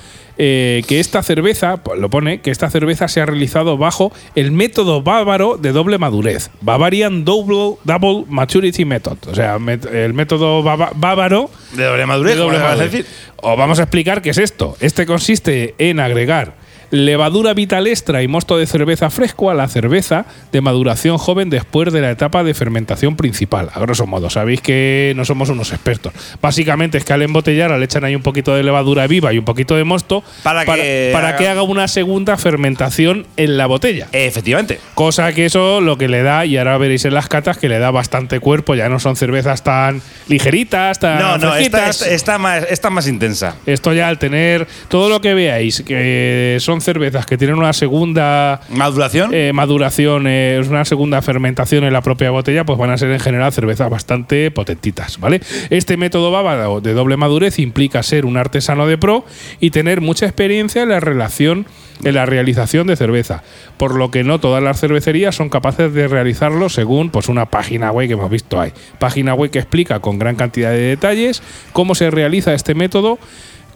eh, 0.41 0.83
que 0.87 1.01
esta 1.01 1.21
cerveza, 1.21 1.83
pues 1.83 1.99
lo 1.99 2.09
pone, 2.09 2.39
que 2.39 2.49
esta 2.49 2.69
cerveza 2.69 3.09
se 3.09 3.19
ha 3.19 3.25
realizado 3.25 3.77
bajo 3.77 4.13
el 4.35 4.51
método 4.53 5.03
bávaro 5.03 5.57
de 5.57 5.73
doble 5.73 5.97
madurez, 5.97 6.49
Bavarian 6.61 7.25
Double, 7.25 7.75
Double 7.83 8.23
Maturity 8.29 8.85
Method. 8.85 9.17
O 9.27 9.35
sea, 9.35 9.57
el 9.91 10.13
método 10.13 10.63
bávaro 10.63 11.51
De 11.73 11.83
doble 11.83 12.05
madurez, 12.05 12.35
de 12.35 12.39
doble 12.39 12.57
¿cómo 12.57 12.57
le 12.57 12.63
vas 12.63 12.73
a 12.73 12.77
madurez. 12.77 12.91
decir? 12.91 13.05
Os 13.41 13.57
vamos 13.57 13.79
a 13.79 13.83
explicar 13.83 14.21
qué 14.21 14.29
es 14.29 14.37
esto. 14.37 14.77
Este 14.79 15.05
consiste 15.05 15.75
en 15.77 15.99
agregar 15.99 16.55
levadura 16.91 17.53
vital 17.53 17.87
extra 17.87 18.23
y 18.23 18.27
mosto 18.27 18.57
de 18.57 18.65
cerveza 18.65 19.09
fresco 19.09 19.49
a 19.49 19.53
la 19.53 19.67
cerveza 19.67 20.25
de 20.51 20.61
maduración 20.61 21.17
joven 21.17 21.49
después 21.49 21.93
de 21.93 22.01
la 22.01 22.11
etapa 22.11 22.43
de 22.43 22.53
fermentación 22.53 23.15
principal. 23.15 23.69
A 23.73 23.79
grosso 23.79 24.07
modo, 24.07 24.29
sabéis 24.29 24.61
que 24.61 25.13
no 25.15 25.25
somos 25.25 25.49
unos 25.49 25.71
expertos. 25.71 26.13
Básicamente 26.41 26.97
es 26.97 27.05
que 27.05 27.13
al 27.13 27.21
embotellar 27.21 27.71
le 27.71 27.85
echan 27.85 28.03
ahí 28.03 28.15
un 28.15 28.21
poquito 28.23 28.55
de 28.55 28.63
levadura 28.63 29.05
viva 29.07 29.33
y 29.33 29.37
un 29.37 29.45
poquito 29.45 29.75
de 29.75 29.83
mosto 29.83 30.23
Para 30.43 30.65
que 30.65 31.09
para 31.13 31.29
haga- 31.29 31.37
que 31.37 31.47
haga 31.47 31.61
una 31.61 31.87
segunda 31.87 32.37
fermentación 32.37 33.25
en 33.37 33.57
la 33.57 33.67
botella. 33.67 34.07
Efectivamente. 34.11 34.79
Cosa 34.95 35.31
que 35.33 35.45
eso 35.45 35.81
lo 35.81 35.97
que 35.97 36.07
le 36.07 36.23
da, 36.23 36.45
y 36.45 36.57
ahora 36.57 36.77
veréis 36.77 37.05
en 37.05 37.13
las 37.13 37.27
catas, 37.27 37.57
que 37.57 37.69
le 37.69 37.79
da 37.79 37.91
bastante 37.91 38.39
cuerpo. 38.39 38.75
Ya 38.75 38.89
no 38.89 38.99
son 38.99 39.15
cervezas 39.15 39.63
tan 39.63 40.01
ligeritas, 40.27 40.99
tan 40.99 41.19
No, 41.19 41.37
no, 41.37 41.55
esta, 41.55 41.79
fresquitas. 41.79 42.01
esta- 42.01 42.09
esta 42.15 42.37
más, 42.37 42.65
esta 42.69 42.89
más 42.89 43.07
intensa. 43.07 43.55
Esto 43.65 43.93
ya 43.93 44.07
al 44.07 44.17
tener 44.19 44.67
todo 44.87 45.09
lo 45.09 45.21
que 45.21 45.33
veáis, 45.33 45.81
que 45.85 46.57
son 46.59 46.78
cervezas 46.81 47.25
que 47.25 47.37
tienen 47.37 47.57
una 47.57 47.73
segunda 47.73 48.61
Maduración. 48.69 49.33
eh, 49.33 49.51
maduración, 49.53 50.25
eh, 50.27 50.61
una 50.67 50.85
segunda 50.85 51.21
fermentación 51.21 51.83
en 51.83 51.93
la 51.93 52.01
propia 52.01 52.31
botella, 52.31 52.65
pues 52.65 52.77
van 52.77 52.89
a 52.89 52.97
ser 52.97 53.11
en 53.11 53.19
general 53.19 53.51
cervezas 53.51 53.89
bastante 53.89 54.51
potentitas, 54.51 55.19
¿vale? 55.19 55.41
Este 55.69 55.97
método 55.97 56.31
bávaro 56.31 56.81
de 56.81 56.93
doble 56.93 57.17
madurez 57.17 57.59
implica 57.59 58.03
ser 58.03 58.25
un 58.25 58.37
artesano 58.37 58.87
de 58.87 58.97
pro 58.97 59.25
y 59.59 59.71
tener 59.71 60.01
mucha 60.01 60.25
experiencia 60.25 60.83
en 60.83 60.89
la 60.89 60.99
relación 60.99 61.65
en 62.03 62.15
la 62.15 62.25
realización 62.25 62.87
de 62.87 62.95
cerveza, 62.95 63.43
por 63.77 63.95
lo 63.95 64.11
que 64.11 64.23
no 64.23 64.39
todas 64.39 64.63
las 64.63 64.79
cervecerías 64.79 65.35
son 65.35 65.49
capaces 65.49 65.93
de 65.93 66.07
realizarlo 66.07 66.69
según 66.69 67.09
pues 67.09 67.27
una 67.27 67.47
página 67.47 67.91
web 67.91 68.07
que 68.07 68.13
hemos 68.13 68.29
visto 68.31 68.59
ahí. 68.59 68.71
Página 68.99 69.33
web 69.33 69.51
que 69.51 69.59
explica 69.59 69.99
con 69.99 70.19
gran 70.19 70.35
cantidad 70.35 70.71
de 70.71 70.79
detalles 70.79 71.41
cómo 71.73 71.95
se 71.95 72.09
realiza 72.11 72.53
este 72.53 72.73
método 72.73 73.19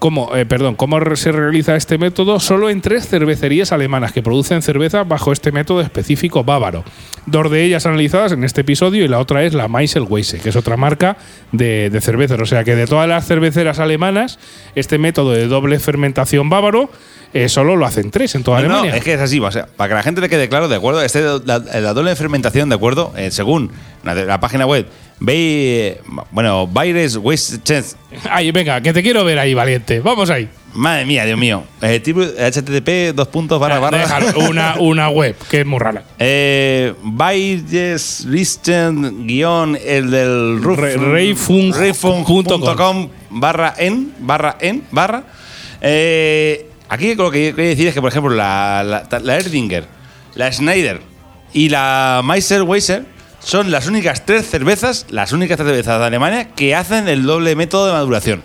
cómo, 0.04 0.36
eh, 0.36 0.44
perdón, 0.44 0.74
cómo 0.74 1.00
se 1.16 1.32
realiza 1.32 1.76
este 1.76 1.96
método 1.96 2.38
solo 2.38 2.68
en 2.68 2.82
tres 2.82 3.08
cervecerías 3.08 3.72
alemanas 3.72 4.12
que 4.12 4.20
producen 4.22 4.60
cerveza 4.60 5.02
bajo 5.02 5.32
este 5.32 5.50
método 5.50 5.80
específico 5.80 6.44
bávaro. 6.44 6.84
Dos 7.24 7.50
de 7.50 7.64
ellas 7.64 7.86
analizadas 7.86 8.32
en 8.32 8.44
este 8.44 8.60
episodio 8.60 9.02
y 9.02 9.08
la 9.08 9.18
otra 9.18 9.44
es 9.44 9.54
la 9.54 9.66
Meiselweisse, 9.66 10.42
que 10.42 10.50
es 10.50 10.56
otra 10.56 10.76
marca 10.76 11.16
de, 11.52 11.88
de 11.88 12.00
cervezas. 12.02 12.38
O 12.38 12.44
sea 12.44 12.64
que 12.64 12.76
de 12.76 12.86
todas 12.86 13.08
las 13.08 13.26
cerveceras 13.26 13.78
alemanas, 13.78 14.38
este 14.74 14.98
método 14.98 15.30
de 15.32 15.46
doble 15.46 15.78
fermentación 15.78 16.50
bávaro 16.50 16.90
eh, 17.32 17.48
solo 17.48 17.74
lo 17.74 17.86
hacen 17.86 18.10
tres 18.10 18.34
en 18.34 18.44
toda 18.44 18.60
No, 18.60 18.68
no, 18.68 18.74
Alemania. 18.74 18.98
es 18.98 19.04
que 19.04 19.14
es 19.14 19.20
así, 19.20 19.40
o 19.40 19.50
sea, 19.50 19.66
para 19.74 19.88
que 19.88 19.94
la 19.94 20.02
gente 20.02 20.20
le 20.20 20.28
quede 20.28 20.50
claro, 20.50 20.68
¿de 20.68 20.76
acuerdo? 20.76 21.00
Este, 21.02 21.22
la, 21.46 21.60
la 21.60 21.94
doble 21.94 22.14
fermentación, 22.14 22.68
¿de 22.68 22.74
acuerdo? 22.74 23.14
Eh, 23.16 23.30
según 23.30 23.70
la, 24.04 24.14
la 24.14 24.38
página 24.38 24.66
web, 24.66 24.86
ve, 25.20 26.00
bueno, 26.30 26.66
Baires 26.66 27.16
West 27.16 27.70
Ay, 28.30 28.50
venga, 28.52 28.80
que 28.80 28.92
te 28.92 29.02
quiero 29.02 29.24
ver 29.24 29.38
ahí, 29.38 29.54
valiente. 29.54 30.00
Vamos 30.00 30.30
ahí. 30.30 30.48
Madre 30.74 31.04
mía, 31.06 31.24
Dios 31.24 31.38
mío. 31.38 31.62
Eh, 31.82 32.00
tipo, 32.00 32.20
HTTP, 32.20 33.14
dos 33.14 33.28
puntos, 33.28 33.60
barra, 33.60 33.78
barra. 33.78 33.98
Déjalo, 33.98 34.48
una, 34.50 34.74
una 34.80 35.08
web 35.08 35.36
que 35.48 35.60
es 35.60 35.66
muy 35.66 35.78
rara. 35.78 36.02
Eh, 36.18 36.94
guion, 39.24 39.78
el 39.84 40.10
del 40.10 40.62
roof. 40.62 40.78
Re- 40.78 40.96
reifung- 40.98 41.72
reifung.com, 41.74 43.08
barra 43.30 43.74
en, 43.78 44.12
barra 44.18 44.56
en, 44.60 44.82
barra. 44.90 45.22
Eh, 45.80 46.70
aquí 46.88 47.14
lo 47.14 47.30
que 47.30 47.52
quiero 47.54 47.68
decir 47.70 47.88
es 47.88 47.94
que, 47.94 48.00
por 48.00 48.10
ejemplo, 48.10 48.34
la, 48.34 48.82
la, 48.84 49.18
la 49.20 49.36
Erdinger, 49.36 49.84
la 50.34 50.50
Schneider 50.52 51.00
y 51.52 51.68
la 51.68 52.20
Meiser 52.24 52.62
Weiser 52.62 53.04
son 53.44 53.70
las 53.70 53.86
únicas 53.86 54.24
tres 54.24 54.48
cervezas, 54.48 55.06
las 55.10 55.32
únicas 55.32 55.56
tres 55.58 55.68
cervezas 55.68 56.00
de 56.00 56.06
Alemania 56.06 56.48
que 56.54 56.74
hacen 56.74 57.08
el 57.08 57.24
doble 57.24 57.54
método 57.54 57.86
de 57.86 57.92
maduración. 57.92 58.42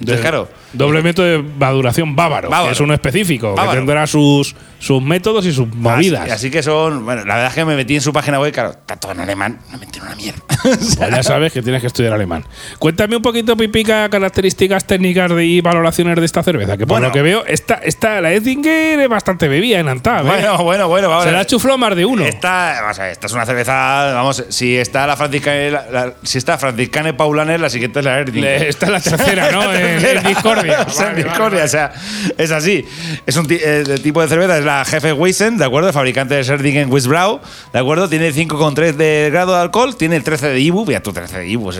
Entonces, 0.00 0.20
claro. 0.20 0.48
Doble 0.72 1.02
método 1.02 1.26
de 1.26 1.38
maduración 1.42 2.14
bávaro, 2.16 2.48
Bávaro. 2.48 2.68
que 2.68 2.72
es 2.74 2.80
uno 2.80 2.94
específico, 2.94 3.50
Bávaro. 3.54 3.70
que 3.70 3.76
tendrá 3.78 4.06
sus, 4.06 4.54
sus 4.78 5.02
métodos 5.02 5.44
y 5.46 5.52
sus 5.52 5.68
movidas. 5.74 6.22
Así, 6.22 6.30
así 6.30 6.50
que 6.50 6.62
son. 6.62 7.04
Bueno, 7.04 7.24
la 7.24 7.34
verdad 7.34 7.48
es 7.50 7.54
que 7.54 7.64
me 7.64 7.76
metí 7.76 7.94
en 7.96 8.00
su 8.00 8.12
página 8.12 8.38
web, 8.40 8.52
claro, 8.52 8.70
está 8.70 8.96
todo 8.96 9.12
en 9.12 9.20
alemán, 9.20 9.58
no 9.70 9.78
me 9.78 9.84
entiendo 9.84 10.08
una 10.08 10.16
mierda. 10.16 10.40
Pues 10.62 10.98
ya 10.98 11.22
sabes 11.22 11.52
que 11.54 11.62
tienes 11.62 11.80
que 11.80 11.86
estudiar 11.86 12.12
alemán. 12.12 12.44
Cuéntame 12.78 13.16
un 13.16 13.22
poquito, 13.22 13.56
Pipica, 13.56 14.08
características 14.10 14.86
técnicas 14.86 15.34
de, 15.34 15.44
y 15.46 15.60
valoraciones 15.62 16.16
de 16.16 16.24
esta 16.26 16.42
cerveza. 16.42 16.76
Que 16.76 16.86
por 16.86 16.96
Bueno. 16.98 17.06
lo 17.08 17.12
que 17.12 17.22
veo, 17.22 17.44
esta, 17.46 17.74
esta, 17.76 18.20
la 18.20 18.32
Ettinger 18.32 19.00
es 19.00 19.08
bastante 19.08 19.48
bebida 19.48 19.78
en 19.78 19.88
Antap. 19.88 20.20
¿eh? 20.26 20.28
bueno, 20.28 20.58
bueno, 20.62 20.88
bueno, 20.88 21.08
vamos 21.08 21.24
Se 21.24 21.32
la 21.32 21.46
chufló 21.46 21.78
más 21.78 21.96
de 21.96 22.04
uno. 22.04 22.24
Esta, 22.24 22.78
vamos 22.82 22.98
a 22.98 23.02
ver, 23.04 23.12
esta 23.12 23.26
es 23.26 23.32
una 23.32 23.46
cerveza, 23.46 24.12
vamos, 24.12 24.44
si 24.50 24.76
está 24.76 25.06
la 25.06 25.16
la- 25.16 26.14
si 26.22 26.38
está 26.38 26.58
franciscane 26.58 27.14
Paulaner, 27.14 27.58
la 27.60 27.70
siguiente 27.70 28.00
es 28.00 28.04
la 28.04 28.18
Erdinger. 28.18 28.64
Esta 28.64 28.86
es 28.86 28.92
la 28.92 29.00
tercera, 29.00 29.50
¿no? 29.50 29.62
En- 29.96 30.26
discordia. 30.26 30.82
O 30.88 30.90
sea, 30.90 31.10
en 31.10 31.16
discordia, 31.16 31.64
o 31.64 31.68
sea, 31.68 31.92
es 32.36 32.50
así. 32.50 32.84
Es 33.26 33.36
un 33.36 33.46
eh, 33.50 33.84
el 33.86 34.02
tipo 34.02 34.20
de 34.20 34.28
cerveza, 34.28 34.58
es 34.58 34.64
la 34.64 34.84
Jefe 34.84 35.12
Weissen, 35.12 35.58
¿de 35.58 35.64
acuerdo? 35.64 35.92
Fabricante 35.92 36.34
de 36.34 36.42
Serdingen 36.44 36.92
Wisbrau, 36.92 37.40
¿de 37.72 37.78
acuerdo? 37.78 38.08
Tiene 38.08 38.32
5,3 38.32 38.94
de 38.94 39.28
grado 39.30 39.54
de 39.54 39.60
alcohol, 39.60 39.96
tiene 39.96 40.20
13 40.20 40.40
13 40.40 40.54
de 40.54 40.60
Ibu, 40.60 40.86
mira 40.86 41.02
tú 41.02 41.12
13 41.12 41.40
de 41.40 41.48
Ibu, 41.48 41.70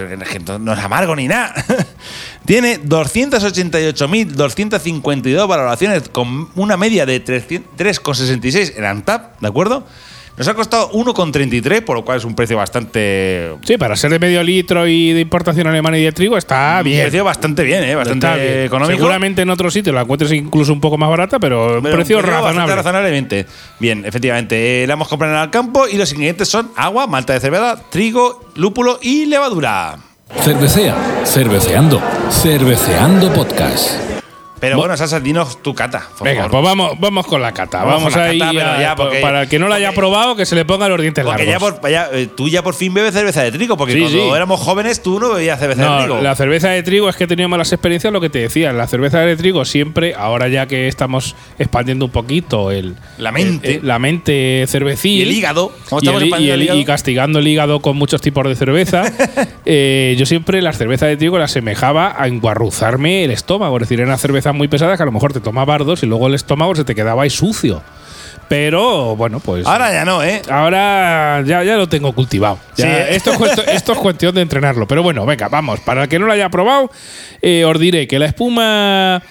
no 0.61 0.72
es 0.72 0.78
amargo 0.80 1.14
ni 1.16 1.28
nada. 1.28 1.54
Tiene 2.44 2.80
288.252 2.82 5.46
valoraciones 5.48 6.08
con 6.08 6.48
una 6.56 6.76
media 6.76 7.06
de 7.06 7.24
3,66 7.24 8.74
en 8.76 8.84
Antap, 8.84 9.40
¿de 9.40 9.48
acuerdo? 9.48 9.86
Nos 10.41 10.49
ha 10.49 10.55
costado 10.55 10.91
1,33, 10.93 11.84
por 11.84 11.99
lo 11.99 12.03
cual 12.03 12.16
es 12.16 12.24
un 12.24 12.34
precio 12.34 12.57
bastante. 12.57 13.51
Sí, 13.62 13.76
para 13.76 13.95
ser 13.95 14.11
de 14.11 14.18
medio 14.18 14.43
litro 14.43 14.88
y 14.88 15.12
de 15.12 15.20
importación 15.20 15.66
alemana 15.66 15.99
y 15.99 16.03
de 16.03 16.12
trigo 16.12 16.38
está 16.38 16.80
bien. 16.80 17.01
Un 17.01 17.03
precio 17.03 17.24
bastante 17.24 17.62
bien, 17.62 17.84
¿eh? 17.84 17.95
bastante 17.95 18.26
bien. 18.36 18.64
económico. 18.64 18.97
Seguramente 18.97 19.43
en 19.43 19.51
otros 19.51 19.74
sitios 19.74 19.95
la 19.95 20.01
encuentres 20.01 20.32
incluso 20.32 20.72
un 20.72 20.80
poco 20.80 20.97
más 20.97 21.11
barata, 21.11 21.38
pero, 21.38 21.76
un 21.76 21.82
precio 21.82 22.16
un 22.16 22.22
bastante 22.22 22.47
razonable. 22.47 22.74
razonablemente. 22.74 23.47
Bien, 23.78 24.03
efectivamente. 24.07 24.82
eh, 24.82 24.86
la 24.86 24.95
hemos 24.95 25.09
comprado 25.09 25.34
en 25.34 25.43
el 25.43 25.51
campo 25.51 25.86
y 25.86 25.99
los 25.99 26.11
ingredientes 26.11 26.49
son 26.49 26.70
agua, 26.74 27.07
malta 27.07 27.34
de 27.34 27.41
cerveza, 27.41 27.78
trigo, 27.91 28.51
lúpulo 28.55 28.99
y 29.03 29.26
levadura. 29.26 29.99
Cervecea, 30.43 30.97
cerveceando, 31.26 32.01
cerveceando 32.30 33.30
podcast. 33.34 34.20
Pero 34.61 34.76
bueno, 34.76 34.96
Sasa, 34.96 35.18
dinos 35.20 35.62
tu 35.62 35.74
cata, 35.74 36.06
por 36.18 36.28
Venga, 36.28 36.42
favor. 36.44 36.50
pues 36.61 36.64
vamos, 36.64 37.00
vamos 37.00 37.26
con 37.26 37.40
la 37.40 37.52
cata. 37.52 37.78
Vamos 37.78 38.12
Vamos, 38.12 38.16
ahí 38.16 38.38
cata, 38.38 38.76
a- 38.76 38.80
ya, 38.80 38.94
porque- 38.94 39.20
para 39.20 39.42
el 39.42 39.48
que 39.48 39.58
no 39.58 39.68
la 39.68 39.76
haya 39.76 39.86
porque- 39.88 40.00
probado, 40.00 40.36
que 40.36 40.44
se 40.44 40.54
le 40.54 40.64
ponga 40.66 40.86
los 40.88 41.00
dientes 41.00 41.24
Porque 41.24 41.46
largos. 41.46 41.72
por, 41.80 41.90
ya, 41.90 42.08
eh, 42.12 42.28
tú 42.36 42.48
ya 42.48 42.62
por 42.62 42.74
fin 42.74 42.92
bebes 42.92 43.14
cerveza 43.14 43.42
de 43.42 43.52
trigo, 43.52 43.76
porque 43.78 43.94
Sí, 43.94 44.00
cuando 44.00 44.18
sí. 44.18 44.30
éramos 44.36 44.61
jóvenes 44.61 45.02
tú 45.02 45.18
no 45.18 45.32
bebías 45.32 45.58
cerveza 45.58 45.82
de 45.82 45.88
No, 45.88 45.98
trigo. 46.04 46.20
la 46.20 46.34
cerveza 46.34 46.68
de 46.68 46.82
trigo 46.82 47.08
es 47.08 47.16
que 47.16 47.24
he 47.24 47.26
tenido 47.26 47.48
malas 47.48 47.72
experiencias, 47.72 48.12
lo 48.12 48.20
que 48.20 48.28
te 48.28 48.40
decía. 48.40 48.72
La 48.72 48.86
cerveza 48.86 49.20
de 49.20 49.36
trigo 49.36 49.64
siempre, 49.64 50.14
ahora 50.14 50.48
ya 50.48 50.66
que 50.66 50.88
estamos 50.88 51.34
expandiendo 51.58 52.04
un 52.04 52.11
poquito 52.11 52.70
el, 52.70 52.96
La 53.18 53.32
mente. 53.32 53.68
el- 53.68 53.74
el- 53.80 53.86
la 53.88 53.98
mente 53.98 54.64
cervecil 54.68 55.20
Y 55.20 55.22
el 55.22 55.32
hígado. 55.32 55.72
¿Cómo 55.88 56.00
y, 56.02 56.04
estamos 56.04 56.22
el- 56.22 56.26
y 56.26 56.28
expandiendo 56.28 56.54
el- 56.54 56.61
el 56.61 56.64
hígado? 56.64 56.78
y 56.80 56.84
castigando 56.84 57.38
el 57.38 57.48
hígado 57.48 57.80
con 57.80 57.96
muchos 57.96 58.20
tipos 58.20 58.46
de 58.46 58.54
cerveza, 58.56 59.04
eh, 59.64 60.14
yo 60.18 60.26
siempre 60.26 60.61
las 60.61 60.76
cervezas 60.78 61.08
de 61.08 61.16
trigo 61.16 61.38
las 61.38 61.50
asemejaba 61.50 62.14
a 62.18 62.26
enguarruzarme 62.28 63.24
el 63.24 63.30
estómago. 63.30 63.76
Es 63.76 63.80
decir, 63.82 64.00
eran 64.00 64.12
muy 64.53 64.68
pesadas 64.68 64.96
que 64.96 65.03
a 65.03 65.07
lo 65.07 65.12
mejor 65.12 65.32
te 65.32 65.40
tomaba 65.40 65.64
bardos 65.64 66.03
y 66.03 66.07
luego 66.07 66.26
el 66.26 66.34
estómago 66.34 66.74
se 66.74 66.84
te 66.84 66.94
quedaba 66.94 67.22
ahí 67.22 67.30
sucio. 67.30 67.82
Pero 68.48 69.14
bueno, 69.14 69.38
pues. 69.38 69.64
Ahora 69.66 69.92
ya 69.92 70.05
no, 70.05 70.24
¿eh? 70.24 70.42
Ahora 70.51 71.40
ya, 71.46 71.62
ya 71.62 71.76
lo 71.76 71.88
tengo 71.88 72.12
cultivado. 72.12 72.59
Ya, 72.76 73.07
Sí. 73.07 73.14
esto, 73.14 73.30
es 73.32 73.38
cuestión, 73.38 73.66
esto 73.72 73.92
es 73.92 73.98
cuestión 73.98 74.34
de 74.34 74.40
entrenarlo. 74.42 74.88
Pero 74.88 75.03
bueno, 75.05 75.24
venga, 75.24 75.48
vamos. 75.48 75.78
Para 75.80 76.03
el 76.03 76.09
que 76.09 76.18
no 76.18 76.26
lo 76.26 76.32
haya 76.32 76.48
probado, 76.48 76.90
eh, 77.42 77.64
os 77.64 77.78
diré 77.78 78.09
que 78.09 78.18
la 78.18 78.26
espuma 78.26 79.22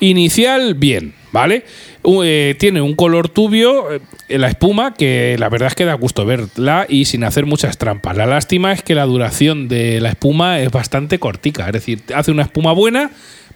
inicial, 0.00 0.74
bien, 0.74 1.14
¿vale? 1.32 1.64
Eh, 2.04 2.56
tiene 2.58 2.80
un 2.80 2.94
color 2.94 3.28
tubio, 3.28 3.92
eh, 3.92 4.00
la 4.38 4.48
espuma, 4.48 4.94
que 4.94 5.36
la 5.38 5.48
verdad 5.50 5.68
es 5.68 5.74
que 5.74 5.84
da 5.84 5.94
gusto 5.94 6.24
verla 6.24 6.86
y 6.88 7.04
sin 7.04 7.24
hacer 7.24 7.44
muchas 7.44 7.76
trampas. 7.78 8.16
La 8.16 8.26
lástima 8.26 8.72
es 8.72 8.82
que 8.82 8.94
la 8.94 9.04
duración 9.04 9.68
de 9.68 10.00
la 10.00 10.08
espuma 10.08 10.60
es 10.60 10.70
bastante 10.70 11.18
cortica. 11.18 11.66
Es 11.66 11.72
decir, 11.72 12.00
hace 12.14 12.30
una 12.30 12.42
espuma 12.44 12.72
buena, 12.72 13.10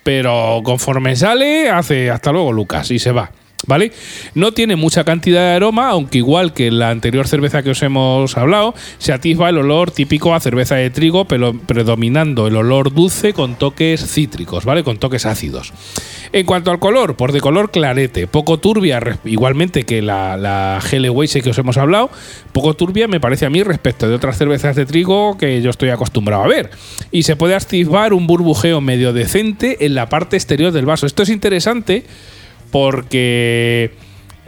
pero 0.06 0.60
conforme 0.62 1.16
sale, 1.16 1.68
hace 1.68 2.12
hasta 2.12 2.30
luego, 2.30 2.52
Lucas, 2.52 2.92
y 2.92 3.00
se 3.00 3.10
va. 3.10 3.28
¿Vale? 3.66 3.92
No 4.34 4.52
tiene 4.52 4.76
mucha 4.76 5.04
cantidad 5.04 5.40
de 5.40 5.56
aroma, 5.56 5.88
aunque 5.88 6.18
igual 6.18 6.52
que 6.52 6.70
la 6.70 6.90
anterior 6.90 7.26
cerveza 7.26 7.62
que 7.62 7.70
os 7.70 7.82
hemos 7.82 8.36
hablado, 8.36 8.74
se 8.98 9.12
atisba 9.12 9.48
el 9.48 9.58
olor 9.58 9.90
típico 9.90 10.34
a 10.34 10.40
cerveza 10.40 10.76
de 10.76 10.90
trigo, 10.90 11.26
pero 11.26 11.52
predominando 11.58 12.46
el 12.46 12.56
olor 12.56 12.94
dulce 12.94 13.32
con 13.32 13.56
toques 13.56 14.06
cítricos, 14.06 14.64
¿vale? 14.64 14.84
Con 14.84 14.98
toques 14.98 15.26
ácidos. 15.26 15.72
En 16.32 16.46
cuanto 16.46 16.70
al 16.70 16.78
color, 16.78 17.16
por 17.16 17.32
de 17.32 17.40
color 17.40 17.70
clarete, 17.70 18.26
poco 18.26 18.58
turbia, 18.58 19.00
igualmente 19.24 19.84
que 19.84 20.02
la, 20.02 20.36
la 20.36 20.80
que 20.90 21.50
os 21.50 21.58
hemos 21.58 21.76
hablado, 21.76 22.10
poco 22.52 22.74
turbia 22.74 23.08
me 23.08 23.20
parece 23.20 23.46
a 23.46 23.50
mí 23.50 23.62
respecto 23.62 24.08
de 24.08 24.14
otras 24.14 24.38
cervezas 24.38 24.76
de 24.76 24.86
trigo 24.86 25.36
que 25.38 25.60
yo 25.62 25.70
estoy 25.70 25.90
acostumbrado 25.90 26.42
a 26.42 26.48
ver. 26.48 26.70
Y 27.10 27.22
se 27.22 27.36
puede 27.36 27.54
atisbar 27.54 28.12
un 28.12 28.26
burbujeo 28.26 28.80
medio 28.80 29.12
decente 29.12 29.84
en 29.86 29.94
la 29.94 30.08
parte 30.08 30.36
exterior 30.36 30.72
del 30.72 30.86
vaso. 30.86 31.06
Esto 31.06 31.22
es 31.22 31.28
interesante 31.28 32.04
porque 32.70 33.90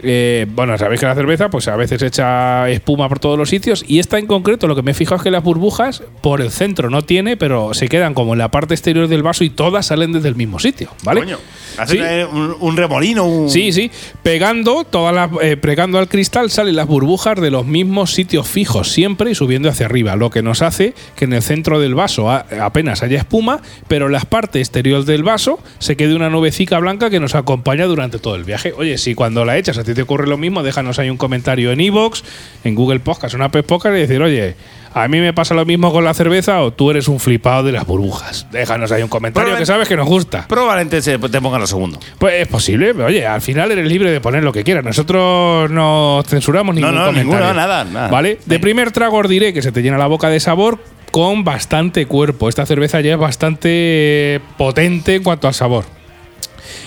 eh, 0.01 0.45
bueno, 0.49 0.77
sabéis 0.77 0.99
que 0.99 1.05
la 1.05 1.15
cerveza 1.15 1.49
pues 1.49 1.67
a 1.67 1.75
veces 1.75 2.01
echa 2.01 2.69
espuma 2.69 3.09
por 3.09 3.19
todos 3.19 3.37
los 3.37 3.49
sitios 3.49 3.83
y 3.87 3.99
esta 3.99 4.17
en 4.19 4.27
concreto 4.27 4.67
lo 4.67 4.75
que 4.75 4.81
me 4.81 4.91
he 4.91 4.93
fijado 4.93 5.17
es 5.17 5.23
que 5.23 5.31
las 5.31 5.43
burbujas 5.43 6.03
por 6.21 6.41
el 6.41 6.51
centro 6.51 6.89
no 6.89 7.01
tiene, 7.01 7.37
pero 7.37 7.73
se 7.73 7.87
quedan 7.89 8.13
como 8.13 8.33
en 8.33 8.39
la 8.39 8.49
parte 8.51 8.73
exterior 8.73 9.07
del 9.07 9.23
vaso 9.23 9.43
y 9.43 9.49
todas 9.49 9.87
salen 9.87 10.11
desde 10.11 10.29
el 10.29 10.35
mismo 10.35 10.59
sitio, 10.59 10.89
¿vale? 11.03 11.21
Coño, 11.21 11.37
hace 11.77 11.97
Sí. 11.97 12.27
un, 12.31 12.55
un 12.59 12.77
remolino, 12.77 13.25
un. 13.25 13.49
Sí, 13.49 13.71
sí. 13.71 13.91
Pegando, 14.23 14.83
todas 14.83 15.13
las, 15.15 15.29
eh, 15.41 15.57
pegando 15.57 15.97
al 15.99 16.07
cristal 16.07 16.51
salen 16.51 16.75
las 16.75 16.87
burbujas 16.87 17.39
de 17.39 17.51
los 17.51 17.65
mismos 17.65 18.13
sitios 18.13 18.47
fijos 18.47 18.91
siempre 18.91 19.31
y 19.31 19.35
subiendo 19.35 19.69
hacia 19.69 19.85
arriba, 19.85 20.15
lo 20.15 20.29
que 20.29 20.41
nos 20.41 20.61
hace 20.61 20.93
que 21.15 21.25
en 21.25 21.33
el 21.33 21.41
centro 21.41 21.79
del 21.79 21.95
vaso 21.95 22.29
apenas 22.29 23.03
haya 23.03 23.17
espuma, 23.17 23.61
pero 23.87 24.05
en 24.07 24.11
la 24.13 24.19
parte 24.21 24.59
exterior 24.59 25.05
del 25.05 25.23
vaso 25.23 25.59
se 25.79 25.95
quede 25.97 26.15
una 26.15 26.29
nubecica 26.29 26.79
blanca 26.79 27.09
que 27.09 27.19
nos 27.19 27.35
acompaña 27.35 27.85
durante 27.85 28.19
todo 28.19 28.35
el 28.35 28.43
viaje. 28.43 28.73
Oye, 28.77 28.97
si 28.97 29.15
cuando 29.15 29.45
la 29.45 29.57
echas 29.57 29.77
ti 29.89 29.95
te 29.95 30.01
ocurre 30.01 30.27
lo 30.27 30.37
mismo, 30.37 30.63
déjanos 30.63 30.99
ahí 30.99 31.09
un 31.09 31.17
comentario 31.17 31.71
en 31.71 31.81
iVoox, 31.81 32.21
en 32.63 32.75
Google 32.75 32.99
Podcast, 33.01 33.35
en 33.35 33.41
Apple 33.41 33.63
Podcast 33.63 33.95
y 33.95 33.99
decir, 33.99 34.21
oye, 34.21 34.55
a 34.93 35.07
mí 35.07 35.19
me 35.19 35.33
pasa 35.33 35.53
lo 35.53 35.65
mismo 35.65 35.91
con 35.91 36.03
la 36.03 36.13
cerveza 36.13 36.61
o 36.61 36.71
tú 36.73 36.89
eres 36.89 37.07
un 37.07 37.19
flipado 37.19 37.63
de 37.63 37.71
las 37.71 37.85
burbujas. 37.85 38.47
Déjanos 38.51 38.91
ahí 38.91 39.03
un 39.03 39.09
comentario 39.09 39.55
que 39.55 39.65
sabes 39.65 39.87
que 39.87 39.95
nos 39.95 40.07
gusta. 40.07 40.45
Probablemente 40.47 41.01
se 41.01 41.19
te 41.19 41.41
pongan 41.41 41.61
lo 41.61 41.67
segundo. 41.67 41.99
Pues 42.17 42.41
es 42.41 42.47
posible, 42.47 42.93
pero 42.93 43.05
oye, 43.07 43.25
al 43.27 43.41
final 43.41 43.71
eres 43.71 43.87
libre 43.87 44.09
de 44.11 44.19
poner 44.21 44.43
lo 44.43 44.51
que 44.51 44.63
quieras. 44.63 44.83
Nosotros 44.83 45.69
no 45.69 46.23
censuramos 46.27 46.73
No, 46.75 46.81
ningún 46.81 46.95
no, 46.95 47.05
comentario. 47.07 47.31
ninguno, 47.33 47.53
nada, 47.53 47.83
nada. 47.83 48.07
¿Vale? 48.07 48.39
De 48.45 48.59
primer 48.59 48.91
trago 48.91 49.17
os 49.17 49.29
diré 49.29 49.53
que 49.53 49.61
se 49.61 49.71
te 49.71 49.81
llena 49.83 49.97
la 49.97 50.07
boca 50.07 50.29
de 50.29 50.39
sabor 50.39 50.79
con 51.11 51.43
bastante 51.43 52.05
cuerpo. 52.07 52.49
Esta 52.49 52.65
cerveza 52.65 52.99
ya 53.01 53.13
es 53.13 53.19
bastante 53.19 54.41
potente 54.57 55.15
en 55.15 55.23
cuanto 55.23 55.47
al 55.47 55.53
sabor. 55.53 55.85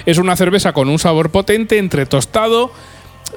Es 0.06 0.18
una 0.18 0.34
cerveza 0.36 0.72
con 0.72 0.88
un 0.88 0.98
sabor 0.98 1.30
potente 1.30 1.78
entre 1.78 2.06
tostado. 2.06 2.72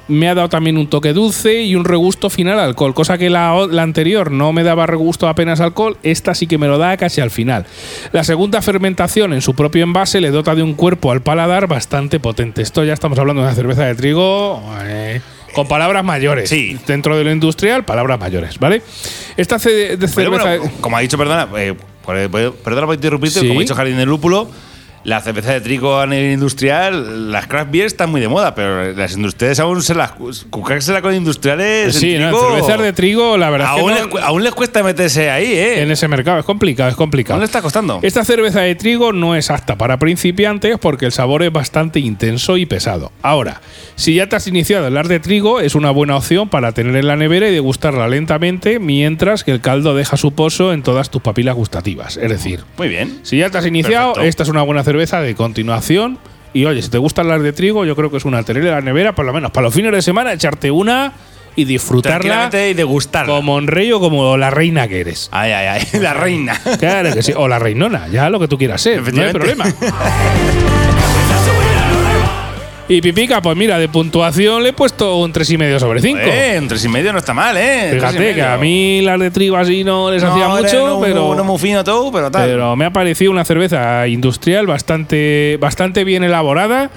Me 0.08 0.30
ha 0.30 0.36
dado 0.36 0.50
también 0.50 0.78
un 0.78 0.88
toque 0.88 1.14
dulce 1.14 1.64
y 1.64 1.76
un 1.76 1.84
regusto 1.84 2.30
final 2.30 2.60
al 2.60 2.66
alcohol, 2.66 2.94
cosa 2.94 3.18
que 3.18 3.30
la, 3.30 3.54
anterior 3.80 4.30
no 4.30 4.54
me 4.54 4.64
daba 4.64 4.86
regusto 4.86 5.28
apenas 5.28 5.60
al 5.60 5.68
alcohol, 5.68 5.98
esta 6.04 6.36
sí 6.36 6.46
que 6.46 6.60
me 6.60 6.68
lo 6.68 6.78
da 6.78 6.96
casi 6.98 7.22
al 7.22 7.32
final. 7.32 7.66
La 8.12 8.24
segunda 8.24 8.62
fermentación 8.62 9.34
en 9.34 9.42
su 9.42 9.56
propio 9.56 9.84
envase 9.84 10.22
le 10.22 10.30
dota 10.30 10.54
de 10.54 10.62
un 10.62 10.76
cuerpo 10.76 11.12
al 11.12 11.22
paladar 11.22 11.68
bastante 11.68 12.20
potente. 12.20 12.62
Esto 12.62 12.84
ya 12.84 12.94
estamos 12.94 13.18
hablando 13.18 13.42
de 13.42 13.48
una 13.48 13.56
cerveza 13.56 13.86
de 13.86 13.96
trigo 13.96 14.62
eh, 14.84 15.22
con 15.54 15.68
palabras 15.68 16.04
mayores. 16.04 16.50
Sí. 16.50 16.78
Dentro 16.86 17.18
de 17.18 17.24
lo 17.24 17.32
industrial, 17.32 17.84
palabras 17.84 18.20
mayores, 18.20 18.60
¿vale? 18.60 18.84
Esta 19.38 19.58
de 19.58 19.98
cerveza... 20.08 20.58
bueno, 20.58 20.72
como 20.82 20.98
ha 20.98 21.00
dicho, 21.00 21.18
perdona, 21.18 21.48
eh, 21.58 21.74
perdona 22.06 22.86
por 22.86 22.96
interrumpirte, 22.96 23.40
Sí. 23.40 23.48
como 23.48 23.60
ha 23.60 23.64
dicho 23.64 23.74
Jardín 23.74 23.98
del 23.98 24.10
Lúpulo, 24.10 24.50
la 25.06 25.22
cerveza 25.22 25.54
de 25.54 25.62
trigo 25.62 26.00
a 26.00 26.08
nivel 26.08 26.34
industrial, 26.34 27.32
las 27.32 27.48
craft 27.48 27.72
beers 27.72 27.94
están 27.94 28.10
muy 28.10 28.20
de 28.22 28.28
moda, 28.28 28.56
pero 28.56 28.92
las 28.94 29.14
industriales 29.16 29.60
aún 29.60 29.82
se 29.84 29.94
las. 29.96 30.12
Cucársela 30.50 31.02
con 31.02 31.14
industriales. 31.14 31.94
en 31.96 32.02
sí, 32.02 32.18
no, 32.18 32.30
trigo, 32.32 32.50
cervezas 32.56 32.82
de 32.82 32.94
trigo, 32.94 33.38
la 33.38 33.50
verdad 33.52 33.76
que 33.76 33.82
Aún, 33.82 33.92
no- 33.92 33.98
les, 33.98 34.08
cu- 34.08 34.18
aún 34.18 34.44
les 34.44 34.54
cuesta 34.54 34.82
meterse 34.82 35.30
ahí, 35.30 35.46
¿eh? 35.54 35.82
en 35.84 35.92
ese 35.92 36.08
mercado. 36.08 36.40
Es 36.40 36.46
complicado, 36.46 36.90
es 36.90 36.96
complicado. 36.96 37.36
¿Aún 37.36 37.42
le 37.42 37.46
está 37.46 37.62
costando? 37.62 38.00
Esta 38.02 38.26
cerveza 38.26 38.62
de 38.62 38.74
trigo 38.74 39.14
no 39.14 39.36
es 39.36 39.52
apta 39.52 39.78
para 39.78 40.00
principiantes 40.00 40.78
porque 40.80 41.06
el 41.06 41.12
sabor 41.12 41.44
es 41.44 41.52
bastante 41.54 42.00
intenso 42.00 42.58
y 42.58 42.66
pesado. 42.66 43.12
Ahora, 43.22 43.62
si 43.96 44.16
ya 44.16 44.28
te 44.28 44.36
has 44.38 44.48
iniciado 44.48 44.86
a 44.86 44.88
hablar 44.88 45.08
de 45.08 45.20
trigo, 45.20 45.60
es 45.60 45.76
una 45.76 45.92
buena 45.92 46.18
opción 46.18 46.50
para 46.50 46.72
tener 46.72 46.96
en 46.96 47.06
la 47.06 47.16
nevera 47.16 47.48
y 47.48 47.52
degustarla 47.54 48.08
lentamente 48.08 48.80
mientras 48.80 49.44
que 49.44 49.52
el 49.52 49.62
caldo 49.62 49.94
deja 49.94 50.18
su 50.18 50.34
pozo 50.34 50.74
en 50.74 50.82
todas 50.82 51.12
tus 51.12 51.22
papilas 51.22 51.54
gustativas. 51.54 52.18
Es 52.18 52.30
decir, 52.32 52.62
Muy 52.80 52.88
bien. 52.88 53.20
si 53.22 53.38
ya 53.38 53.52
te 53.52 53.60
has 53.60 53.68
iniciado, 53.68 54.14
Perfecto. 54.14 54.28
esta 54.30 54.42
es 54.44 54.50
una 54.50 54.64
buena 54.64 54.84
cerveza 54.84 54.95
de 54.98 55.36
continuación. 55.36 56.18
Y 56.54 56.66
oye, 56.66 56.82
si 56.82 56.90
te 56.90 56.98
gustan 56.98 57.28
las 57.28 57.42
de 57.42 57.52
trigo, 57.52 57.84
yo 57.86 57.96
creo 57.96 58.10
que 58.10 58.18
es 58.18 58.26
una 58.26 58.42
tener 58.44 58.64
en 58.66 58.72
la 58.72 58.82
nevera, 58.82 59.14
por 59.14 59.26
lo 59.26 59.34
menos 59.34 59.52
para 59.52 59.66
los 59.66 59.74
fines 59.74 59.92
de 59.92 60.02
semana, 60.02 60.32
echarte 60.32 60.72
una 60.72 61.12
y 61.56 61.66
disfrutarla 61.66 62.50
y 62.52 62.74
degustarla. 62.74 63.34
como 63.34 63.56
un 63.56 63.68
rey 63.68 63.92
o 63.92 64.00
como 64.00 64.38
la 64.38 64.50
reina 64.50 64.88
que 64.88 65.02
eres. 65.02 65.30
Ay, 65.32 65.52
ay, 65.52 65.82
ay. 65.94 66.00
La 66.00 66.14
reina. 66.14 66.60
Claro 66.80 67.14
que 67.14 67.24
sí. 67.24 67.34
O 67.36 67.48
la 67.48 67.60
reinona, 67.60 68.08
ya 68.08 68.30
lo 68.30 68.40
que 68.40 68.48
tú 68.48 68.58
quieras 68.58 68.82
ser. 68.82 69.14
No 69.14 69.22
hay 69.22 69.32
problema. 69.34 69.66
Y 72.88 73.02
Pipica, 73.02 73.42
pues 73.42 73.58
mira, 73.58 73.80
de 73.80 73.90
puntuación 73.90 74.62
le 74.62 74.70
he 74.70 74.74
puesto 74.74 75.18
un 75.18 75.34
3,5 75.34 75.80
sobre 75.80 76.02
5. 76.02 76.20
Eh, 76.22 76.58
un 76.60 76.68
tres 76.68 76.86
y 76.86 76.88
medio 76.88 77.12
no 77.12 77.18
está 77.18 77.34
mal, 77.34 77.58
¿eh? 77.58 77.90
Fíjate 77.96 78.36
que 78.36 78.44
a 78.44 78.58
mí 78.58 79.02
las 79.02 79.20
de 79.20 79.32
trigo 79.32 79.58
así 79.58 79.84
no 79.84 80.12
les 80.12 80.22
No, 80.22 80.32
hacía 80.32 80.48
mucho, 80.50 80.88
no- 80.88 81.00
pero, 81.02 81.34
No 81.34 81.44
muy 81.44 81.58
fino 81.58 81.84
todo, 81.84 82.12
pero 82.12 82.30
tal. 82.30 82.48
pero 82.48 82.76
me 82.76 82.86
ha 82.86 82.92
parecido 82.92 83.32
una 83.32 83.44
cerveza 83.44 84.08
industrial 84.08 84.68
bastante, 84.68 85.58
bastante 85.60 86.04
bien 86.04 86.24
elaborada. 86.24 86.90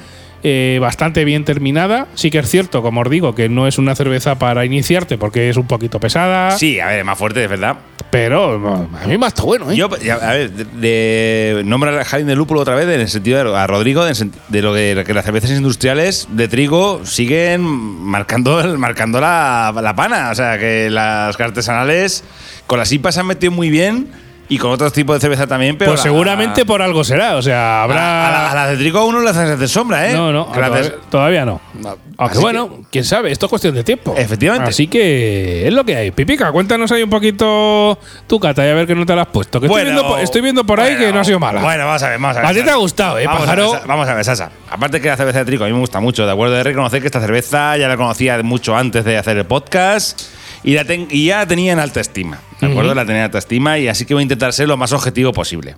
eh, 0.45 0.79
bastante 0.81 1.25
bien 1.25 1.45
terminada. 1.45 2.07
Sí 2.15 2.31
que 2.31 2.39
es 2.39 2.49
cierto, 2.49 2.81
como 2.81 3.01
os 3.01 3.11
digo, 3.11 3.35
que 3.35 3.49
no 3.49 3.67
es 3.67 3.77
una 3.77 3.97
cerveza 3.97 4.39
para 4.39 4.65
iniciarte 4.65 5.19
porque 5.19 5.49
es 5.51 5.57
un 5.57 5.67
poquito 5.67 5.99
pesada. 5.99 6.53
sí, 6.53 6.79
a 6.79 6.87
ver, 6.87 7.05
más 7.05 7.19
fuerte, 7.19 7.43
es 7.43 7.51
verdad. 7.51 7.75
Pero 8.11 8.89
a 9.03 9.07
mí 9.07 9.17
ha 9.23 9.29
estado 9.29 9.47
bueno, 9.47 9.71
¿eh? 9.71 9.77
Yo, 9.77 9.87
a 9.87 10.33
ver, 10.33 10.51
de, 10.51 10.65
de 11.57 11.63
nombrar 11.65 11.99
a 11.99 12.05
Jalín 12.05 12.27
de 12.27 12.37
Lúpulo 12.37 12.61
otra 12.61 12.75
vez 12.75 12.87
en 12.89 13.01
el 13.01 13.09
sentido 13.09 13.43
de 13.53 13.57
a 13.57 13.67
Rodrigo 13.67 14.03
sen- 14.09 14.33
de 14.49 14.63
lo 14.63 14.73
que, 14.73 15.13
las 15.15 15.25
cervezas 15.25 15.51
industriales 15.51 16.27
de 16.31 16.49
trigo 16.49 17.05
siguen 17.05 17.61
marcando, 17.63 18.63
marcando 18.79 19.21
la, 19.21 19.75
la 19.83 19.95
pana. 19.95 20.31
O 20.31 20.35
sea, 20.35 20.59
que 20.59 20.89
las 20.91 21.39
artesanales 21.39 22.25
con 22.67 22.79
las 22.79 22.91
IPAs 22.93 23.15
se 23.15 23.21
han 23.21 23.27
metido 23.27 23.53
muy 23.53 23.69
bien 23.71 24.09
y 24.51 24.59
con 24.59 24.71
otros 24.71 24.93
tipos 24.93 25.15
de 25.17 25.21
cerveza 25.21 25.47
también, 25.47 25.77
pero. 25.77 25.91
pues 25.93 26.01
la- 26.01 26.05
seguramente 26.05 26.65
por 26.65 26.81
algo 26.83 27.05
será. 27.05 27.37
O 27.37 27.43
sea, 27.43 27.83
habrá. 27.83 28.29
a 28.29 28.31
la- 28.31 28.51
a 28.51 28.55
las 28.55 28.71
de 28.71 28.77
trigo 28.79 28.99
a 29.01 29.05
uno 29.05 29.21
le 29.21 29.31
hacen 29.31 29.43
hacer 29.47 29.69
sombra, 29.69 30.09
¿eh? 30.11 30.15
No, 30.15 30.33
no, 30.33 30.51
Que 30.53 30.61
las 30.61 30.73
de- 30.73 30.81
todavía, 30.91 31.09
todavía 31.11 31.45
no. 31.45 31.61
No. 31.75 31.97
Aunque 32.21 32.39
bueno, 32.39 32.81
quién 32.91 33.05
sabe, 33.05 33.31
esto 33.31 33.47
es 33.47 33.51
cuestión 33.51 33.75
de 33.75 33.85
tiempo. 33.85 34.15
Efectivamente. 34.17 34.71
Así 34.71 34.89
que 34.89 35.69
es 35.69 35.73
lo 35.73 35.85
que 35.85 35.95
hay. 35.95 36.11
Pipica, 36.11 36.51
cuéntanos 36.51 36.91
ahí 36.91 37.03
un 37.03 37.11
poquito 37.11 37.97
tu 38.27 38.41
cata 38.41 38.67
y 38.67 38.71
a 38.71 38.75
ver 38.75 38.87
qué 38.87 38.95
no 38.95 39.07
te 39.07 39.15
la 39.15 39.23
has 39.23 39.29
puesto. 39.29 39.61
Que 39.61 39.67
estoy, 39.67 39.83
Bueno, 39.83 39.91
viendo, 39.95 40.09
por- 40.09 40.21
estoy 40.21 40.41
viendo 40.41 40.65
por 40.65 40.81
ahí 40.81 40.95
bueno, 40.95 41.07
que 41.07 41.13
no 41.13 41.21
ha 41.21 41.25
sido 41.25 41.39
mala. 41.39 41.61
Bueno, 41.63 41.87
vamos 41.87 42.03
a 42.03 42.09
ver, 42.09 42.19
vamos 42.19 42.37
a 42.37 42.41
ver. 42.41 42.51
A 42.51 42.55
ti 42.55 42.63
te 42.63 42.71
ha 42.71 42.77
gustado, 42.77 43.19
¿eh, 43.19 43.27
vamos 43.27 43.43
pájaro? 43.43 43.69
A 43.75 43.79
ver, 43.79 43.87
vamos 43.87 44.09
a 44.09 44.15
ver, 44.15 44.25
Sasa. 44.25 44.51
Aparte 44.71 45.01
que 45.01 45.09
la 45.09 45.17
cerveza 45.17 45.39
de 45.41 45.45
trigo 45.45 45.65
a 45.65 45.69
mí 45.69 45.73
me 45.75 45.79
gusta 45.81 46.01
mucho, 46.01 46.27
¿de 46.27 46.33
acuerdo? 46.33 46.55
De 46.57 46.65
reconocer 46.65 47.01
que 47.01 47.07
esta 47.07 47.21
cerveza 47.21 47.77
ya 47.77 47.87
la 47.87 47.97
conocía 47.97 48.43
mucho 48.43 48.77
antes 48.77 49.05
de 49.05 49.17
hacer 49.17 49.37
el 49.39 49.45
podcast 49.45 50.21
y, 50.65 50.75
la 50.75 50.85
ten- 50.85 51.09
y 51.11 51.27
ya 51.27 51.39
la 51.39 51.47
tenía 51.47 51.73
en 51.73 51.79
alta 51.79 52.01
estima, 52.01 52.39
¿de 52.61 52.67
acuerdo? 52.69 52.95
La 52.95 53.05
tenía 53.05 53.21
en 53.21 53.25
alta 53.27 53.39
estima 53.39 53.79
y 53.79 53.89
así 53.89 54.05
que 54.05 54.15
voy 54.15 54.23
a 54.23 54.25
intentar 54.25 54.53
ser 54.53 54.69
lo 54.69 54.77
más 54.77 54.93
objetivo 54.93 55.33
posible. 55.33 55.77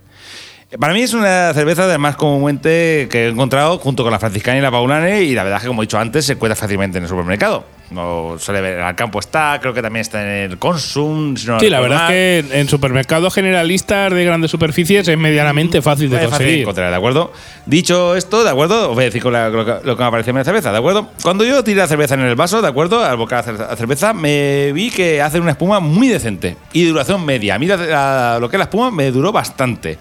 Para 0.79 0.93
mí 0.93 1.01
es 1.01 1.13
una 1.13 1.53
cerveza 1.53 1.85
de 1.87 1.97
más 1.97 2.15
comúnmente 2.15 3.07
que 3.11 3.25
he 3.25 3.29
encontrado 3.29 3.77
junto 3.77 4.03
con 4.03 4.11
la 4.11 4.19
franciscana 4.19 4.57
y 4.57 4.61
la 4.61 4.71
paulane 4.71 5.21
y 5.23 5.33
la 5.33 5.43
verdad 5.43 5.57
es 5.57 5.63
que 5.63 5.67
como 5.67 5.81
he 5.81 5.85
dicho 5.85 5.99
antes 5.99 6.25
se 6.25 6.33
encuentra 6.33 6.55
fácilmente 6.55 6.97
en 6.97 7.03
el 7.03 7.09
supermercado. 7.09 7.65
No 7.91 8.37
suele 8.39 8.61
ver, 8.61 8.79
al 8.79 8.95
campo 8.95 9.19
está, 9.19 9.59
creo 9.61 9.73
que 9.73 9.81
también 9.81 10.01
está 10.01 10.21
en 10.21 10.51
el 10.51 10.57
Consum. 10.57 11.35
si 11.35 11.45
no 11.47 11.59
Sí, 11.59 11.69
la 11.69 11.81
verdad 11.81 12.03
mal. 12.05 12.13
es 12.13 12.45
que 12.45 12.59
en 12.61 12.69
supermercados 12.69 13.33
generalistas 13.33 14.13
de 14.13 14.23
grandes 14.23 14.49
superficies 14.49 15.05
es 15.07 15.17
medianamente 15.17 15.81
fácil 15.81 16.09
de 16.09 16.15
Es 16.15 16.21
fácil 16.23 16.31
de 16.31 16.37
conseguir. 16.37 16.61
encontrar, 16.61 16.89
¿de 16.89 16.95
acuerdo? 16.95 17.33
Dicho 17.65 18.15
esto, 18.15 18.43
¿de 18.45 18.49
acuerdo? 18.49 18.89
Os 18.91 18.95
voy 18.95 19.03
a 19.03 19.05
decir 19.07 19.21
con 19.21 19.33
la- 19.33 19.49
lo, 19.49 19.65
que, 19.65 19.85
lo 19.85 19.97
que 19.97 20.01
me 20.03 20.07
apareció 20.07 20.31
en 20.31 20.37
la 20.37 20.43
cerveza, 20.45 20.71
¿de 20.71 20.77
acuerdo? 20.77 21.09
Cuando 21.21 21.43
yo 21.43 21.63
tiré 21.65 21.77
la 21.81 21.87
cerveza 21.87 22.13
en 22.15 22.21
el 22.21 22.35
vaso, 22.35 22.61
¿de 22.61 22.67
acuerdo? 22.69 23.03
Al 23.03 23.17
bocar 23.17 23.45
la 23.53 23.75
cerveza, 23.75 24.13
me 24.13 24.71
vi 24.71 24.89
que 24.89 25.21
hace 25.21 25.39
una 25.41 25.51
espuma 25.51 25.81
muy 25.81 26.07
decente 26.07 26.55
y 26.71 26.83
de 26.83 26.89
duración 26.91 27.25
media. 27.25 27.55
A 27.55 27.59
mí 27.59 27.65
la- 27.67 27.75
la- 27.75 28.37
lo 28.39 28.49
que 28.49 28.55
es 28.55 28.59
la 28.59 28.63
espuma 28.65 28.89
me 28.89 29.11
duró 29.11 29.33
bastante. 29.33 29.97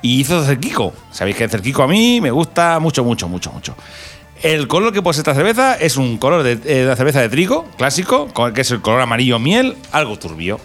Y 0.00 0.20
hizo 0.20 0.42
cerquico. 0.44 0.92
Sabéis 1.10 1.36
que 1.36 1.44
el 1.44 1.50
cerquico 1.50 1.82
a 1.82 1.88
mí 1.88 2.20
me 2.22 2.30
gusta 2.30 2.78
mucho, 2.78 3.04
mucho, 3.04 3.28
mucho, 3.28 3.50
mucho. 3.52 3.74
El 4.44 4.68
color 4.68 4.92
que 4.92 5.00
posee 5.00 5.22
esta 5.22 5.34
cerveza 5.34 5.74
es 5.74 5.96
un 5.96 6.18
color 6.18 6.42
de, 6.42 6.52
eh, 6.52 6.84
de 6.84 6.96
cerveza 6.96 7.22
de 7.22 7.30
trigo 7.30 7.66
clásico, 7.78 8.28
que 8.54 8.60
es 8.60 8.70
el 8.72 8.82
color 8.82 9.00
amarillo 9.00 9.38
miel, 9.38 9.74
algo 9.90 10.18
turbio. 10.18 10.60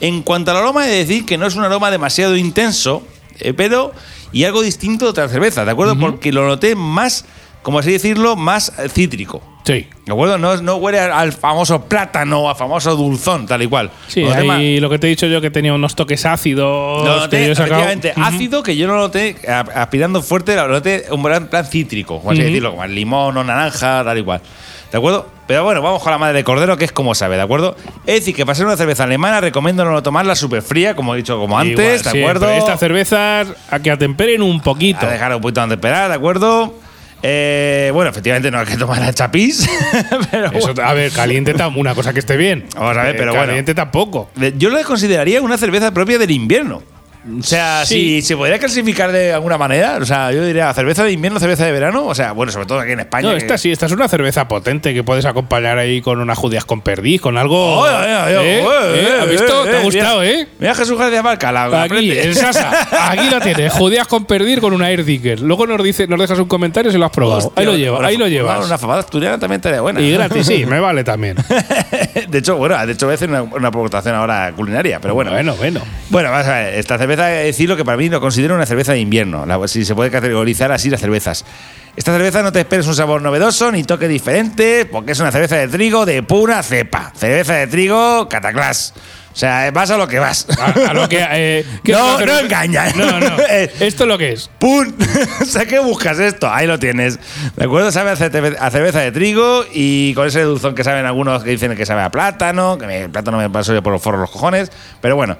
En 0.00 0.22
cuanto 0.22 0.50
al 0.50 0.56
aroma, 0.56 0.84
he 0.84 0.90
de 0.90 0.96
decir 0.96 1.24
que 1.24 1.38
no 1.38 1.46
es 1.46 1.54
un 1.54 1.62
aroma 1.62 1.92
demasiado 1.92 2.36
intenso, 2.36 3.06
eh, 3.38 3.52
pero 3.52 3.92
y 4.32 4.42
algo 4.42 4.62
distinto 4.62 5.04
de 5.04 5.12
otra 5.12 5.28
cerveza, 5.28 5.64
¿de 5.64 5.70
acuerdo? 5.70 5.96
Porque 5.96 6.32
lo 6.32 6.44
noté 6.44 6.74
más, 6.74 7.24
como 7.66 7.80
así 7.80 7.90
decirlo, 7.90 8.36
más 8.36 8.72
cítrico. 8.92 9.42
Sí. 9.64 9.88
¿De 10.04 10.12
acuerdo? 10.12 10.38
No, 10.38 10.56
no 10.62 10.76
huele 10.76 11.00
al, 11.00 11.32
famoso 11.32 11.82
plátano, 11.82 12.48
al 12.48 12.54
famoso 12.54 12.94
dulzón, 12.94 13.44
tal 13.44 13.60
y 13.60 13.66
cual. 13.66 13.90
Sí, 14.06 14.22
ahí 14.22 14.78
lo 14.78 14.88
que 14.88 15.00
te 15.00 15.08
he 15.08 15.10
dicho 15.10 15.26
yo 15.26 15.40
que 15.40 15.50
tenía 15.50 15.74
unos 15.74 15.96
toques 15.96 16.24
ácidos. 16.26 17.04
lo 17.04 17.14
que 17.14 17.20
noté, 17.22 17.46
yo 17.46 17.52
he 17.52 17.54
sacado. 17.56 17.82
efectivamente, 17.82 18.12
ácido 18.14 18.62
que 18.62 18.76
yo 18.76 18.86
no 18.86 18.94
lo 18.94 19.00
noté 19.00 19.34
aspirando 19.74 20.22
fuerte, 20.22 20.54
lo 20.54 20.68
noté 20.68 21.06
un 21.10 21.20
plan, 21.24 21.48
plan 21.48 21.66
cítrico, 21.66 22.18
como 22.18 22.30
así 22.30 22.38
Ujú. 22.38 22.46
decirlo, 22.50 22.70
como 22.70 22.84
el 22.84 22.94
limón 22.94 23.36
o 23.36 23.42
naranja, 23.42 24.04
tal 24.04 24.16
y 24.16 24.22
cual. 24.22 24.40
¿De 24.92 24.98
acuerdo? 24.98 25.28
Pero 25.48 25.64
bueno, 25.64 25.82
vamos 25.82 26.04
con 26.04 26.12
la 26.12 26.18
madre 26.18 26.36
de 26.36 26.44
cordero, 26.44 26.76
que 26.76 26.84
es 26.84 26.92
como 26.92 27.16
sabe, 27.16 27.34
¿de 27.34 27.42
acuerdo? 27.42 27.74
Es 28.06 28.20
decir, 28.20 28.36
que 28.36 28.46
para 28.46 28.54
ser 28.54 28.66
una 28.66 28.76
cerveza 28.76 29.02
alemana 29.02 29.40
recomiendo 29.40 29.84
no 29.84 30.00
tomarla 30.04 30.36
súper 30.36 30.62
fría, 30.62 30.94
como 30.94 31.14
he 31.14 31.16
dicho, 31.16 31.36
como 31.36 31.58
antes, 31.58 32.02
Igual, 32.02 32.14
¿de 32.14 32.20
acuerdo? 32.20 32.50
Estas 32.50 32.78
cervezas 32.78 33.48
a 33.68 33.80
que 33.80 33.90
atemperen 33.90 34.40
un 34.42 34.60
poquito. 34.60 35.04
A 35.04 35.10
dejar 35.10 35.34
un 35.34 35.40
poquito 35.40 35.66
de 35.66 35.74
esperar, 35.74 36.08
¿de 36.08 36.14
acuerdo? 36.14 36.85
Eh, 37.28 37.90
bueno, 37.92 38.10
efectivamente 38.10 38.52
no 38.52 38.60
hay 38.60 38.66
que 38.66 38.76
tomar 38.76 39.02
a 39.02 39.12
chapís, 39.12 39.68
pero 40.30 40.52
Eso, 40.52 40.72
bueno. 40.74 40.88
a 40.88 40.94
ver, 40.94 41.10
caliente 41.10 41.54
una 41.80 41.92
cosa 41.94 42.12
que 42.12 42.20
esté 42.20 42.36
bien. 42.36 42.66
Vamos 42.76 42.96
a 42.96 43.02
ver, 43.02 43.16
Eh, 43.16 43.18
pero 43.18 43.32
bueno. 43.32 43.46
Caliente 43.48 43.74
tampoco. 43.74 44.30
Yo 44.56 44.70
la 44.70 44.84
consideraría 44.84 45.42
una 45.42 45.58
cerveza 45.58 45.92
propia 45.92 46.18
del 46.18 46.30
invierno. 46.30 46.82
O 47.38 47.42
sea, 47.42 47.84
Sí. 47.84 48.20
si 48.20 48.22
se 48.22 48.36
podría 48.36 48.58
clasificar 48.58 49.10
de 49.12 49.32
alguna 49.32 49.58
manera, 49.58 49.98
o 50.00 50.04
sea, 50.06 50.30
yo 50.32 50.44
diría 50.44 50.72
cerveza 50.74 51.04
de 51.04 51.12
invierno, 51.12 51.40
cerveza 51.40 51.64
de 51.66 51.72
verano, 51.72 52.06
o 52.06 52.14
sea, 52.14 52.32
bueno, 52.32 52.52
sobre 52.52 52.66
todo 52.66 52.80
aquí 52.80 52.92
en 52.92 53.00
España. 53.00 53.28
No, 53.28 53.32
que- 53.32 53.38
esta 53.38 53.58
sí, 53.58 53.72
esta 53.72 53.86
es 53.86 53.92
una 53.92 54.08
cerveza 54.08 54.46
potente 54.48 54.94
que 54.94 55.02
puedes 55.02 55.24
acompañar 55.24 55.78
ahí 55.78 56.00
con 56.00 56.20
unas 56.20 56.38
judías 56.38 56.64
con 56.64 56.80
perdiz, 56.82 57.20
con 57.20 57.36
algo. 57.36 57.80
Oye, 57.80 57.92
¿Eh? 57.92 58.60
¿Eh? 58.60 58.64
¿Has 59.20 59.26
eh, 59.26 59.30
visto? 59.30 59.66
eh, 59.66 59.70
¿Te 59.70 59.76
ha 59.76 59.82
gustado, 59.82 60.20
mira. 60.20 60.32
eh? 60.32 60.48
Mira 60.58 60.74
Jesús 60.74 60.98
García 60.98 61.22
Barca, 61.22 61.50
la, 61.52 61.68
la 61.68 61.82
Aquí, 61.82 62.10
en 62.12 62.34
Sasa. 62.34 63.10
Aquí 63.10 63.28
lo 63.30 63.40
tienes. 63.40 63.72
Judías 63.72 64.06
con 64.06 64.24
perdir 64.26 64.60
con 64.60 64.72
una 64.72 64.86
Airdigger. 64.86 65.40
Luego 65.40 65.66
nos, 65.66 65.82
dice, 65.82 66.06
nos 66.06 66.20
dejas 66.20 66.38
un 66.38 66.46
comentario 66.46 66.90
si 66.92 66.98
lo 66.98 67.06
has 67.06 67.10
probado. 67.12 67.38
Hostia, 67.38 67.52
ahí 67.56 67.66
lo 67.66 67.76
llevas, 67.76 68.02
ahí 68.02 68.16
lo 68.16 68.28
llevas. 68.28 68.64
Una 68.66 68.78
fabada 68.78 69.00
asturiana 69.00 69.38
también 69.38 69.58
estaría 69.60 69.80
buena. 69.80 70.00
y 70.00 70.12
gratis, 70.12 70.46
sí, 70.46 70.64
me 70.66 70.80
vale 70.80 71.02
también. 71.04 71.36
de 72.28 72.38
hecho, 72.38 72.56
bueno, 72.56 72.84
de 72.86 72.92
hecho 72.92 73.06
voy 73.06 73.12
a 73.12 73.14
hacer 73.16 73.28
una, 73.28 73.42
una 73.42 73.68
aportación 73.68 74.14
ahora 74.14 74.52
culinaria, 74.54 75.00
pero 75.00 75.14
bueno. 75.14 75.30
bueno, 75.30 75.54
bueno. 75.56 75.80
Bueno, 76.10 76.30
vamos 76.30 76.46
a 76.46 76.54
ver, 76.58 76.74
esta 76.74 76.98
cerveza, 76.98 77.15
he 77.18 77.32
de 77.38 77.44
decirlo 77.44 77.76
que 77.76 77.84
para 77.84 77.96
mí 77.96 78.08
lo 78.08 78.20
considero 78.20 78.54
una 78.54 78.66
cerveza 78.66 78.92
de 78.92 79.00
invierno, 79.00 79.46
la- 79.46 79.66
si 79.68 79.84
se 79.84 79.94
puede 79.94 80.10
categorizar 80.10 80.72
así 80.72 80.90
las 80.90 81.00
cervezas. 81.00 81.44
Esta 81.96 82.12
cerveza 82.12 82.42
no 82.42 82.52
te 82.52 82.60
esperes 82.60 82.86
un 82.86 82.94
sabor 82.94 83.22
novedoso 83.22 83.72
ni 83.72 83.82
toque 83.82 84.06
diferente, 84.08 84.84
porque 84.84 85.12
es 85.12 85.20
una 85.20 85.32
cerveza 85.32 85.56
de 85.56 85.68
trigo 85.68 86.04
de 86.04 86.22
pura 86.22 86.62
cepa. 86.62 87.12
Cerveza 87.16 87.54
de 87.54 87.66
trigo 87.68 88.28
cataclás. 88.28 88.92
O 89.32 89.38
sea, 89.38 89.70
vas 89.70 89.90
a 89.90 89.96
lo 89.98 90.06
que 90.08 90.18
vas. 90.18 90.46
A, 90.58 90.90
a 90.90 90.94
lo 90.94 91.08
que. 91.08 91.18
eh, 91.30 91.64
¿qué 91.84 91.92
es 91.92 91.98
No, 91.98 92.12
no 92.12 92.18
cerveza? 92.18 92.40
engaña. 92.42 92.92
No, 92.96 93.20
no. 93.20 93.36
Eh, 93.50 93.70
Esto 93.80 94.04
es 94.04 94.08
lo 94.08 94.16
que 94.18 94.32
es. 94.32 94.50
¡Pum! 94.58 94.92
o 95.40 95.44
sea, 95.44 95.64
¿qué 95.66 95.78
buscas 95.78 96.18
esto? 96.18 96.50
Ahí 96.50 96.66
lo 96.66 96.78
tienes. 96.78 97.18
¿De 97.56 97.64
acuerdo? 97.64 97.90
Sabe 97.92 98.10
a 98.10 98.16
cerveza 98.70 99.00
de 99.00 99.12
trigo 99.12 99.64
y 99.72 100.12
con 100.14 100.26
ese 100.26 100.42
dulzón 100.42 100.74
que 100.74 100.84
saben 100.84 101.04
algunos 101.06 101.42
que 101.44 101.50
dicen 101.50 101.74
que 101.76 101.84
sabe 101.86 102.02
a 102.02 102.10
plátano, 102.10 102.76
que 102.78 103.04
el 103.04 103.10
plátano 103.10 103.38
me 103.38 103.48
pasó 103.50 103.72
yo 103.74 103.82
por 103.82 103.92
los 103.92 104.02
forros 104.02 104.20
los 104.20 104.30
cojones, 104.30 104.70
pero 105.00 105.16
bueno. 105.16 105.36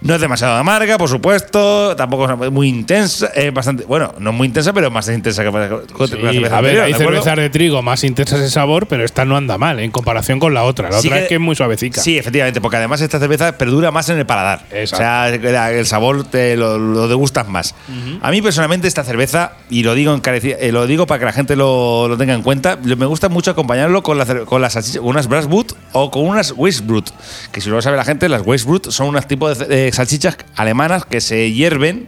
No 0.00 0.14
es 0.14 0.20
demasiado 0.20 0.54
amarga, 0.56 0.96
por 0.96 1.08
supuesto, 1.08 1.96
tampoco 1.96 2.44
es 2.44 2.52
muy 2.52 2.68
intensa, 2.68 3.26
es 3.34 3.52
bastante, 3.52 3.84
bueno, 3.84 4.14
no 4.20 4.30
es 4.30 4.36
muy 4.36 4.46
intensa, 4.46 4.72
pero 4.72 4.90
más 4.92 5.08
intensa 5.08 5.42
que, 5.42 5.50
la 5.50 5.58
cerveza 6.06 6.56
a 6.56 6.60
ver, 6.60 6.80
anterior, 6.80 6.84
hay 6.84 6.92
¿de 6.92 6.98
cervezas 6.98 7.36
de 7.36 7.50
trigo 7.50 7.82
más 7.82 8.04
intensas 8.04 8.38
de 8.40 8.48
sabor, 8.48 8.86
pero 8.86 9.04
esta 9.04 9.24
no 9.24 9.36
anda 9.36 9.58
mal 9.58 9.80
en 9.80 9.90
comparación 9.90 10.38
con 10.38 10.54
la 10.54 10.62
otra. 10.62 10.88
La 10.90 11.00
Sí 11.00 11.08
otra 11.08 11.18
que- 11.18 11.22
es 11.24 11.28
que 11.30 11.34
es 11.34 11.40
muy 11.40 11.56
suavecica. 11.56 12.00
Sí, 12.00 12.16
efectivamente, 12.16 12.60
porque 12.60 12.76
además 12.76 13.00
esta 13.00 13.18
cerveza 13.18 13.58
perdura 13.58 13.90
más 13.90 14.08
en 14.08 14.18
el 14.18 14.26
paladar. 14.26 14.64
Exacto. 14.70 14.96
O 14.96 15.50
sea, 15.50 15.70
el 15.70 15.86
sabor 15.86 16.22
te 16.24 16.56
lo, 16.56 16.78
lo 16.78 17.08
degustas 17.08 17.48
más. 17.48 17.74
A 18.22 18.30
mí 18.30 18.40
personalmente 18.40 18.86
esta 18.86 19.02
cerveza, 19.02 19.52
y 19.68 19.82
lo 19.82 19.94
digo 19.94 20.16
eh, 20.32 20.70
lo 20.72 20.86
digo 20.86 21.06
para 21.08 21.18
que 21.18 21.24
la 21.24 21.32
gente 21.32 21.56
lo, 21.56 22.06
lo 22.06 22.16
tenga 22.16 22.34
en 22.34 22.42
cuenta, 22.42 22.76
me 22.76 23.06
gusta 23.06 23.28
mucho 23.28 23.50
acompañarlo 23.50 24.02
con, 24.04 24.16
la, 24.16 24.26
con 24.44 24.62
las 24.62 24.76
con 24.98 25.06
unas 25.08 25.26
Brasboot 25.26 25.72
o 25.92 26.10
con 26.12 26.22
unas 26.24 26.52
Weissbrut. 26.56 27.10
Que 27.50 27.60
si 27.60 27.68
no 27.68 27.74
lo 27.76 27.82
sabe 27.82 27.96
la 27.96 28.04
gente, 28.04 28.28
las 28.28 28.42
Weissbrut 28.46 28.90
son 28.90 29.08
unos 29.08 29.26
tipos 29.26 29.58
de, 29.58 29.64
ce- 29.64 29.87
de 29.90 29.96
salchichas 29.96 30.36
alemanas 30.56 31.04
que 31.04 31.20
se 31.20 31.52
hierven. 31.52 32.06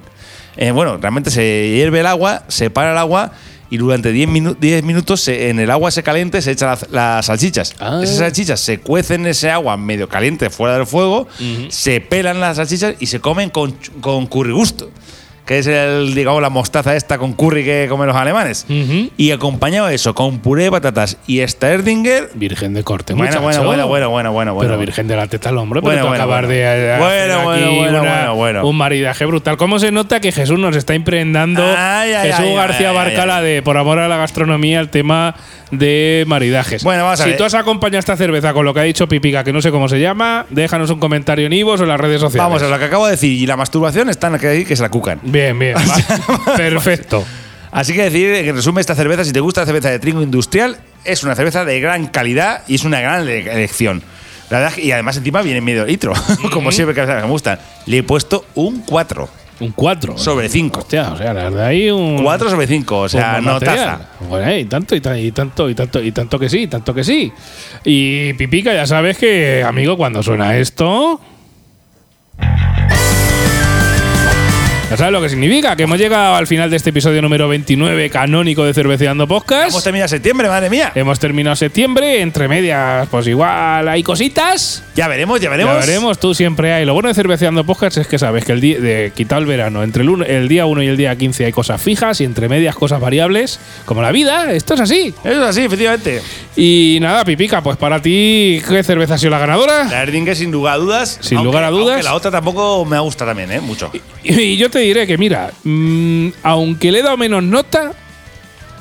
eh, 0.56 0.72
bueno, 0.72 0.96
realmente 0.98 1.30
se 1.30 1.72
hierve 1.74 2.00
el 2.00 2.06
agua, 2.06 2.42
se 2.48 2.70
para 2.70 2.92
el 2.92 2.98
agua. 2.98 3.32
Y 3.72 3.76
durante 3.76 4.10
10 4.10 4.28
minu- 4.28 4.56
10 4.58 4.82
minutos 4.82 5.20
se- 5.20 5.48
en 5.48 5.60
el 5.60 5.70
agua 5.70 5.92
se 5.92 6.02
caliente 6.02 6.42
se 6.42 6.50
echan 6.50 6.70
las, 6.70 6.90
las 6.90 7.26
salchichas. 7.26 7.74
Ah. 7.78 8.00
Esas 8.02 8.16
salchichas 8.18 8.58
se 8.58 8.80
cuecen 8.80 9.20
en 9.20 9.28
ese 9.28 9.48
agua 9.48 9.76
medio 9.76 10.08
caliente 10.08 10.50
fuera 10.50 10.74
del 10.76 10.86
fuego, 10.88 11.28
se 11.70 12.00
pelan 12.00 12.40
las 12.40 12.56
salchichas 12.56 12.96
y 12.98 13.06
se 13.06 13.20
comen 13.20 13.48
con, 13.50 13.76
con 14.00 14.26
curry 14.26 14.50
gusto. 14.52 14.90
Que 15.50 15.58
es 15.58 15.66
el, 15.66 16.14
digamos, 16.14 16.40
la 16.40 16.48
mostaza 16.48 16.94
esta 16.94 17.18
con 17.18 17.32
curry 17.32 17.64
que 17.64 17.86
comen 17.88 18.06
los 18.06 18.14
alemanes. 18.16 18.66
Y 19.16 19.32
acompañado 19.32 19.88
de 19.88 19.96
eso, 19.96 20.14
con 20.14 20.38
puré 20.38 20.62
de 20.62 20.70
patatas 20.70 21.16
y 21.26 21.44
Sterdinger. 21.44 22.30
Virgen 22.34 22.72
de 22.72 22.84
corte, 22.84 23.14
Bueno, 23.14 23.32
muchacho. 23.42 23.64
bueno, 23.64 23.64
bueno, 23.64 23.88
bueno, 23.88 24.10
bueno, 24.10 24.30
bueno, 24.32 24.54
Pero 24.60 24.68
bueno. 24.76 24.78
virgen 24.78 25.08
de 25.08 25.16
la 25.16 25.26
teta 25.26 25.48
al 25.48 25.58
hombre, 25.58 25.80
Bueno, 25.80 25.96
pero 26.02 26.08
bueno, 26.10 26.22
acabar 26.22 26.44
bueno. 26.46 26.56
de 26.56 26.66
hacer 26.68 26.98
Bueno, 27.00 27.42
bueno, 27.42 27.72
bueno, 27.74 28.00
una- 28.00 28.00
bueno, 28.12 28.34
bueno. 28.36 28.68
un 28.68 28.76
maridaje 28.76 29.24
brutal. 29.26 29.56
¿Cómo 29.56 29.80
se 29.80 29.90
nota 29.90 30.20
que 30.20 30.30
Jesús 30.30 30.56
nos 30.60 30.76
está 30.76 30.94
impregnando? 30.94 31.64
Ay, 31.76 32.12
ay, 32.12 32.28
Jesús 32.30 32.44
ay, 32.46 32.54
García 32.54 32.92
Barcala 32.92 33.38
ay. 33.38 33.44
de 33.54 33.62
por 33.62 33.76
amor 33.76 33.98
a 33.98 34.06
la 34.06 34.18
gastronomía 34.18 34.78
el 34.78 34.88
tema 34.88 35.34
de 35.72 36.24
maridajes. 36.28 36.82
Bueno, 36.84 37.04
vamos 37.04 37.20
a 37.20 37.24
si 37.24 37.30
ver. 37.30 37.38
tú 37.38 37.44
has 37.44 37.54
acompañado 37.54 37.98
esta 37.98 38.16
cerveza 38.16 38.52
con 38.52 38.64
lo 38.64 38.72
que 38.74 38.80
ha 38.80 38.84
dicho 38.84 39.08
Pipica, 39.08 39.42
que 39.44 39.52
no 39.52 39.60
sé 39.62 39.70
cómo 39.72 39.88
se 39.88 39.98
llama, 40.00 40.46
déjanos 40.50 40.90
un 40.90 40.98
comentario 41.00 41.46
en 41.46 41.52
Ivos 41.52 41.80
o 41.80 41.84
en 41.84 41.88
las 41.88 42.00
redes 42.00 42.20
sociales. 42.20 42.44
Vamos 42.48 42.62
a 42.62 42.68
lo 42.68 42.78
que 42.78 42.84
acabo 42.84 43.06
de 43.06 43.12
decir. 43.12 43.32
Y 43.40 43.46
la 43.46 43.56
masturbación 43.56 44.08
están 44.10 44.34
aquí 44.36 44.64
que 44.64 44.76
se 44.76 44.82
la 44.82 44.88
cucan. 44.90 45.18
Bien, 45.22 45.39
bien. 45.40 45.74
va. 45.76 46.56
Perfecto. 46.56 47.24
Así 47.72 47.92
que 47.94 48.02
decir, 48.02 48.34
en 48.34 48.54
resumen, 48.56 48.80
esta 48.80 48.94
cerveza, 48.94 49.24
si 49.24 49.32
te 49.32 49.40
gusta 49.40 49.60
la 49.60 49.66
cerveza 49.66 49.90
de 49.90 49.98
trigo 49.98 50.22
industrial, 50.22 50.78
es 51.04 51.22
una 51.22 51.34
cerveza 51.36 51.64
de 51.64 51.80
gran 51.80 52.06
calidad 52.08 52.62
y 52.66 52.74
es 52.74 52.84
una 52.84 53.00
gran 53.00 53.22
ele- 53.22 53.50
elección. 53.50 54.02
La 54.50 54.58
verdad, 54.58 54.76
y 54.78 54.90
además 54.90 55.16
encima 55.16 55.42
viene 55.42 55.58
en 55.58 55.64
medio 55.64 55.84
litro, 55.86 56.12
como 56.52 56.72
siempre 56.72 56.94
que 56.94 57.06
me 57.06 57.22
gustan. 57.22 57.58
Le 57.86 57.98
he 57.98 58.02
puesto 58.02 58.44
un 58.56 58.80
4 58.82 59.28
Un 59.60 59.70
4. 59.70 60.18
sobre 60.18 60.48
5. 60.48 60.80
Hostia, 60.80 61.12
o 61.12 61.16
sea, 61.16 61.32
la 61.32 61.44
verdad 61.44 61.66
hay 61.66 61.88
un. 61.90 62.20
4 62.24 62.50
sobre 62.50 62.66
5, 62.66 62.98
o 62.98 63.08
sea, 63.08 63.34
Pues 63.34 63.44
no 63.44 63.52
material. 63.52 63.76
taza. 63.98 64.08
Bueno, 64.28 64.56
y 64.56 64.64
tanto, 64.64 64.96
y, 64.96 65.00
ta- 65.00 65.16
y 65.18 65.30
tanto, 65.30 65.70
y 65.70 65.74
tanto, 65.76 66.02
y 66.02 66.10
tanto 66.10 66.38
que 66.40 66.48
sí, 66.48 66.66
tanto 66.66 66.92
que 66.92 67.04
sí. 67.04 67.32
Y 67.84 68.32
Pipica, 68.32 68.74
ya 68.74 68.86
sabes 68.88 69.16
que, 69.16 69.62
amigo, 69.64 69.96
cuando 69.96 70.20
suena 70.24 70.56
esto. 70.56 71.20
Ya 74.90 74.96
sabes 74.96 75.12
lo 75.12 75.22
que 75.22 75.28
significa, 75.28 75.76
que 75.76 75.84
hemos 75.84 75.98
llegado 75.98 76.34
al 76.34 76.48
final 76.48 76.68
de 76.68 76.76
este 76.76 76.90
episodio 76.90 77.22
número 77.22 77.46
29 77.46 78.10
canónico 78.10 78.64
de 78.64 78.74
Cerveceando 78.74 79.28
Podcast. 79.28 79.68
Hemos 79.70 79.84
terminado 79.84 80.08
septiembre, 80.08 80.48
madre 80.48 80.68
mía. 80.68 80.90
Hemos 80.96 81.20
terminado 81.20 81.54
septiembre, 81.54 82.20
entre 82.22 82.48
medias, 82.48 83.06
pues 83.08 83.28
igual 83.28 83.86
hay 83.86 84.02
cositas. 84.02 84.82
Ya 84.96 85.06
veremos, 85.06 85.40
ya 85.40 85.48
veremos. 85.48 85.74
Ya 85.74 85.80
veremos, 85.86 86.18
tú 86.18 86.34
siempre 86.34 86.72
hay. 86.72 86.84
Lo 86.86 86.94
bueno 86.94 87.08
de 87.08 87.14
Cerveceando 87.14 87.62
Podcast 87.64 87.98
es 87.98 88.08
que 88.08 88.18
sabes 88.18 88.44
que 88.44 88.50
el 88.50 88.60
día, 88.60 88.80
de 88.80 89.12
quitado 89.14 89.40
el 89.40 89.46
verano, 89.46 89.84
entre 89.84 90.02
el, 90.02 90.08
uno- 90.08 90.24
el 90.24 90.48
día 90.48 90.66
1 90.66 90.82
y 90.82 90.88
el 90.88 90.96
día 90.96 91.14
15 91.14 91.44
hay 91.44 91.52
cosas 91.52 91.80
fijas 91.80 92.20
y 92.20 92.24
entre 92.24 92.48
medias 92.48 92.74
cosas 92.74 93.00
variables, 93.00 93.60
como 93.84 94.02
la 94.02 94.10
vida, 94.10 94.50
esto 94.52 94.74
es 94.74 94.80
así. 94.80 95.14
Eso 95.22 95.40
es 95.40 95.48
así, 95.50 95.60
efectivamente. 95.62 96.20
Y 96.56 96.98
nada, 97.00 97.24
Pipica, 97.24 97.62
pues 97.62 97.76
para 97.76 98.02
ti, 98.02 98.60
¿qué 98.68 98.82
cerveza 98.82 99.14
ha 99.14 99.18
sido 99.18 99.30
la 99.30 99.38
ganadora? 99.38 99.84
La 99.84 100.02
Erdinger, 100.02 100.34
sin 100.34 100.50
lugar 100.50 100.74
a 100.74 100.78
dudas. 100.78 101.18
Sin 101.20 101.38
aunque- 101.38 101.46
lugar 101.46 101.62
a 101.62 101.70
dudas. 101.70 101.90
aunque 101.94 102.02
la 102.02 102.14
otra 102.16 102.32
tampoco 102.32 102.84
me 102.84 102.98
gusta 102.98 103.24
también, 103.24 103.52
¿eh? 103.52 103.60
Mucho. 103.60 103.92
Y 104.24 104.56
yo 104.56 104.68
te 104.68 104.79
diré 104.80 105.06
que, 105.06 105.16
mira, 105.18 105.50
mm, 105.64 106.28
aunque 106.42 106.90
le 106.92 107.00
he 107.00 107.02
dado 107.02 107.16
menos 107.16 107.42
nota, 107.42 107.92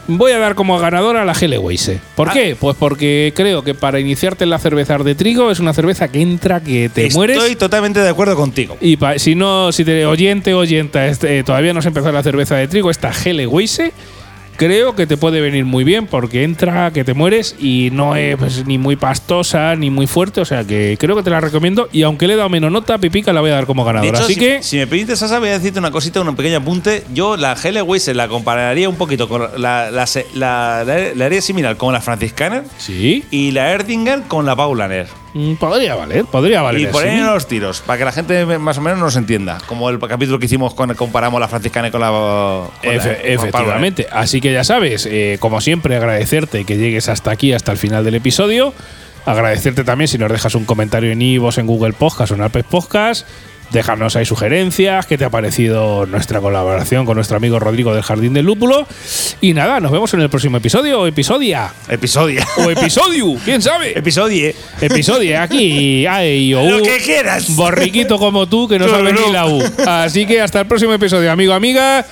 voy 0.08 0.32
a 0.32 0.40
dar 0.40 0.56
como 0.56 0.78
ganadora 0.80 1.22
a 1.22 1.26
la 1.26 1.34
Helleweize. 1.34 2.00
¿Por 2.16 2.30
Ah. 2.30 2.34
qué? 2.34 2.56
Pues 2.60 2.76
porque 2.78 3.32
creo 3.36 3.64
que 3.64 3.76
para 3.76 4.00
iniciarte 4.00 4.44
en 4.44 4.50
la 4.50 4.58
cerveza 4.58 4.98
de 4.98 5.14
trigo 5.16 5.52
es 5.52 5.60
una 5.60 5.72
cerveza 5.74 6.08
que 6.08 6.22
entra, 6.22 6.62
que 6.62 6.90
te 6.90 7.06
Estoy 7.08 7.16
mueres. 7.18 7.58
totalmente 7.58 8.00
de 8.00 8.10
acuerdo 8.10 8.36
contigo. 8.36 8.76
Y 8.82 8.98
si 9.18 9.36
no, 9.36 9.72
si 9.72 9.86
te 9.86 10.06
oyente, 10.08 10.54
oyenta, 10.56 11.06
este, 11.08 11.44
todavía 11.44 11.74
no 11.74 11.80
has 11.80 11.86
empezado 11.86 12.12
la 12.14 12.24
cerveza 12.24 12.56
de 12.56 12.68
trigo, 12.68 12.90
esta 12.90 13.12
Helleweize, 13.12 13.92
creo 14.60 14.94
que 14.94 15.08
te 15.08 15.16
puede 15.18 15.40
venir 15.40 15.64
muy 15.66 15.84
bien 15.86 16.06
porque 16.06 16.44
entra, 16.44 16.92
que 16.92 17.04
te 17.06 17.14
mueres 17.14 17.56
y 17.60 17.90
no 17.94 18.16
es 18.18 18.36
pues, 18.38 18.68
ni 18.68 18.78
muy 18.78 18.98
pastosa 18.98 19.76
ni 19.78 19.90
muy 19.90 20.06
fuerte. 20.06 20.42
O 20.42 20.46
sea 20.46 20.66
que 20.66 20.98
creo 21.00 21.16
que 21.16 21.24
te 21.24 21.30
la 21.30 21.40
recomiendo. 21.40 21.88
Y 21.94 22.04
aunque 22.04 22.28
le 22.28 22.34
he 22.34 22.38
dado 22.38 22.50
menos 22.50 22.70
nota, 22.72 22.98
Pipica 22.98 23.32
la 23.34 23.40
voy 23.42 23.52
a 23.52 23.54
dar 23.56 23.66
como 23.66 23.86
ganadora. 23.86 24.10
hecho, 24.12 24.26
Así 24.26 24.34
si, 24.34 24.40
que. 24.40 24.62
si 24.62 24.78
me 24.78 24.86
permites, 24.86 25.18
Sasa, 25.20 25.40
voy 25.40 25.50
a 25.50 25.54
decirte 25.54 25.80
una 25.80 25.92
cosita, 25.92 26.22
un 26.22 26.36
pequeño 26.36 26.58
apunte. 26.58 27.04
Yo 27.14 27.38
la 27.38 27.54
Helleweiser 27.62 28.16
la 28.16 28.28
compararía 28.28 28.90
un 28.90 28.96
poquito 28.98 29.30
con 29.30 29.48
la, 29.62 29.90
la, 29.90 30.06
se- 30.06 30.28
la, 30.36 30.84
la- 30.86 31.14
la 31.16 31.26
haría 31.26 31.42
similar 31.42 31.78
con 31.78 31.94
la 31.94 32.02
Franciscaner 32.02 32.64
Sí. 32.78 33.24
y 33.32 33.52
la 33.52 33.72
Erdinger 33.72 34.24
con 34.28 34.46
la 34.46 34.56
Paulaner. 34.58 35.08
Mm, 35.34 35.54
Podría 35.56 35.94
valer, 35.96 36.26
podría 36.26 36.62
valer. 36.64 36.82
y 36.82 36.86
ahí 36.86 37.18
sí. 37.20 37.24
los 37.24 37.48
tiros, 37.48 37.82
para 37.82 38.00
que 38.00 38.06
la 38.06 38.12
gente 38.12 38.46
más 38.58 38.78
o 38.80 38.82
menos 38.82 38.98
nos 39.00 39.16
entienda. 39.16 39.60
Como 39.68 39.90
el 39.90 40.00
capítulo 40.00 40.40
que 40.40 40.46
hicimos 40.48 40.74
con 40.74 40.94
comparamos 40.96 41.40
la 41.40 41.48
Franciscaner 41.48 41.92
con 41.92 42.02
la. 42.02 42.08
con 42.10 42.96
la- 42.98 43.04
la 43.06 43.12
efectivamente. 43.14 44.08
Así 44.12 44.42
que 44.42 44.52
ya 44.52 44.64
sabes, 44.64 45.06
eh, 45.06 45.38
como 45.40 45.62
siempre, 45.62 45.96
agradecerte 45.96 46.66
que 46.66 46.78
llegues 46.78 47.10
hasta 47.10 47.30
aquí, 47.32 47.54
hasta 47.54 47.72
el 47.72 47.78
final 47.78 48.04
del 48.04 48.16
episodio. 48.16 48.74
Agradecerte 49.26 49.84
también 49.84 50.08
si 50.08 50.18
nos 50.18 50.32
dejas 50.32 50.56
un 50.56 50.66
comentario 50.66 51.12
en 51.12 51.22
Ivos, 51.22 51.58
en 51.60 51.68
Google 51.68 51.94
Podcast 51.94 52.32
o 52.32 52.36
en 52.36 52.42
Apple 52.42 52.64
Podcast. 52.64 53.28
Déjanos 53.72 54.16
ahí 54.16 54.26
sugerencias, 54.26 55.06
qué 55.06 55.18
te 55.18 55.26
ha 55.26 55.30
parecido 55.30 56.08
nuestra 56.08 56.42
colaboración 56.42 57.06
con 57.06 57.16
nuestro 57.16 57.38
amigo 57.38 57.60
Rodrigo 57.60 57.94
del 57.94 58.02
Jardín 58.02 58.34
del 58.34 58.46
Lúpulo. 58.46 58.88
Y 59.42 59.54
nada, 59.54 59.80
nos 59.80 59.92
vemos 59.92 60.12
en 60.16 60.22
el 60.22 60.30
próximo 60.30 60.58
episodio, 60.58 61.02
o 61.02 61.08
episodia. 61.08 61.72
Episodio. 61.88 62.42
o 62.58 62.72
episodio, 62.72 63.36
quién 63.46 63.62
sabe. 63.62 63.98
Episodio. 63.98 64.52
Episodio, 64.82 65.40
aquí, 65.40 66.06
ay, 66.08 66.54
o 66.56 66.78
Lo 66.78 66.82
que 66.82 66.98
quieras. 66.98 67.56
Borriquito 67.56 68.18
como 68.18 68.48
tú 68.48 68.68
que 68.68 68.80
no 68.80 68.88
sabe 68.90 69.14
no. 69.14 69.28
ni 69.28 69.32
la 69.32 69.46
U. 69.46 69.62
Así 69.88 70.26
que 70.26 70.42
hasta 70.42 70.62
el 70.62 70.68
próximo 70.68 70.94
episodio, 70.94 71.32
amigo, 71.32 71.54
amiga. 71.54 72.06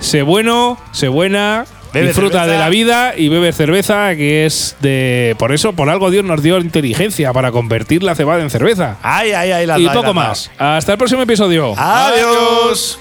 Sé 0.00 0.22
bueno, 0.22 0.78
sé 0.92 1.08
buena. 1.08 1.66
Bebe 1.94 2.08
disfruta 2.08 2.40
cerveza. 2.40 2.52
de 2.52 2.58
la 2.58 2.68
vida 2.68 3.14
y 3.16 3.28
bebe 3.28 3.52
cerveza, 3.52 4.14
que 4.16 4.44
es 4.46 4.76
de. 4.80 5.34
Por 5.38 5.52
eso, 5.52 5.72
por 5.72 5.88
algo 5.88 6.10
Dios 6.10 6.24
nos 6.24 6.42
dio 6.42 6.58
inteligencia 6.58 7.32
para 7.32 7.52
convertir 7.52 8.02
la 8.02 8.14
cebada 8.14 8.42
en 8.42 8.50
cerveza. 8.50 8.96
Ay, 9.02 9.32
ay, 9.32 9.52
ay, 9.52 9.66
la 9.66 9.78
y 9.78 9.84
la- 9.84 9.92
poco 9.92 10.06
la- 10.08 10.12
más. 10.12 10.50
Hasta 10.58 10.92
el 10.92 10.98
próximo 10.98 11.22
episodio. 11.22 11.74
Adiós. 11.78 12.98